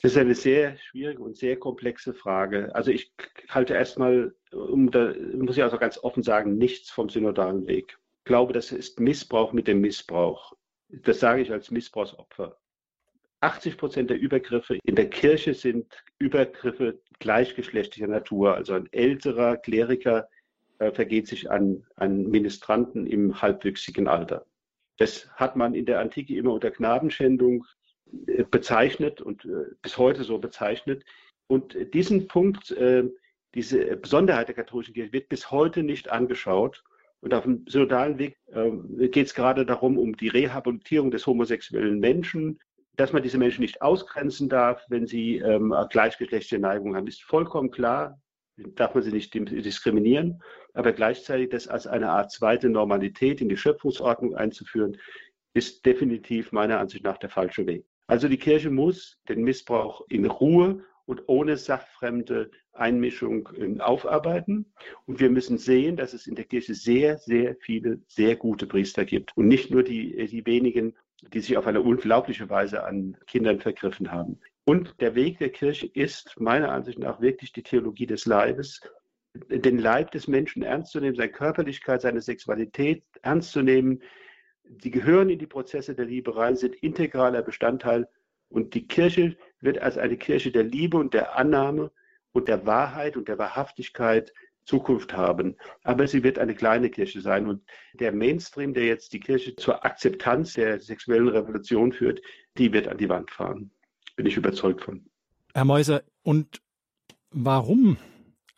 Das 0.00 0.12
ist 0.12 0.18
eine 0.18 0.34
sehr 0.34 0.76
schwierige 0.76 1.22
und 1.22 1.36
sehr 1.36 1.58
komplexe 1.58 2.14
Frage. 2.14 2.72
Also 2.74 2.92
ich 2.92 3.12
halte 3.48 3.74
erstmal, 3.74 4.34
um 4.52 4.90
da 4.90 5.12
muss 5.34 5.56
ich 5.56 5.62
also 5.62 5.76
ganz 5.76 5.98
offen 5.98 6.22
sagen, 6.22 6.56
nichts 6.56 6.90
vom 6.90 7.08
synodalen 7.08 7.66
Weg. 7.66 7.98
Ich 8.20 8.24
glaube, 8.24 8.52
das 8.52 8.70
ist 8.70 9.00
Missbrauch 9.00 9.52
mit 9.52 9.66
dem 9.66 9.80
Missbrauch. 9.80 10.52
Das 10.88 11.18
sage 11.18 11.42
ich 11.42 11.50
als 11.50 11.70
Missbrauchsopfer. 11.70 12.56
80 13.40 13.76
Prozent 13.76 14.10
der 14.10 14.18
Übergriffe 14.18 14.78
in 14.84 14.94
der 14.94 15.10
Kirche 15.10 15.54
sind 15.54 16.04
Übergriffe 16.18 17.00
gleichgeschlechtlicher 17.18 18.08
Natur. 18.08 18.54
Also 18.54 18.74
ein 18.74 18.88
älterer 18.92 19.56
Kleriker 19.56 20.28
äh, 20.78 20.92
vergeht 20.92 21.26
sich 21.26 21.50
an, 21.50 21.84
an 21.96 22.28
Ministranten 22.28 23.06
im 23.06 23.40
halbwüchsigen 23.40 24.06
Alter. 24.08 24.46
Das 24.96 25.28
hat 25.34 25.56
man 25.56 25.74
in 25.74 25.86
der 25.86 26.00
Antike 26.00 26.36
immer 26.36 26.52
unter 26.52 26.70
Knabenschändung 26.70 27.64
bezeichnet 28.50 29.20
und 29.20 29.44
äh, 29.44 29.74
bis 29.82 29.98
heute 29.98 30.24
so 30.24 30.38
bezeichnet. 30.38 31.04
Und 31.46 31.76
diesen 31.94 32.28
Punkt, 32.28 32.76
diese 33.54 33.96
Besonderheit 33.96 34.48
der 34.48 34.54
katholischen 34.54 34.92
Kirche 34.92 35.14
wird 35.14 35.30
bis 35.30 35.50
heute 35.50 35.82
nicht 35.82 36.10
angeschaut. 36.10 36.84
Und 37.22 37.32
auf 37.32 37.44
dem 37.44 37.64
synodalen 37.66 38.18
Weg 38.18 38.36
geht 39.10 39.28
es 39.28 39.34
gerade 39.34 39.64
darum, 39.64 39.96
um 39.96 40.14
die 40.14 40.28
Rehabilitierung 40.28 41.10
des 41.10 41.26
homosexuellen 41.26 42.00
Menschen, 42.00 42.60
dass 42.96 43.14
man 43.14 43.22
diese 43.22 43.38
Menschen 43.38 43.62
nicht 43.62 43.80
ausgrenzen 43.80 44.50
darf, 44.50 44.84
wenn 44.90 45.06
sie 45.06 45.38
ähm, 45.38 45.74
gleichgeschlechtliche 45.88 46.60
Neigung 46.60 46.94
haben, 46.94 47.06
ist 47.06 47.22
vollkommen 47.22 47.70
klar 47.70 48.20
darf 48.74 48.94
man 48.94 49.02
sie 49.02 49.12
nicht 49.12 49.34
diskriminieren, 49.34 50.42
aber 50.74 50.92
gleichzeitig 50.92 51.50
das 51.50 51.68
als 51.68 51.86
eine 51.86 52.10
Art 52.10 52.30
zweite 52.30 52.68
Normalität 52.68 53.40
in 53.40 53.48
die 53.48 53.56
Schöpfungsordnung 53.56 54.34
einzuführen, 54.34 54.98
ist 55.54 55.84
definitiv 55.86 56.52
meiner 56.52 56.78
Ansicht 56.78 57.04
nach 57.04 57.18
der 57.18 57.30
falsche 57.30 57.66
Weg. 57.66 57.84
Also 58.08 58.26
die 58.26 58.38
Kirche 58.38 58.70
muss 58.70 59.20
den 59.28 59.42
Missbrauch 59.44 60.04
in 60.08 60.26
Ruhe 60.26 60.82
und 61.04 61.22
ohne 61.26 61.56
sachfremde 61.56 62.50
Einmischung 62.72 63.48
ähm, 63.56 63.80
aufarbeiten. 63.80 64.72
Und 65.06 65.20
wir 65.20 65.30
müssen 65.30 65.58
sehen, 65.58 65.96
dass 65.96 66.14
es 66.14 66.26
in 66.26 66.34
der 66.34 66.44
Kirche 66.44 66.74
sehr, 66.74 67.18
sehr 67.18 67.56
viele 67.60 68.00
sehr 68.08 68.36
gute 68.36 68.66
Priester 68.66 69.04
gibt. 69.04 69.36
Und 69.36 69.48
nicht 69.48 69.70
nur 69.70 69.82
die, 69.82 70.26
die 70.26 70.46
wenigen, 70.46 70.96
die 71.32 71.40
sich 71.40 71.56
auf 71.56 71.66
eine 71.66 71.82
unglaubliche 71.82 72.48
Weise 72.48 72.84
an 72.84 73.16
Kindern 73.26 73.60
vergriffen 73.60 74.10
haben. 74.10 74.40
Und 74.64 75.00
der 75.00 75.14
Weg 75.14 75.38
der 75.38 75.50
Kirche 75.50 75.86
ist 75.86 76.38
meiner 76.38 76.70
Ansicht 76.72 76.98
nach 76.98 77.20
wirklich 77.20 77.52
die 77.52 77.62
Theologie 77.62 78.06
des 78.06 78.26
Leibes, 78.26 78.80
den 79.34 79.78
Leib 79.78 80.10
des 80.12 80.28
Menschen 80.28 80.62
ernst 80.62 80.92
zu 80.92 81.00
nehmen, 81.00 81.16
seine 81.16 81.32
Körperlichkeit, 81.32 82.02
seine 82.02 82.20
Sexualität 82.20 83.02
ernst 83.22 83.52
zu 83.52 83.62
nehmen. 83.62 84.02
Die 84.68 84.90
gehören 84.90 85.30
in 85.30 85.38
die 85.38 85.46
Prozesse 85.46 85.94
der 85.94 86.04
Liebe 86.04 86.36
rein, 86.36 86.56
sind 86.56 86.74
integraler 86.76 87.42
Bestandteil. 87.42 88.08
Und 88.48 88.74
die 88.74 88.86
Kirche 88.86 89.36
wird 89.60 89.78
als 89.78 89.98
eine 89.98 90.16
Kirche 90.16 90.50
der 90.50 90.64
Liebe 90.64 90.96
und 90.96 91.14
der 91.14 91.36
Annahme 91.36 91.90
und 92.32 92.48
der 92.48 92.66
Wahrheit 92.66 93.16
und 93.16 93.28
der 93.28 93.38
Wahrhaftigkeit 93.38 94.32
Zukunft 94.64 95.14
haben. 95.14 95.56
Aber 95.82 96.06
sie 96.06 96.22
wird 96.22 96.38
eine 96.38 96.54
kleine 96.54 96.90
Kirche 96.90 97.20
sein. 97.20 97.46
Und 97.46 97.62
der 97.94 98.12
Mainstream, 98.12 98.74
der 98.74 98.84
jetzt 98.84 99.12
die 99.12 99.20
Kirche 99.20 99.56
zur 99.56 99.84
Akzeptanz 99.84 100.54
der 100.54 100.78
sexuellen 100.80 101.28
Revolution 101.28 101.92
führt, 101.92 102.20
die 102.58 102.72
wird 102.72 102.88
an 102.88 102.98
die 102.98 103.08
Wand 103.08 103.30
fahren 103.30 103.70
bin 104.18 104.26
ich 104.26 104.36
überzeugt 104.36 104.82
von. 104.82 105.06
Herr 105.54 105.64
Meuser, 105.64 106.02
und 106.22 106.60
warum? 107.30 107.96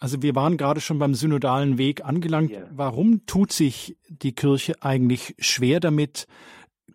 Also 0.01 0.23
wir 0.23 0.35
waren 0.35 0.57
gerade 0.57 0.81
schon 0.81 0.99
beim 0.99 1.15
synodalen 1.15 1.79
Weg 1.79 2.05
angelangt. 2.05 2.51
Ja. 2.51 2.63
Warum 2.73 3.27
tut 3.27 3.53
sich 3.53 3.97
die 4.09 4.33
Kirche 4.33 4.83
eigentlich 4.83 5.35
schwer 5.39 5.79
damit, 5.79 6.27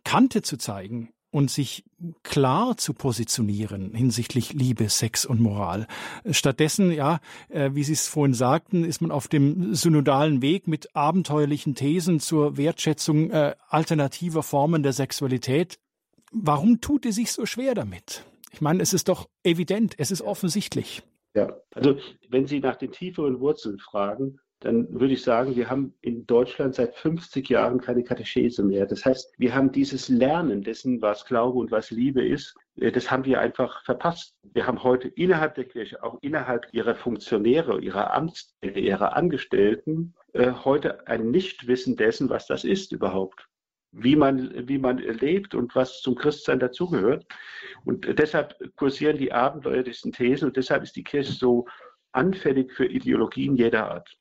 Kante 0.03 0.41
zu 0.41 0.57
zeigen 0.57 1.09
und 1.35 1.51
sich 1.51 1.83
klar 2.23 2.77
zu 2.77 2.93
positionieren 2.93 3.93
hinsichtlich 3.93 4.53
Liebe, 4.53 4.87
Sex 4.87 5.25
und 5.25 5.41
Moral. 5.41 5.85
Stattdessen, 6.29 6.91
ja, 6.91 7.19
äh, 7.49 7.71
wie 7.73 7.83
Sie 7.83 7.91
es 7.91 8.07
vorhin 8.07 8.33
sagten, 8.33 8.85
ist 8.85 9.01
man 9.01 9.11
auf 9.11 9.27
dem 9.27 9.75
synodalen 9.75 10.41
Weg 10.41 10.67
mit 10.67 10.95
abenteuerlichen 10.95 11.75
Thesen 11.75 12.21
zur 12.21 12.55
Wertschätzung 12.55 13.31
äh, 13.31 13.55
alternativer 13.67 14.43
Formen 14.43 14.81
der 14.81 14.93
Sexualität. 14.93 15.77
Warum 16.31 16.79
tut 16.79 17.05
es 17.05 17.15
sich 17.15 17.33
so 17.33 17.45
schwer 17.45 17.75
damit? 17.75 18.23
Ich 18.51 18.61
meine, 18.61 18.81
es 18.81 18.93
ist 18.93 19.09
doch 19.09 19.27
evident, 19.43 19.95
es 19.97 20.11
ist 20.11 20.21
offensichtlich. 20.21 21.03
Ja, 21.35 21.53
also 21.73 21.97
wenn 22.29 22.47
Sie 22.47 22.61
nach 22.61 22.77
den 22.77 22.91
tieferen 22.91 23.41
Wurzeln 23.41 23.77
fragen, 23.77 24.39
dann 24.61 24.87
würde 24.89 25.13
ich 25.13 25.21
sagen, 25.21 25.55
wir 25.57 25.69
haben 25.69 25.93
in 26.01 26.25
Deutschland 26.25 26.75
seit 26.75 26.95
50 26.95 27.49
Jahren 27.49 27.81
keine 27.81 28.03
Katechese 28.03 28.63
mehr. 28.63 28.85
Das 28.85 29.05
heißt, 29.05 29.33
wir 29.37 29.53
haben 29.53 29.71
dieses 29.71 30.07
Lernen 30.07 30.63
dessen, 30.63 31.01
was 31.01 31.25
Glaube 31.25 31.59
und 31.59 31.71
was 31.71 31.91
Liebe 31.91 32.25
ist, 32.25 32.55
äh, 32.77 32.91
das 32.91 33.11
haben 33.11 33.25
wir 33.25 33.41
einfach 33.41 33.83
verpasst. 33.83 34.37
Wir 34.53 34.65
haben 34.65 34.81
heute 34.81 35.09
innerhalb 35.09 35.55
der 35.55 35.65
Kirche, 35.65 36.01
auch 36.01 36.17
innerhalb 36.21 36.67
ihrer 36.71 36.95
Funktionäre, 36.95 37.81
ihrer 37.81 38.13
Amtsträger, 38.13 38.79
ihrer 38.79 39.15
Angestellten, 39.15 40.15
äh, 40.31 40.51
heute 40.51 41.05
ein 41.05 41.31
Nichtwissen 41.31 41.97
dessen, 41.97 42.29
was 42.29 42.47
das 42.47 42.63
ist 42.63 42.93
überhaupt 42.93 43.47
wie 43.97 44.15
man, 44.15 44.67
wie 44.67 44.77
man 44.77 44.97
lebt 44.97 45.55
und 45.55 45.73
was 45.75 46.01
zum 46.01 46.15
Christsein 46.15 46.59
dazugehört. 46.59 47.25
Und 47.85 48.19
deshalb 48.19 48.55
kursieren 48.75 49.17
die 49.17 49.31
abenteuerlichsten 49.31 50.11
Thesen 50.11 50.49
und 50.49 50.57
deshalb 50.57 50.83
ist 50.83 50.95
die 50.95 51.03
Kirche 51.03 51.31
so 51.31 51.65
anfällig 52.11 52.71
für 52.73 52.85
Ideologien 52.85 53.55
jeder 53.55 53.89
Art. 53.91 54.17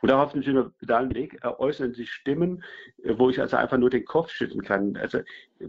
Und 0.00 0.12
auch 0.12 0.20
auf 0.20 0.32
dem 0.32 0.42
synodalen 0.42 1.14
Weg 1.14 1.38
äußern 1.44 1.92
sich 1.92 2.10
Stimmen, 2.10 2.62
äh, 3.02 3.14
wo 3.16 3.30
ich 3.30 3.40
also 3.40 3.56
einfach 3.56 3.78
nur 3.78 3.90
den 3.90 4.04
Kopf 4.04 4.30
schütteln 4.30 4.62
kann. 4.62 4.96
Also 4.96 5.20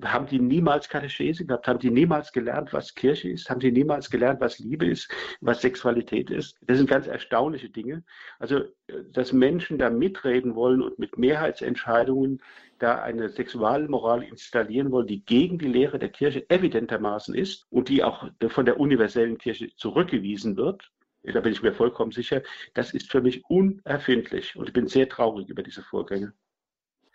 haben 0.03 0.27
die 0.27 0.39
niemals 0.39 0.87
Katechese 0.87 1.45
gehabt? 1.45 1.67
Haben 1.67 1.79
die 1.79 1.89
niemals 1.89 2.31
gelernt, 2.31 2.71
was 2.73 2.93
Kirche 2.93 3.29
ist? 3.29 3.49
Haben 3.49 3.59
die 3.59 3.71
niemals 3.71 4.09
gelernt, 4.09 4.39
was 4.39 4.59
Liebe 4.59 4.85
ist, 4.85 5.11
was 5.41 5.61
Sexualität 5.61 6.29
ist? 6.29 6.57
Das 6.61 6.77
sind 6.77 6.89
ganz 6.89 7.07
erstaunliche 7.07 7.69
Dinge. 7.69 8.03
Also, 8.37 8.59
äh, 8.59 9.03
dass 9.11 9.33
Menschen 9.33 9.77
da 9.77 9.89
mitreden 9.89 10.55
wollen 10.55 10.81
und 10.81 10.99
mit 10.99 11.17
Mehrheitsentscheidungen 11.17 12.41
da 12.77 13.01
eine 13.01 13.29
Sexualmoral 13.29 14.23
installieren 14.23 14.91
wollen, 14.91 15.07
die 15.07 15.25
gegen 15.25 15.57
die 15.57 15.67
Lehre 15.67 15.99
der 15.99 16.09
Kirche 16.09 16.49
evidentermaßen 16.49 17.35
ist 17.35 17.65
und 17.69 17.89
die 17.89 18.03
auch 18.03 18.29
von 18.47 18.65
der 18.65 18.79
universellen 18.79 19.37
Kirche 19.37 19.75
zurückgewiesen 19.75 20.55
wird, 20.55 20.89
da 21.33 21.41
bin 21.41 21.53
ich 21.53 21.61
mir 21.61 21.73
vollkommen 21.73 22.11
sicher, 22.11 22.41
das 22.73 22.93
ist 22.93 23.11
für 23.11 23.21
mich 23.21 23.43
unerfindlich 23.45 24.55
und 24.55 24.67
ich 24.67 24.73
bin 24.73 24.87
sehr 24.87 25.09
traurig 25.09 25.49
über 25.49 25.63
diese 25.63 25.83
Vorgänge. 25.83 26.33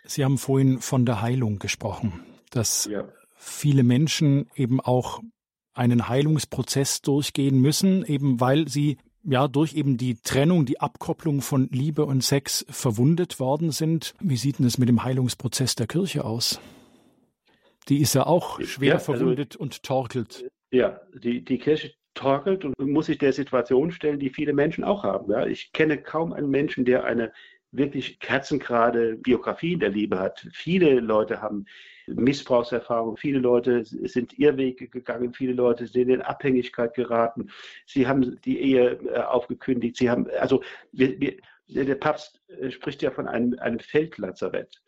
Sie 0.04 0.24
haben 0.24 0.38
vorhin 0.38 0.80
von 0.80 1.06
der 1.06 1.22
Heilung 1.22 1.58
gesprochen, 1.58 2.24
dass 2.50 2.86
ja. 2.86 3.08
viele 3.36 3.82
Menschen 3.82 4.50
eben 4.54 4.80
auch 4.80 5.20
einen 5.72 6.08
Heilungsprozess 6.08 7.02
durchgehen 7.02 7.58
müssen, 7.60 8.04
eben 8.04 8.40
weil 8.40 8.68
sie 8.68 8.98
ja 9.24 9.48
durch 9.48 9.74
eben 9.74 9.96
die 9.96 10.16
Trennung, 10.16 10.66
die 10.66 10.80
Abkopplung 10.80 11.40
von 11.40 11.68
Liebe 11.72 12.04
und 12.04 12.22
Sex 12.22 12.64
verwundet 12.68 13.40
worden 13.40 13.70
sind. 13.70 14.14
Wie 14.20 14.36
sieht 14.36 14.58
denn 14.58 14.66
es 14.66 14.78
mit 14.78 14.88
dem 14.88 15.02
Heilungsprozess 15.02 15.74
der 15.74 15.86
Kirche 15.86 16.24
aus? 16.24 16.60
Die 17.88 18.00
ist 18.00 18.14
ja 18.14 18.26
auch 18.26 18.60
schwer 18.60 18.88
ja, 18.88 18.94
also, 18.94 19.12
verwundet 19.12 19.56
und 19.56 19.82
torkelt. 19.82 20.48
Ja, 20.70 21.00
die, 21.14 21.44
die 21.44 21.58
Kirche 21.58 21.92
torkelt 22.14 22.64
und 22.64 22.78
muss 22.78 23.06
sich 23.06 23.18
der 23.18 23.32
Situation 23.32 23.90
stellen, 23.90 24.18
die 24.18 24.30
viele 24.30 24.52
Menschen 24.52 24.84
auch 24.84 25.04
haben. 25.04 25.30
Ja. 25.30 25.46
Ich 25.46 25.72
kenne 25.72 25.98
kaum 25.98 26.32
einen 26.32 26.50
Menschen, 26.50 26.84
der 26.84 27.04
eine 27.04 27.32
wirklich 27.72 28.20
kerzengerade 28.20 29.16
Biografie 29.16 29.72
in 29.72 29.80
der 29.80 29.90
Liebe 29.90 30.18
hat. 30.18 30.46
Viele 30.52 31.00
Leute 31.00 31.42
haben 31.42 31.66
Missbrauchserfahrungen, 32.06 33.16
viele 33.16 33.38
Leute 33.38 33.84
sind 33.84 34.38
Irrwege 34.38 34.88
gegangen, 34.88 35.32
viele 35.32 35.54
Leute 35.54 35.86
sind 35.86 36.08
in 36.10 36.22
Abhängigkeit 36.22 36.94
geraten, 36.94 37.50
sie 37.86 38.06
haben 38.06 38.38
die 38.42 38.60
Ehe 38.60 38.98
äh, 39.10 39.20
aufgekündigt, 39.20 39.96
sie 39.96 40.10
haben, 40.10 40.28
also 40.38 40.62
wir, 40.92 41.18
wir, 41.18 41.36
der 41.68 41.94
Papst 41.94 42.42
äh, 42.48 42.70
spricht 42.70 43.00
ja 43.02 43.10
von 43.10 43.26
einem, 43.26 43.58
einem 43.58 43.78
Feldlazarett 43.78 44.82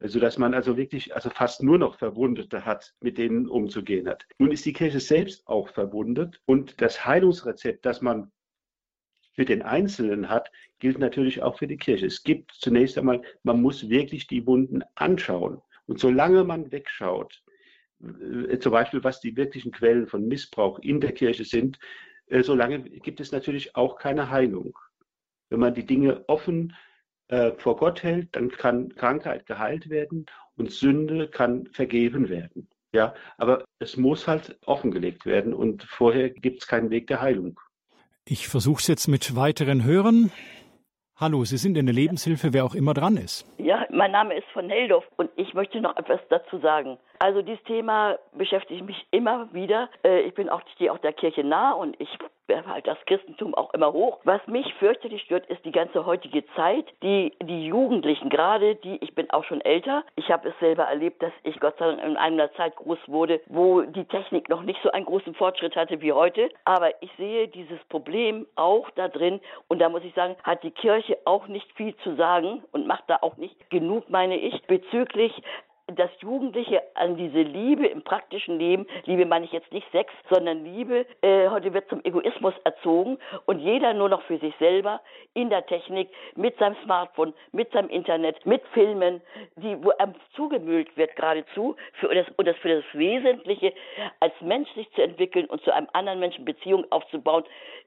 sodass 0.00 0.38
man 0.38 0.54
also 0.54 0.76
wirklich 0.76 1.14
also 1.14 1.30
fast 1.30 1.62
nur 1.62 1.78
noch 1.78 1.98
Verwundete 1.98 2.64
hat, 2.64 2.94
mit 3.00 3.18
denen 3.18 3.48
umzugehen 3.48 4.08
hat. 4.08 4.26
Nun 4.38 4.52
ist 4.52 4.64
die 4.64 4.72
Kirche 4.72 5.00
selbst 5.00 5.46
auch 5.46 5.68
verwundet 5.68 6.40
und 6.46 6.80
das 6.80 7.04
Heilungsrezept, 7.04 7.84
das 7.86 8.02
man 8.02 8.30
für 9.34 9.44
den 9.44 9.62
Einzelnen 9.62 10.28
hat, 10.28 10.50
gilt 10.78 10.98
natürlich 10.98 11.42
auch 11.42 11.58
für 11.58 11.66
die 11.66 11.76
Kirche. 11.76 12.06
Es 12.06 12.22
gibt 12.22 12.52
zunächst 12.52 12.96
einmal, 12.98 13.22
man 13.42 13.60
muss 13.60 13.88
wirklich 13.88 14.26
die 14.26 14.46
Wunden 14.46 14.82
anschauen. 14.94 15.60
Und 15.86 15.98
solange 15.98 16.44
man 16.44 16.70
wegschaut, 16.70 17.42
äh, 18.00 18.58
zum 18.58 18.72
Beispiel 18.72 19.02
was 19.02 19.20
die 19.20 19.36
wirklichen 19.36 19.72
Quellen 19.72 20.06
von 20.06 20.28
Missbrauch 20.28 20.78
in 20.78 21.00
der 21.00 21.12
Kirche 21.12 21.44
sind, 21.44 21.78
äh, 22.26 22.42
solange 22.42 22.82
gibt 22.82 23.20
es 23.20 23.32
natürlich 23.32 23.74
auch 23.74 23.96
keine 23.96 24.30
Heilung. 24.30 24.78
Wenn 25.50 25.60
man 25.60 25.74
die 25.74 25.86
Dinge 25.86 26.24
offen 26.28 26.70
äh, 26.70 26.93
vor 27.56 27.76
Gott 27.76 28.02
hält, 28.02 28.36
dann 28.36 28.50
kann 28.50 28.94
Krankheit 28.94 29.46
geheilt 29.46 29.88
werden 29.88 30.26
und 30.56 30.70
Sünde 30.70 31.28
kann 31.28 31.66
vergeben 31.68 32.28
werden. 32.28 32.68
Ja, 32.92 33.12
aber 33.38 33.64
es 33.80 33.96
muss 33.96 34.28
halt 34.28 34.56
offengelegt 34.66 35.26
werden 35.26 35.52
und 35.52 35.82
vorher 35.82 36.30
gibt 36.30 36.62
es 36.62 36.68
keinen 36.68 36.90
Weg 36.90 37.08
der 37.08 37.20
Heilung. 37.20 37.58
Ich 38.24 38.48
versuche 38.48 38.80
es 38.80 38.86
jetzt 38.86 39.08
mit 39.08 39.34
weiteren 39.36 39.84
Hörern. 39.84 40.30
Hallo, 41.16 41.44
Sie 41.44 41.58
sind 41.58 41.76
in 41.76 41.86
der 41.86 41.94
Lebenshilfe, 41.94 42.52
wer 42.52 42.64
auch 42.64 42.74
immer 42.74 42.94
dran 42.94 43.16
ist. 43.16 43.46
Ja, 43.58 43.86
mein 43.90 44.12
Name 44.12 44.36
ist 44.36 44.46
von 44.52 44.68
Heldorf 44.68 45.04
und 45.16 45.30
ich 45.36 45.54
möchte 45.54 45.80
noch 45.80 45.96
etwas 45.96 46.20
dazu 46.28 46.58
sagen. 46.58 46.98
Also 47.18 47.42
dieses 47.42 47.62
Thema 47.64 48.18
beschäftigt 48.32 48.84
mich 48.84 49.06
immer 49.10 49.52
wieder. 49.52 49.90
Äh, 50.04 50.22
ich 50.22 50.34
bin 50.34 50.48
auch, 50.48 50.60
stehe 50.74 50.92
auch 50.92 50.98
der 50.98 51.12
Kirche 51.12 51.44
nah 51.44 51.72
und 51.72 52.00
ich 52.00 52.08
halt 52.48 52.86
das 52.86 52.98
Christentum 53.06 53.54
auch 53.54 53.72
immer 53.74 53.92
hoch. 53.92 54.18
Was 54.24 54.46
mich 54.46 54.72
fürchterlich 54.74 55.22
stört, 55.22 55.46
ist 55.46 55.64
die 55.64 55.72
ganze 55.72 56.04
heutige 56.06 56.44
Zeit, 56.54 56.86
die 57.02 57.32
die 57.42 57.66
Jugendlichen, 57.66 58.28
gerade 58.28 58.76
die, 58.76 58.96
ich 59.02 59.14
bin 59.14 59.30
auch 59.30 59.44
schon 59.44 59.60
älter, 59.60 60.04
ich 60.16 60.30
habe 60.30 60.48
es 60.48 60.54
selber 60.60 60.84
erlebt, 60.84 61.22
dass 61.22 61.32
ich 61.42 61.58
Gott 61.60 61.76
sei 61.78 61.86
Dank 61.86 62.02
in 62.02 62.16
einer 62.16 62.52
Zeit 62.54 62.76
groß 62.76 62.98
wurde, 63.06 63.40
wo 63.46 63.82
die 63.82 64.04
Technik 64.04 64.48
noch 64.48 64.62
nicht 64.62 64.80
so 64.82 64.90
einen 64.90 65.06
großen 65.06 65.34
Fortschritt 65.34 65.76
hatte 65.76 66.00
wie 66.00 66.12
heute. 66.12 66.48
Aber 66.64 66.90
ich 67.02 67.10
sehe 67.16 67.48
dieses 67.48 67.82
Problem 67.88 68.46
auch 68.56 68.90
da 68.90 69.08
drin 69.08 69.40
und 69.68 69.78
da 69.78 69.88
muss 69.88 70.04
ich 70.04 70.14
sagen, 70.14 70.36
hat 70.42 70.62
die 70.62 70.70
Kirche 70.70 71.18
auch 71.24 71.46
nicht 71.46 71.70
viel 71.72 71.96
zu 71.98 72.14
sagen 72.16 72.62
und 72.72 72.86
macht 72.86 73.04
da 73.08 73.18
auch 73.20 73.36
nicht 73.36 73.70
genug, 73.70 74.08
meine 74.10 74.36
ich, 74.36 74.62
bezüglich 74.66 75.32
dass 75.86 76.10
Jugendliche 76.20 76.82
an 76.94 77.16
diese 77.16 77.42
Liebe 77.42 77.86
im 77.86 78.02
praktischen 78.02 78.58
Leben, 78.58 78.86
Liebe 79.04 79.26
meine 79.26 79.44
ich 79.44 79.52
jetzt 79.52 79.70
nicht 79.72 79.86
Sex, 79.92 80.12
sondern 80.30 80.64
Liebe, 80.64 81.06
äh, 81.20 81.48
heute 81.50 81.74
wird 81.74 81.88
zum 81.88 82.02
Egoismus 82.04 82.54
erzogen 82.64 83.18
und 83.44 83.58
jeder 83.58 83.92
nur 83.92 84.08
noch 84.08 84.22
für 84.22 84.38
sich 84.38 84.54
selber 84.58 85.00
in 85.34 85.50
der 85.50 85.66
Technik, 85.66 86.08
mit 86.36 86.56
seinem 86.58 86.76
Smartphone, 86.84 87.34
mit 87.52 87.70
seinem 87.72 87.90
Internet, 87.90 88.44
mit 88.46 88.62
Filmen, 88.72 89.20
die, 89.56 89.76
wo 89.84 89.90
er 89.90 90.14
zugemüllt 90.34 90.96
wird 90.96 91.14
geradezu, 91.16 91.76
für 91.94 92.14
das, 92.14 92.26
und 92.36 92.46
das 92.46 92.56
für 92.58 92.76
das 92.76 92.84
Wesentliche, 92.94 93.72
als 94.20 94.32
Mensch 94.40 94.70
sich 94.74 94.90
zu 94.92 95.02
entwickeln 95.02 95.46
und 95.46 95.62
zu 95.64 95.72
einem 95.72 95.88
anderen 95.92 96.18
Menschen 96.18 96.44
Beziehung 96.44 96.86
aufzubauen, 96.90 97.44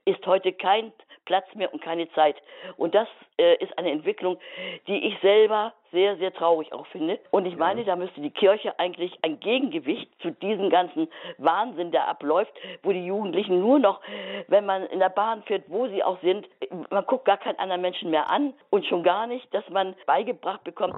ist 0.08 0.26
heute 0.26 0.52
kein 0.52 0.92
Platz 1.24 1.46
mehr 1.54 1.72
und 1.72 1.82
keine 1.82 2.10
Zeit. 2.12 2.36
Und 2.78 2.94
das 2.94 3.06
äh, 3.38 3.62
ist 3.62 3.76
eine 3.76 3.90
Entwicklung, 3.90 4.38
die 4.86 5.06
ich 5.06 5.20
selber 5.20 5.74
sehr, 5.92 6.16
sehr 6.16 6.32
traurig 6.32 6.72
auch 6.72 6.86
finde. 6.88 7.18
Und 7.30 7.46
ich 7.46 7.56
meine, 7.56 7.84
da 7.84 7.96
müsste 7.96 8.20
die 8.20 8.30
Kirche 8.30 8.78
eigentlich 8.78 9.18
ein 9.22 9.40
Gegengewicht 9.40 10.10
zu 10.20 10.30
diesem 10.30 10.70
ganzen 10.70 11.08
Wahnsinn, 11.38 11.92
der 11.92 12.08
abläuft, 12.08 12.52
wo 12.82 12.92
die 12.92 13.06
Jugendlichen 13.06 13.60
nur 13.60 13.78
noch, 13.78 14.00
wenn 14.48 14.66
man 14.66 14.84
in 14.86 14.98
der 14.98 15.08
Bahn 15.08 15.42
fährt, 15.44 15.64
wo 15.68 15.86
sie 15.88 16.02
auch 16.02 16.20
sind, 16.20 16.46
man 16.90 17.06
guckt 17.06 17.24
gar 17.24 17.38
keinen 17.38 17.58
anderen 17.58 17.80
Menschen 17.80 18.10
mehr 18.10 18.30
an 18.30 18.52
und 18.70 18.84
schon 18.86 19.02
gar 19.02 19.26
nicht, 19.26 19.52
dass 19.54 19.68
man 19.70 19.94
beigebracht 20.06 20.64
bekommt, 20.64 20.94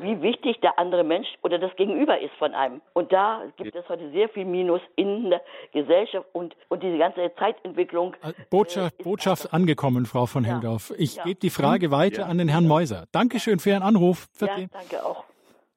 wie 0.00 0.20
wichtig 0.22 0.60
der 0.60 0.78
andere 0.78 1.04
Mensch 1.04 1.28
oder 1.42 1.58
das 1.58 1.74
Gegenüber 1.76 2.18
ist 2.18 2.34
von 2.34 2.54
einem. 2.54 2.80
Und 2.92 3.12
da 3.12 3.42
gibt 3.56 3.74
es 3.74 3.88
heute 3.88 4.10
sehr 4.10 4.28
viel 4.28 4.44
Minus 4.44 4.80
in 4.96 5.30
der 5.30 5.42
Gesellschaft 5.72 6.26
und, 6.32 6.56
und 6.68 6.82
diese 6.82 6.98
ganze 6.98 7.32
Zeitentwicklung. 7.36 8.16
Botschaft, 8.50 9.00
äh, 9.00 9.02
Botschaft 9.02 9.52
angekommen, 9.52 10.06
Frau 10.06 10.26
von 10.26 10.44
Heldorf. 10.44 10.92
Ich 10.96 11.16
ja. 11.16 11.24
gebe 11.24 11.40
die 11.40 11.50
Frage 11.50 11.90
weiter 11.90 12.22
ja. 12.22 12.26
an 12.26 12.38
den 12.38 12.48
Herrn 12.48 12.66
Meuser. 12.66 13.06
Dankeschön 13.12 13.58
für 13.58 13.70
Ihren 13.70 13.82
Anruf. 13.82 14.28
Ja, 14.40 14.46
danke 14.70 15.04
auch. 15.04 15.24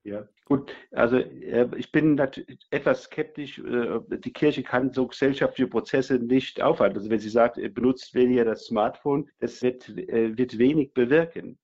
Ja, 0.03 0.25
gut. 0.45 0.71
Also 0.91 1.17
äh, 1.17 1.67
ich 1.75 1.91
bin 1.91 2.17
etwas 2.69 3.03
skeptisch. 3.03 3.59
Äh, 3.59 3.99
die 4.19 4.31
Kirche 4.31 4.63
kann 4.63 4.93
so 4.93 5.07
gesellschaftliche 5.07 5.69
Prozesse 5.69 6.15
nicht 6.15 6.61
aufhalten. 6.61 6.97
Also 6.97 7.09
wenn 7.09 7.19
sie 7.19 7.29
sagt, 7.29 7.57
benutzt 7.73 8.13
weniger 8.13 8.45
das 8.45 8.65
Smartphone, 8.65 9.29
das 9.39 9.61
wird, 9.61 9.89
äh, 9.89 10.37
wird 10.37 10.57
wenig 10.57 10.93
bewirken. 10.93 11.57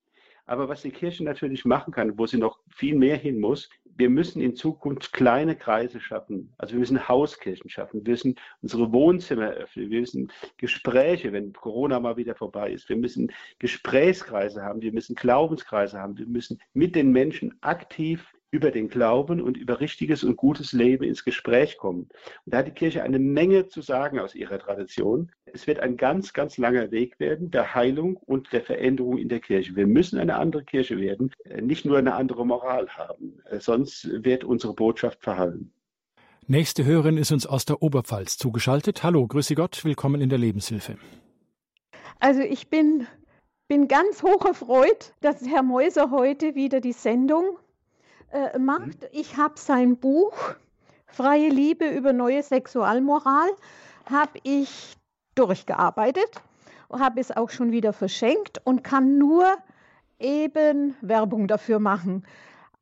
Aber 0.46 0.68
was 0.68 0.82
die 0.82 0.92
Kirche 0.92 1.24
natürlich 1.24 1.64
machen 1.64 1.94
kann, 1.94 2.18
wo 2.18 2.26
sie 2.26 2.38
noch 2.38 2.60
viel 2.70 2.96
mehr 2.96 3.16
hin 3.16 3.40
muss, 3.40 3.70
wir 3.96 4.10
müssen 4.10 4.42
in 4.42 4.56
Zukunft 4.56 5.14
kleine 5.14 5.56
Kreise 5.56 6.00
schaffen. 6.00 6.54
Also 6.58 6.74
wir 6.74 6.80
müssen 6.80 7.08
Hauskirchen 7.08 7.70
schaffen. 7.70 8.06
Wir 8.06 8.12
müssen 8.12 8.36
unsere 8.62 8.92
Wohnzimmer 8.92 9.52
öffnen. 9.52 9.90
Wir 9.92 10.00
müssen 10.02 10.32
Gespräche, 10.58 11.32
wenn 11.32 11.54
Corona 11.54 12.00
mal 12.00 12.18
wieder 12.18 12.36
vorbei 12.36 12.72
ist. 12.72 12.90
Wir 12.90 12.98
müssen 12.98 13.32
Gesprächskreise 13.60 14.64
haben. 14.64 14.82
Wir 14.82 14.94
müssen 14.94 15.16
Glaubenskreise 15.16 16.00
haben. 16.00 16.18
Wir 16.18 16.28
müssen 16.28 16.60
mit 16.74 16.96
den 16.96 17.12
Menschen 17.12 17.56
aktiv 17.62 18.34
über 18.54 18.70
den 18.70 18.88
Glauben 18.88 19.42
und 19.42 19.58
über 19.58 19.80
richtiges 19.80 20.24
und 20.24 20.38
gutes 20.38 20.74
Leben 20.74 21.04
ins 21.04 21.26
Gespräch 21.26 21.78
kommen. 21.78 22.08
Und 22.46 22.54
da 22.54 22.60
hat 22.60 22.68
die 22.68 22.72
Kirche 22.72 23.02
eine 23.02 23.18
Menge 23.18 23.68
zu 23.68 23.82
sagen 23.82 24.20
aus 24.20 24.36
ihrer 24.36 24.60
Tradition. 24.60 25.32
Es 25.46 25.66
wird 25.66 25.80
ein 25.80 25.98
ganz, 25.98 26.34
ganz 26.34 26.60
langer 26.60 26.92
Weg 26.92 27.20
werden 27.20 27.50
der 27.50 27.74
Heilung 27.74 28.16
und 28.16 28.54
der 28.54 28.62
Veränderung 28.62 29.18
in 29.18 29.28
der 29.28 29.40
Kirche. 29.40 29.76
Wir 29.76 29.88
müssen 29.88 30.20
eine 30.20 30.36
andere 30.36 30.64
Kirche 30.64 31.00
werden, 31.00 31.32
äh, 31.46 31.62
nicht 31.62 31.84
nur 31.84 31.98
eine 31.98 32.14
andere 32.14 32.46
Moral 32.46 32.88
haben. 32.90 33.40
Äh, 33.50 33.60
sonst 33.60 34.08
wird 34.24 34.44
unsere 34.44 34.76
Botschaft 34.76 35.24
verhallen. 35.24 35.74
Nächste 36.46 36.86
Hörerin 36.86 37.18
ist 37.18 37.32
uns 37.32 37.48
aus 37.48 37.66
der 37.66 37.82
Oberpfalz 37.82 38.38
zugeschaltet. 38.38 39.02
Hallo, 39.02 39.26
grüße 39.26 39.56
Gott, 39.56 39.84
willkommen 39.84 40.22
in 40.22 40.30
der 40.30 40.38
Lebenshilfe. 40.38 40.98
Also 42.20 42.42
ich 42.42 42.70
bin, 42.70 43.08
bin 43.68 43.88
ganz 43.88 44.22
hoch 44.22 44.46
erfreut, 44.46 45.16
dass 45.22 45.42
Herr 45.42 45.64
Meuser 45.64 46.12
heute 46.12 46.54
wieder 46.54 46.82
die 46.82 46.94
Sendung 46.94 47.58
äh, 48.34 48.58
macht. 48.60 49.02
Mhm. 49.02 49.08
Ich 49.12 49.38
habe 49.38 49.54
sein 49.58 49.98
Buch 49.98 50.34
Freie 51.08 51.50
Liebe 51.50 51.86
über 51.86 52.12
neue 52.12 52.42
Sexualmoral, 52.42 53.50
habe 54.10 54.40
ich 54.42 54.98
durchgearbeitet, 55.36 56.42
habe 56.92 57.20
es 57.20 57.32
auch 57.32 57.52
schon 57.52 57.72
wieder 57.72 57.94
verschenkt 57.94 58.60
und 58.64 58.84
kann 58.84 59.20
nur 59.20 59.46
eben 60.20 60.96
Werbung 61.02 61.48
dafür 61.48 61.80
machen. 61.80 62.26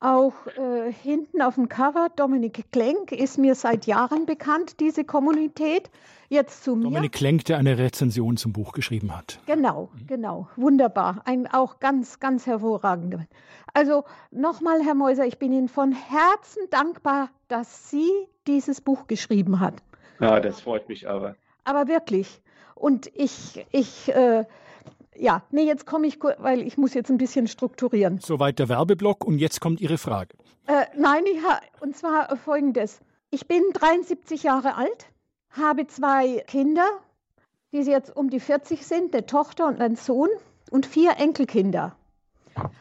Auch 0.01 0.33
äh, 0.57 0.91
hinten 0.91 1.43
auf 1.43 1.53
dem 1.55 1.69
Cover, 1.69 2.09
Dominik 2.15 2.71
Klenk 2.71 3.11
ist 3.11 3.37
mir 3.37 3.53
seit 3.53 3.85
Jahren 3.85 4.25
bekannt, 4.25 4.79
diese 4.79 5.03
Kommunität. 5.03 5.91
Jetzt 6.27 6.63
zu 6.63 6.75
mir. 6.75 6.85
Dominik 6.85 7.11
Klenk, 7.11 7.45
der 7.45 7.59
eine 7.59 7.77
Rezension 7.77 8.35
zum 8.35 8.51
Buch 8.51 8.71
geschrieben 8.71 9.15
hat. 9.15 9.39
Genau, 9.45 9.89
genau. 10.07 10.47
Wunderbar. 10.55 11.21
Ein 11.25 11.45
auch 11.45 11.79
ganz, 11.79 12.19
ganz 12.19 12.47
hervorragender. 12.47 13.27
Also 13.75 14.03
nochmal, 14.31 14.83
Herr 14.83 14.95
Meuser, 14.95 15.27
ich 15.27 15.37
bin 15.37 15.53
Ihnen 15.53 15.69
von 15.69 15.91
Herzen 15.91 16.63
dankbar, 16.71 17.29
dass 17.47 17.91
Sie 17.91 18.09
dieses 18.47 18.81
Buch 18.81 19.05
geschrieben 19.05 19.59
hat. 19.59 19.75
Ja, 20.19 20.39
das 20.39 20.61
freut 20.61 20.89
mich 20.89 21.07
aber. 21.07 21.35
Aber 21.63 21.87
wirklich. 21.87 22.41
Und 22.73 23.11
ich, 23.13 23.67
ich, 23.71 24.09
äh, 24.09 24.45
ja, 25.21 25.43
nee, 25.51 25.65
jetzt 25.65 25.85
komme 25.85 26.07
ich, 26.07 26.17
weil 26.39 26.61
ich 26.63 26.79
muss 26.79 26.95
jetzt 26.95 27.11
ein 27.11 27.19
bisschen 27.19 27.47
strukturieren. 27.47 28.19
Soweit 28.19 28.57
der 28.57 28.69
Werbeblock 28.69 29.23
und 29.23 29.37
jetzt 29.37 29.61
kommt 29.61 29.79
Ihre 29.79 29.99
Frage. 29.99 30.35
Äh, 30.65 30.85
nein, 30.97 31.23
ich 31.25 31.39
und 31.79 31.95
zwar 31.95 32.35
folgendes. 32.37 33.01
Ich 33.29 33.47
bin 33.47 33.61
73 33.73 34.41
Jahre 34.41 34.75
alt, 34.75 35.11
habe 35.51 35.85
zwei 35.85 36.43
Kinder, 36.47 36.87
die 37.71 37.81
jetzt 37.81 38.15
um 38.15 38.31
die 38.31 38.39
40 38.39 38.83
sind, 38.83 39.13
eine 39.13 39.27
Tochter 39.27 39.67
und 39.67 39.79
einen 39.79 39.95
Sohn 39.95 40.29
und 40.71 40.87
vier 40.87 41.17
Enkelkinder. 41.17 41.95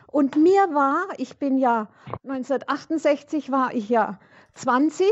Und 0.06 0.36
mir 0.36 0.72
war, 0.72 1.08
ich 1.18 1.36
bin 1.36 1.58
ja 1.58 1.88
1968 2.24 3.50
war 3.50 3.74
ich 3.74 3.90
ja 3.90 4.18
20, 4.54 5.06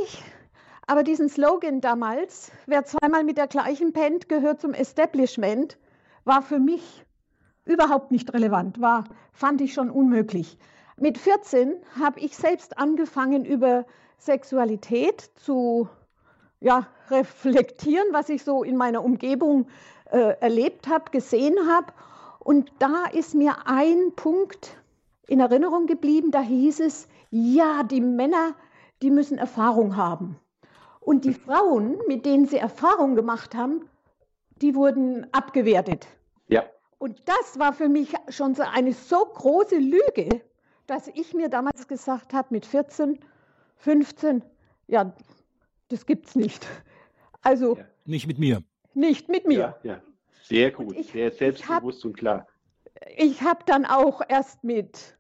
aber 0.87 1.03
diesen 1.03 1.29
Slogan 1.29 1.83
damals, 1.83 2.53
wer 2.65 2.87
zweimal 2.87 3.23
mit 3.23 3.37
der 3.37 3.49
gleichen 3.49 3.93
pennt, 3.93 4.31
gehört 4.31 4.63
zum 4.63 4.73
Establishment, 4.73 5.77
war 6.25 6.41
für 6.41 6.59
mich 6.59 7.05
überhaupt 7.69 8.11
nicht 8.11 8.33
relevant, 8.33 8.81
war, 8.81 9.05
fand 9.33 9.61
ich 9.61 9.75
schon 9.75 9.91
unmöglich. 9.91 10.59
Mit 10.97 11.19
14 11.19 11.75
habe 12.01 12.19
ich 12.19 12.37
selbst 12.37 12.79
angefangen, 12.79 13.45
über 13.45 13.85
Sexualität 14.19 15.31
zu 15.37 15.89
ja, 16.61 16.89
reflektieren, 17.11 18.09
was 18.11 18.29
ich 18.29 18.43
so 18.43 18.65
in 18.65 18.77
meiner 18.77 19.05
Umgebung 19.05 19.69
äh, 20.11 20.35
erlebt 20.41 20.89
habe, 20.89 21.11
gesehen 21.11 21.55
habe. 21.69 21.93
Und 22.41 22.73
da 22.79 23.05
ist 23.13 23.35
mir 23.35 23.67
ein 23.67 24.13
Punkt 24.17 24.77
in 25.29 25.41
Erinnerung 25.41 25.87
geblieben, 25.87 26.31
da 26.31 26.41
hieß 26.41 26.81
es, 26.81 27.07
ja, 27.31 27.83
die 27.83 28.01
Männer, 28.01 28.55
die 29.03 29.11
müssen 29.11 29.39
Erfahrung 29.39 29.97
haben. 29.97 30.37
Und 31.01 31.25
die 31.25 31.35
Frauen, 31.35 31.99
mit 32.09 32.27
denen 32.27 32.47
sie 32.47 32.57
Erfahrung 32.57 33.15
gemacht 33.15 33.55
haben, 33.55 33.83
die 34.61 34.75
wurden 34.75 35.27
abgewertet. 35.33 36.09
Ja. 36.49 36.65
Und 36.99 37.23
das 37.27 37.59
war 37.59 37.73
für 37.73 37.89
mich 37.89 38.13
schon 38.29 38.55
so 38.55 38.63
eine 38.63 38.93
so 38.93 39.25
große 39.25 39.77
Lüge, 39.79 40.43
dass 40.87 41.09
ich 41.09 41.33
mir 41.35 41.49
damals 41.49 41.87
gesagt 41.87 42.33
habe, 42.35 42.49
mit 42.51 42.67
14, 42.67 43.21
15, 43.77 44.43
ja, 44.89 45.15
das 45.89 46.07
gibt's 46.07 46.35
nicht. 46.35 46.67
Also. 47.43 47.77
Ja. 47.77 47.85
Nicht 48.05 48.27
mit 48.27 48.39
mir. 48.39 48.63
Nicht 48.95 49.29
mit 49.29 49.47
mir. 49.47 49.59
Ja, 49.59 49.79
ja. 49.83 50.03
sehr 50.43 50.73
gut, 50.73 50.97
ich, 50.97 51.13
sehr 51.13 51.31
selbstbewusst 51.31 52.01
hab, 52.01 52.07
und 52.07 52.17
klar. 52.17 52.47
Ich 53.17 53.43
habe 53.43 53.61
dann 53.67 53.85
auch 53.85 54.23
erst 54.29 54.65
mit 54.65 55.17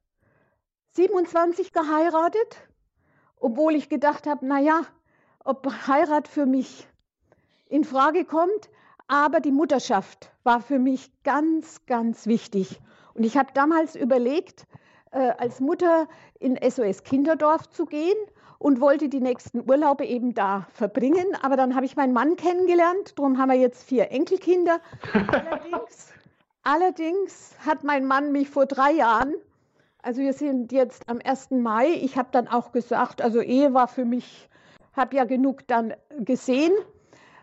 27 0.93 1.72
geheiratet, 1.72 2.57
obwohl 3.37 3.76
ich 3.76 3.89
gedacht 3.89 4.26
habe, 4.26 4.45
naja, 4.47 4.83
ob 5.45 5.66
Heirat 5.87 6.26
für 6.26 6.47
mich 6.47 6.89
in 7.68 7.85
Frage 7.85 8.24
kommt. 8.24 8.68
Aber 9.09 9.41
die 9.41 9.53
Mutterschaft 9.53 10.31
war 10.45 10.61
für 10.61 10.79
mich 10.79 11.11
ganz, 11.25 11.85
ganz 11.87 12.27
wichtig. 12.27 12.79
Und 13.15 13.25
ich 13.25 13.37
habe 13.39 13.49
damals 13.55 13.97
überlegt, 13.97 14.67
äh, 15.11 15.31
als 15.39 15.61
Mutter 15.61 16.07
in 16.39 16.57
SOS 16.57 17.03
Kinderdorf 17.03 17.71
zu 17.71 17.87
gehen 17.87 18.17
und 18.59 18.81
wollte 18.81 19.09
die 19.09 19.21
nächsten 19.21 19.69
Urlaube 19.69 20.05
eben 20.05 20.35
da 20.35 20.67
verbringen. 20.73 21.27
Aber 21.43 21.57
dann 21.57 21.75
habe 21.75 21.87
ich 21.87 21.97
meinen 21.97 22.13
Mann 22.13 22.37
kennengelernt, 22.37 23.19
darum 23.19 23.39
haben 23.39 23.51
wir 23.51 23.59
jetzt 23.59 23.83
vier 23.83 24.11
Enkelkinder. 24.11 24.81
allerdings, 25.13 26.13
allerdings 26.63 27.55
hat 27.65 27.85
mein 27.85 28.05
Mann 28.05 28.31
mich 28.31 28.51
vor 28.51 28.67
drei 28.67 28.93
Jahren, 28.93 29.35
also 30.03 30.21
wir 30.21 30.33
sind 30.33 30.71
jetzt 30.71 31.09
am 31.09 31.21
1. 31.25 31.51
Mai, 31.51 31.89
ich 31.89 32.17
habe 32.19 32.29
dann 32.31 32.47
auch 32.47 32.73
gesagt, 32.73 33.23
also 33.23 33.41
Ehe 33.41 33.75
war 33.75 33.89
für 33.89 34.05
mich, 34.05 34.49
habe 34.93 35.17
ja 35.17 35.25
genug 35.25 35.67
dann 35.67 35.95
gesehen, 36.19 36.73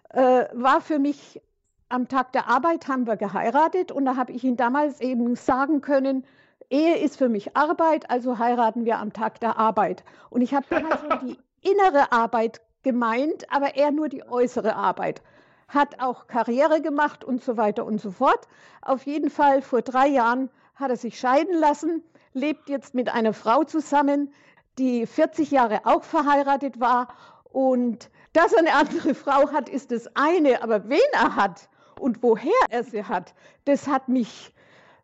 äh, 0.10 0.46
war 0.54 0.82
für 0.82 1.00
mich 1.00 1.42
am 1.90 2.08
Tag 2.08 2.32
der 2.34 2.48
Arbeit 2.48 2.88
haben 2.88 3.06
wir 3.06 3.16
geheiratet 3.16 3.92
und 3.92 4.06
da 4.06 4.16
habe 4.16 4.32
ich 4.32 4.44
ihn 4.44 4.58
damals 4.58 5.02
eben 5.02 5.36
sagen 5.36 5.82
können, 5.82 6.26
Ehe 6.70 6.98
ist 6.98 7.18
für 7.18 7.30
mich 7.30 7.56
Arbeit, 7.56 8.10
also 8.10 8.40
heiraten 8.40 8.86
wir 8.86 8.98
am 8.98 9.14
Tag 9.14 9.40
der 9.40 9.58
Arbeit. 9.58 10.04
Und 10.30 10.42
ich 10.42 10.54
habe 10.54 10.66
damals 10.70 11.02
schon 11.02 11.28
die 11.28 11.38
innere 11.70 12.12
Arbeit 12.12 12.62
gemeint, 12.82 13.52
aber 13.52 13.76
er 13.76 13.92
nur 13.92 14.10
die 14.10 14.28
äußere 14.28 14.76
Arbeit. 14.76 15.22
Hat 15.68 16.00
auch 16.00 16.28
Karriere 16.28 16.82
gemacht 16.82 17.24
und 17.24 17.44
so 17.44 17.58
weiter 17.58 17.86
und 17.86 18.02
so 18.02 18.12
fort. 18.12 18.48
Auf 18.82 19.06
jeden 19.06 19.30
Fall 19.30 19.62
vor 19.62 19.82
drei 19.82 20.08
Jahren 20.08 20.50
hat 20.76 20.90
er 20.90 20.98
sich 20.98 21.20
scheiden 21.20 21.58
lassen, 21.58 22.04
lebt 22.34 22.70
jetzt 22.70 22.96
mit 22.96 23.10
einer 23.10 23.34
Frau 23.34 23.64
zusammen, 23.64 24.34
die 24.78 25.06
40 25.06 25.52
Jahre 25.52 25.82
auch 25.86 26.04
verheiratet 26.04 26.80
war. 26.80 27.08
Und 27.44 28.10
dass 28.34 28.54
er 28.54 28.60
eine 28.60 28.74
andere 28.74 29.14
Frau 29.14 29.52
hat, 29.52 29.70
ist 29.70 29.92
das 29.92 30.10
eine. 30.16 30.62
Aber 30.64 30.90
wen 30.90 31.00
er 31.14 31.36
hat 31.36 31.70
und 32.00 32.22
woher 32.24 32.52
er 32.70 32.84
sie 32.84 33.04
hat, 33.04 33.34
das 33.66 33.88
hat 33.88 34.10
mich, 34.10 34.54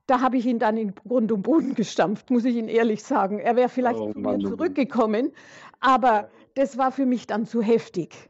da 0.07 0.21
habe 0.21 0.37
ich 0.37 0.45
ihn 0.45 0.59
dann 0.59 0.77
in 0.77 0.95
Grund 0.95 1.31
und 1.31 1.43
Boden 1.43 1.75
gestampft, 1.75 2.29
muss 2.29 2.45
ich 2.45 2.55
Ihnen 2.55 2.67
ehrlich 2.67 3.03
sagen. 3.03 3.39
Er 3.39 3.55
wäre 3.55 3.69
vielleicht 3.69 3.99
oh, 3.99 4.11
zu 4.11 4.19
mir 4.19 4.35
oh 4.35 4.37
zurückgekommen, 4.37 5.31
aber 5.79 6.29
das 6.55 6.77
war 6.77 6.91
für 6.91 7.05
mich 7.05 7.27
dann 7.27 7.45
zu 7.45 7.61
heftig. 7.61 8.29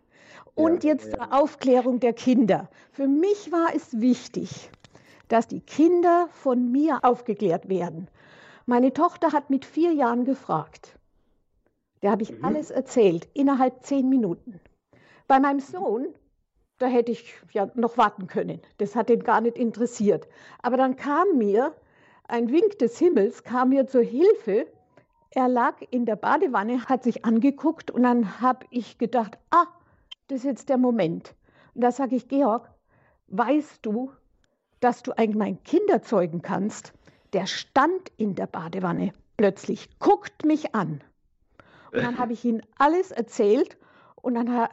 Und 0.56 0.84
ja, 0.84 0.92
jetzt 0.92 1.08
ja. 1.08 1.14
zur 1.18 1.34
Aufklärung 1.34 2.00
der 2.00 2.14
Kinder. 2.14 2.70
Für 2.92 3.08
mich 3.08 3.52
war 3.52 3.74
es 3.74 4.00
wichtig, 4.00 4.70
dass 5.28 5.48
die 5.48 5.62
Kinder 5.62 6.28
von 6.32 6.72
mir 6.72 7.00
aufgeklärt 7.04 7.70
werden. 7.70 8.10
Meine 8.66 8.94
Tochter 8.94 9.32
hat 9.32 9.50
mit 9.50 9.66
vier 9.66 9.94
Jahren 9.94 10.26
gefragt. 10.26 10.98
Da 12.02 12.12
habe 12.12 12.24
ich 12.24 12.32
mhm. 12.32 12.46
alles 12.46 12.72
erzählt, 12.72 13.28
innerhalb 13.34 13.84
zehn 13.84 14.10
Minuten. 14.10 14.60
Bei 15.28 15.40
meinem 15.40 15.60
Sohn, 15.60 16.08
da 16.82 16.88
hätte 16.88 17.12
ich 17.12 17.34
ja 17.52 17.70
noch 17.76 17.98
warten 17.98 18.28
können. 18.28 18.62
Das 18.78 18.96
hat 18.96 19.10
ihn 19.10 19.24
gar 19.24 19.42
nicht 19.42 19.58
interessiert. 19.58 20.28
Aber 20.62 20.78
dann 20.78 20.96
kam 20.96 21.38
mir 21.38 21.74
ein 22.28 22.52
Wink 22.52 22.80
des 22.80 22.98
Himmels, 22.98 23.44
kam 23.44 23.70
mir 23.70 23.88
zur 23.88 24.02
Hilfe. 24.02 24.66
Er 25.30 25.48
lag 25.48 25.76
in 25.92 26.06
der 26.06 26.16
Badewanne, 26.16 26.86
hat 26.86 27.04
sich 27.04 27.24
angeguckt 27.24 27.92
und 27.92 28.04
dann 28.04 28.42
habe 28.42 28.66
ich 28.70 28.98
gedacht, 28.98 29.38
ah, 29.52 29.68
das 30.28 30.40
ist 30.40 30.46
jetzt 30.46 30.70
der 30.70 30.78
Moment. 30.78 31.36
Und 31.76 31.82
da 31.82 31.92
sage 31.92 32.16
ich, 32.16 32.28
Georg, 32.28 32.70
weißt 33.28 33.86
du, 33.86 34.12
dass 34.80 35.04
du 35.04 35.12
eigentlich 35.18 35.38
mein 35.38 35.64
Kinder 35.64 36.02
zeugen 36.02 36.42
kannst? 36.42 36.94
Der 37.34 37.46
stand 37.46 38.12
in 38.18 38.36
der 38.36 38.48
Badewanne 38.48 39.14
plötzlich, 39.38 39.90
guckt 40.00 40.46
mich 40.46 40.76
an. 40.76 41.02
Und 41.94 42.04
dann 42.04 42.18
habe 42.18 42.34
ich 42.34 42.44
ihm 42.44 42.62
alles 42.78 43.12
erzählt 43.12 43.78
und 44.22 44.36
dann 44.36 44.68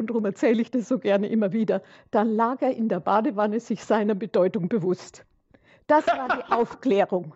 und 0.00 0.08
darum 0.08 0.24
erzähle 0.24 0.62
ich 0.62 0.70
das 0.70 0.88
so 0.88 0.98
gerne 0.98 1.28
immer 1.28 1.52
wieder. 1.52 1.82
Dann 2.10 2.34
lag 2.34 2.62
er 2.62 2.74
in 2.74 2.88
der 2.88 3.00
Badewanne 3.00 3.60
sich 3.60 3.84
seiner 3.84 4.14
Bedeutung 4.14 4.68
bewusst. 4.68 5.24
Das 5.86 6.06
war 6.06 6.28
die 6.28 6.42
Aufklärung. 6.52 7.34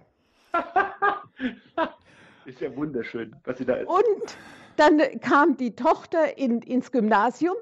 Ist 2.46 2.60
ja 2.60 2.74
wunderschön, 2.74 3.36
was 3.44 3.58
Sie 3.58 3.66
da 3.66 3.74
erzählen. 3.74 3.88
Und 3.88 4.36
dann 4.76 5.20
kam 5.20 5.56
die 5.56 5.76
Tochter 5.76 6.38
in, 6.38 6.62
ins 6.62 6.90
Gymnasium. 6.90 7.54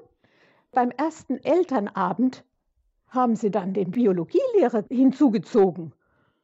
Beim 0.71 0.89
ersten 0.91 1.37
Elternabend 1.43 2.43
haben 3.09 3.35
sie 3.35 3.51
dann 3.51 3.73
den 3.73 3.91
Biologielehrer 3.91 4.85
hinzugezogen. 4.89 5.93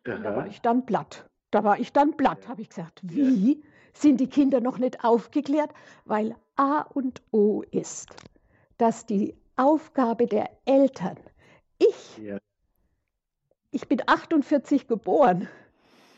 Da 0.04 0.24
war 0.24 0.48
ich 0.48 0.62
dann 0.62 0.86
platt. 0.86 1.26
Da 1.52 1.64
war 1.64 1.80
ich 1.80 1.94
dann 1.94 2.16
platt, 2.16 2.48
habe 2.48 2.62
ich 2.62 2.70
gesagt. 2.70 3.00
Wie 3.04 3.64
sind 3.94 4.20
die 4.20 4.28
Kinder 4.28 4.60
noch 4.60 4.78
nicht 4.78 5.04
aufgeklärt? 5.04 5.72
Weil 6.06 6.36
A 6.56 6.82
und 6.82 7.22
O 7.32 7.64
ist, 7.72 8.10
dass 8.80 9.06
die 9.06 9.36
Aufgabe 9.56 10.26
der 10.26 10.50
Eltern, 10.66 11.18
ich, 11.78 12.18
ja. 12.18 12.40
ich 13.72 13.88
bin 13.88 14.02
48 14.08 14.88
geboren, 14.88 15.48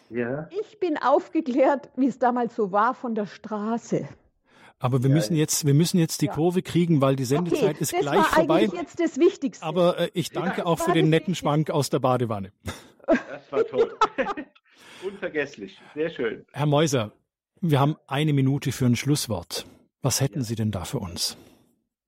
ja. 0.10 0.48
ich 0.62 0.80
bin 0.80 0.98
aufgeklärt, 0.98 1.90
wie 1.98 2.08
es 2.08 2.20
damals 2.20 2.56
so 2.56 2.72
war 2.72 2.94
von 2.94 3.16
der 3.16 3.26
Straße. 3.26 4.08
Aber 4.80 5.04
wir 5.04 5.10
ja, 5.10 5.16
müssen 5.16 5.36
jetzt, 5.36 5.66
wir 5.66 5.74
müssen 5.74 6.00
jetzt 6.00 6.22
die 6.22 6.28
ja. 6.28 6.34
Kurve 6.34 6.62
kriegen, 6.62 7.02
weil 7.02 7.16
die 7.16 7.26
Sendezeit 7.26 7.76
okay, 7.76 7.82
ist 7.82 7.94
gleich 7.94 8.18
war 8.18 8.24
vorbei. 8.26 8.66
Das 8.66 8.74
jetzt 8.74 9.00
das 9.00 9.18
Wichtigste. 9.20 9.66
Aber 9.66 10.00
äh, 10.00 10.12
ich 10.14 10.32
danke 10.32 10.66
auch 10.66 10.80
für 10.80 10.94
den 10.94 11.10
netten 11.10 11.36
Schwank 11.36 11.70
aus 11.70 11.90
der 11.90 12.00
Badewanne. 12.00 12.52
Das 13.06 13.52
war 13.52 13.64
toll. 13.66 13.96
Unvergesslich. 15.04 15.80
Sehr 15.94 16.10
schön. 16.10 16.46
Herr 16.54 16.66
Meuser, 16.66 17.12
wir 17.60 17.80
haben 17.80 17.96
eine 18.08 18.34
Minute 18.34 18.72
für 18.72 18.86
ein 18.86 18.96
Schlusswort. 18.96 19.66
Was 20.02 20.22
hätten 20.22 20.40
ja. 20.40 20.44
Sie 20.44 20.56
denn 20.56 20.72
da 20.72 20.84
für 20.84 21.00
uns? 21.00 21.38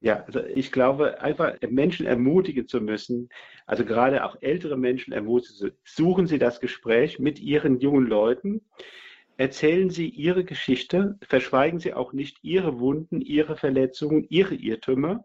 Ja, 0.03 0.23
also 0.25 0.43
ich 0.43 0.71
glaube, 0.71 1.21
einfach 1.21 1.55
Menschen 1.69 2.05
ermutigen 2.05 2.67
zu 2.67 2.81
müssen, 2.81 3.29
also 3.65 3.85
gerade 3.85 4.25
auch 4.25 4.35
ältere 4.41 4.77
Menschen 4.77 5.13
ermutigen, 5.13 5.71
suchen 5.85 6.27
Sie 6.27 6.37
das 6.37 6.59
Gespräch 6.59 7.19
mit 7.19 7.39
Ihren 7.39 7.79
jungen 7.79 8.07
Leuten 8.07 8.61
Erzählen 9.37 9.89
Sie 9.89 10.09
Ihre 10.09 10.43
Geschichte, 10.43 11.17
verschweigen 11.27 11.79
Sie 11.79 11.93
auch 11.93 12.13
nicht 12.13 12.37
Ihre 12.43 12.79
Wunden, 12.79 13.19
Ihre 13.19 13.55
Verletzungen, 13.55 14.27
Ihre 14.29 14.53
Irrtümer. 14.53 15.23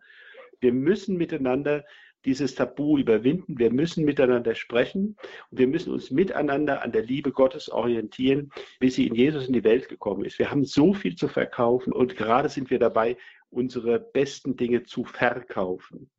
Wir 0.60 0.72
müssen 0.72 1.18
miteinander 1.18 1.84
dieses 2.24 2.54
Tabu 2.54 2.98
überwinden. 2.98 3.58
Wir 3.58 3.72
müssen 3.72 4.04
miteinander 4.04 4.54
sprechen 4.54 5.16
und 5.50 5.58
wir 5.58 5.68
müssen 5.68 5.92
uns 5.92 6.10
miteinander 6.10 6.82
an 6.82 6.92
der 6.92 7.02
Liebe 7.02 7.32
Gottes 7.32 7.70
orientieren, 7.70 8.50
wie 8.80 8.90
sie 8.90 9.06
in 9.06 9.14
Jesus 9.14 9.46
in 9.46 9.52
die 9.52 9.64
Welt 9.64 9.88
gekommen 9.88 10.24
ist. 10.24 10.38
Wir 10.38 10.50
haben 10.50 10.64
so 10.64 10.94
viel 10.94 11.16
zu 11.16 11.28
verkaufen 11.28 11.92
und 11.92 12.16
gerade 12.16 12.48
sind 12.48 12.70
wir 12.70 12.78
dabei, 12.78 13.16
unsere 13.50 13.98
besten 13.98 14.56
Dinge 14.56 14.82
zu 14.82 15.04
verkaufen, 15.04 16.10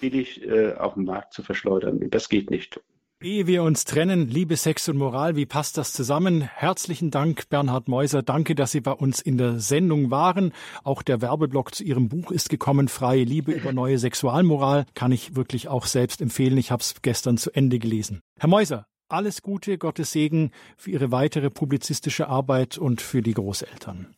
billig 0.00 0.44
äh, 0.44 0.74
auf 0.74 0.94
dem 0.94 1.04
Markt 1.04 1.32
zu 1.32 1.42
verschleudern. 1.42 2.10
Das 2.10 2.28
geht 2.28 2.50
nicht. 2.50 2.80
Ehe 3.22 3.46
wir 3.46 3.64
uns 3.64 3.84
trennen, 3.84 4.28
Liebe, 4.28 4.56
Sex 4.56 4.88
und 4.88 4.96
Moral, 4.96 5.36
wie 5.36 5.44
passt 5.44 5.76
das 5.76 5.92
zusammen? 5.92 6.40
Herzlichen 6.40 7.10
Dank, 7.10 7.50
Bernhard 7.50 7.86
Meuser. 7.86 8.22
Danke, 8.22 8.54
dass 8.54 8.72
Sie 8.72 8.80
bei 8.80 8.92
uns 8.92 9.20
in 9.20 9.36
der 9.36 9.58
Sendung 9.58 10.10
waren. 10.10 10.54
Auch 10.84 11.02
der 11.02 11.20
Werbeblock 11.20 11.74
zu 11.74 11.84
Ihrem 11.84 12.08
Buch 12.08 12.30
ist 12.30 12.48
gekommen. 12.48 12.88
Freie 12.88 13.24
Liebe 13.24 13.52
über 13.52 13.74
neue 13.74 13.98
Sexualmoral 13.98 14.86
kann 14.94 15.12
ich 15.12 15.36
wirklich 15.36 15.68
auch 15.68 15.84
selbst 15.84 16.22
empfehlen. 16.22 16.56
Ich 16.56 16.70
habe 16.70 16.80
es 16.80 17.02
gestern 17.02 17.36
zu 17.36 17.50
Ende 17.50 17.78
gelesen. 17.78 18.22
Herr 18.38 18.48
Meuser, 18.48 18.86
alles 19.10 19.42
Gute, 19.42 19.76
Gottes 19.76 20.12
Segen 20.12 20.50
für 20.78 20.90
Ihre 20.90 21.12
weitere 21.12 21.50
publizistische 21.50 22.26
Arbeit 22.26 22.78
und 22.78 23.02
für 23.02 23.20
die 23.20 23.34
Großeltern. 23.34 24.14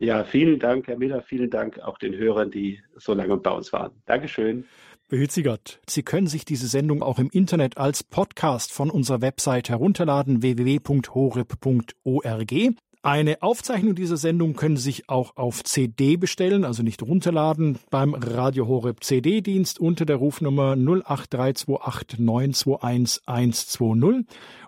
Ja, 0.00 0.24
vielen 0.24 0.58
Dank, 0.58 0.88
Herr 0.88 0.98
Miller. 0.98 1.22
Vielen 1.22 1.50
Dank 1.50 1.78
auch 1.78 1.98
den 1.98 2.16
Hörern, 2.16 2.50
die 2.50 2.80
so 2.96 3.14
lange 3.14 3.36
bei 3.36 3.50
uns 3.50 3.72
waren. 3.72 3.92
Dankeschön. 4.06 4.64
Behüt 5.10 5.30
Sie 5.32 5.42
Gott. 5.42 5.80
Sie 5.88 6.04
können 6.04 6.28
sich 6.28 6.44
diese 6.44 6.68
Sendung 6.68 7.02
auch 7.02 7.18
im 7.18 7.30
Internet 7.30 7.78
als 7.78 8.04
Podcast 8.04 8.70
von 8.70 8.90
unserer 8.90 9.20
Website 9.20 9.68
herunterladen 9.68 10.40
www.horeb.org. 10.40 12.54
Eine 13.02 13.42
Aufzeichnung 13.42 13.96
dieser 13.96 14.16
Sendung 14.16 14.54
können 14.54 14.76
Sie 14.76 14.84
sich 14.84 15.08
auch 15.08 15.36
auf 15.36 15.64
CD 15.64 16.16
bestellen, 16.16 16.64
also 16.64 16.84
nicht 16.84 17.02
runterladen, 17.02 17.80
beim 17.90 18.14
Radio 18.14 18.68
Horeb 18.68 19.02
CD-Dienst 19.02 19.80
unter 19.80 20.04
der 20.04 20.14
Rufnummer 20.14 20.76
08328 20.76 22.20
921 22.20 23.22
120. 23.26 24.26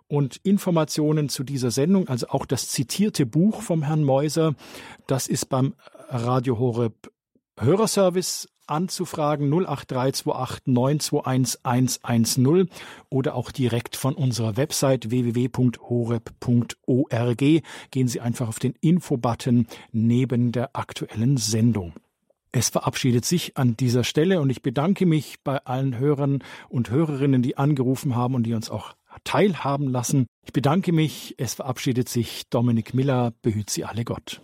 Und 0.08 0.40
Informationen 0.42 1.28
zu 1.28 1.44
dieser 1.44 1.70
Sendung, 1.70 2.08
also 2.08 2.26
auch 2.30 2.46
das 2.46 2.68
zitierte 2.68 3.26
Buch 3.26 3.62
vom 3.62 3.84
Herrn 3.84 4.02
Meuser, 4.02 4.56
das 5.06 5.28
ist 5.28 5.48
beim 5.48 5.74
Radio 6.08 6.58
Horeb 6.58 7.12
Hörerservice 7.60 8.48
anzufragen 8.66 9.52
08328 9.52 10.66
921 10.66 12.04
110 12.04 12.68
oder 13.10 13.34
auch 13.34 13.50
direkt 13.50 13.96
von 13.96 14.14
unserer 14.14 14.56
Website 14.56 15.10
www.horeb.org. 15.10 16.22
Gehen 17.90 18.08
Sie 18.08 18.20
einfach 18.20 18.48
auf 18.48 18.58
den 18.58 18.74
Info-Button 18.80 19.66
neben 19.92 20.52
der 20.52 20.76
aktuellen 20.76 21.36
Sendung. 21.36 21.92
Es 22.54 22.68
verabschiedet 22.68 23.24
sich 23.24 23.56
an 23.56 23.78
dieser 23.78 24.04
Stelle 24.04 24.40
und 24.40 24.50
ich 24.50 24.60
bedanke 24.60 25.06
mich 25.06 25.40
bei 25.42 25.64
allen 25.64 25.98
Hörern 25.98 26.44
und 26.68 26.90
Hörerinnen, 26.90 27.40
die 27.40 27.56
angerufen 27.56 28.14
haben 28.14 28.34
und 28.34 28.42
die 28.42 28.52
uns 28.52 28.68
auch 28.68 28.92
teilhaben 29.24 29.88
lassen. 29.88 30.26
Ich 30.44 30.52
bedanke 30.52 30.92
mich. 30.92 31.34
Es 31.38 31.54
verabschiedet 31.54 32.10
sich 32.10 32.48
Dominik 32.50 32.92
Miller. 32.92 33.32
Behüt 33.40 33.70
Sie 33.70 33.84
alle 33.84 34.04
Gott. 34.04 34.42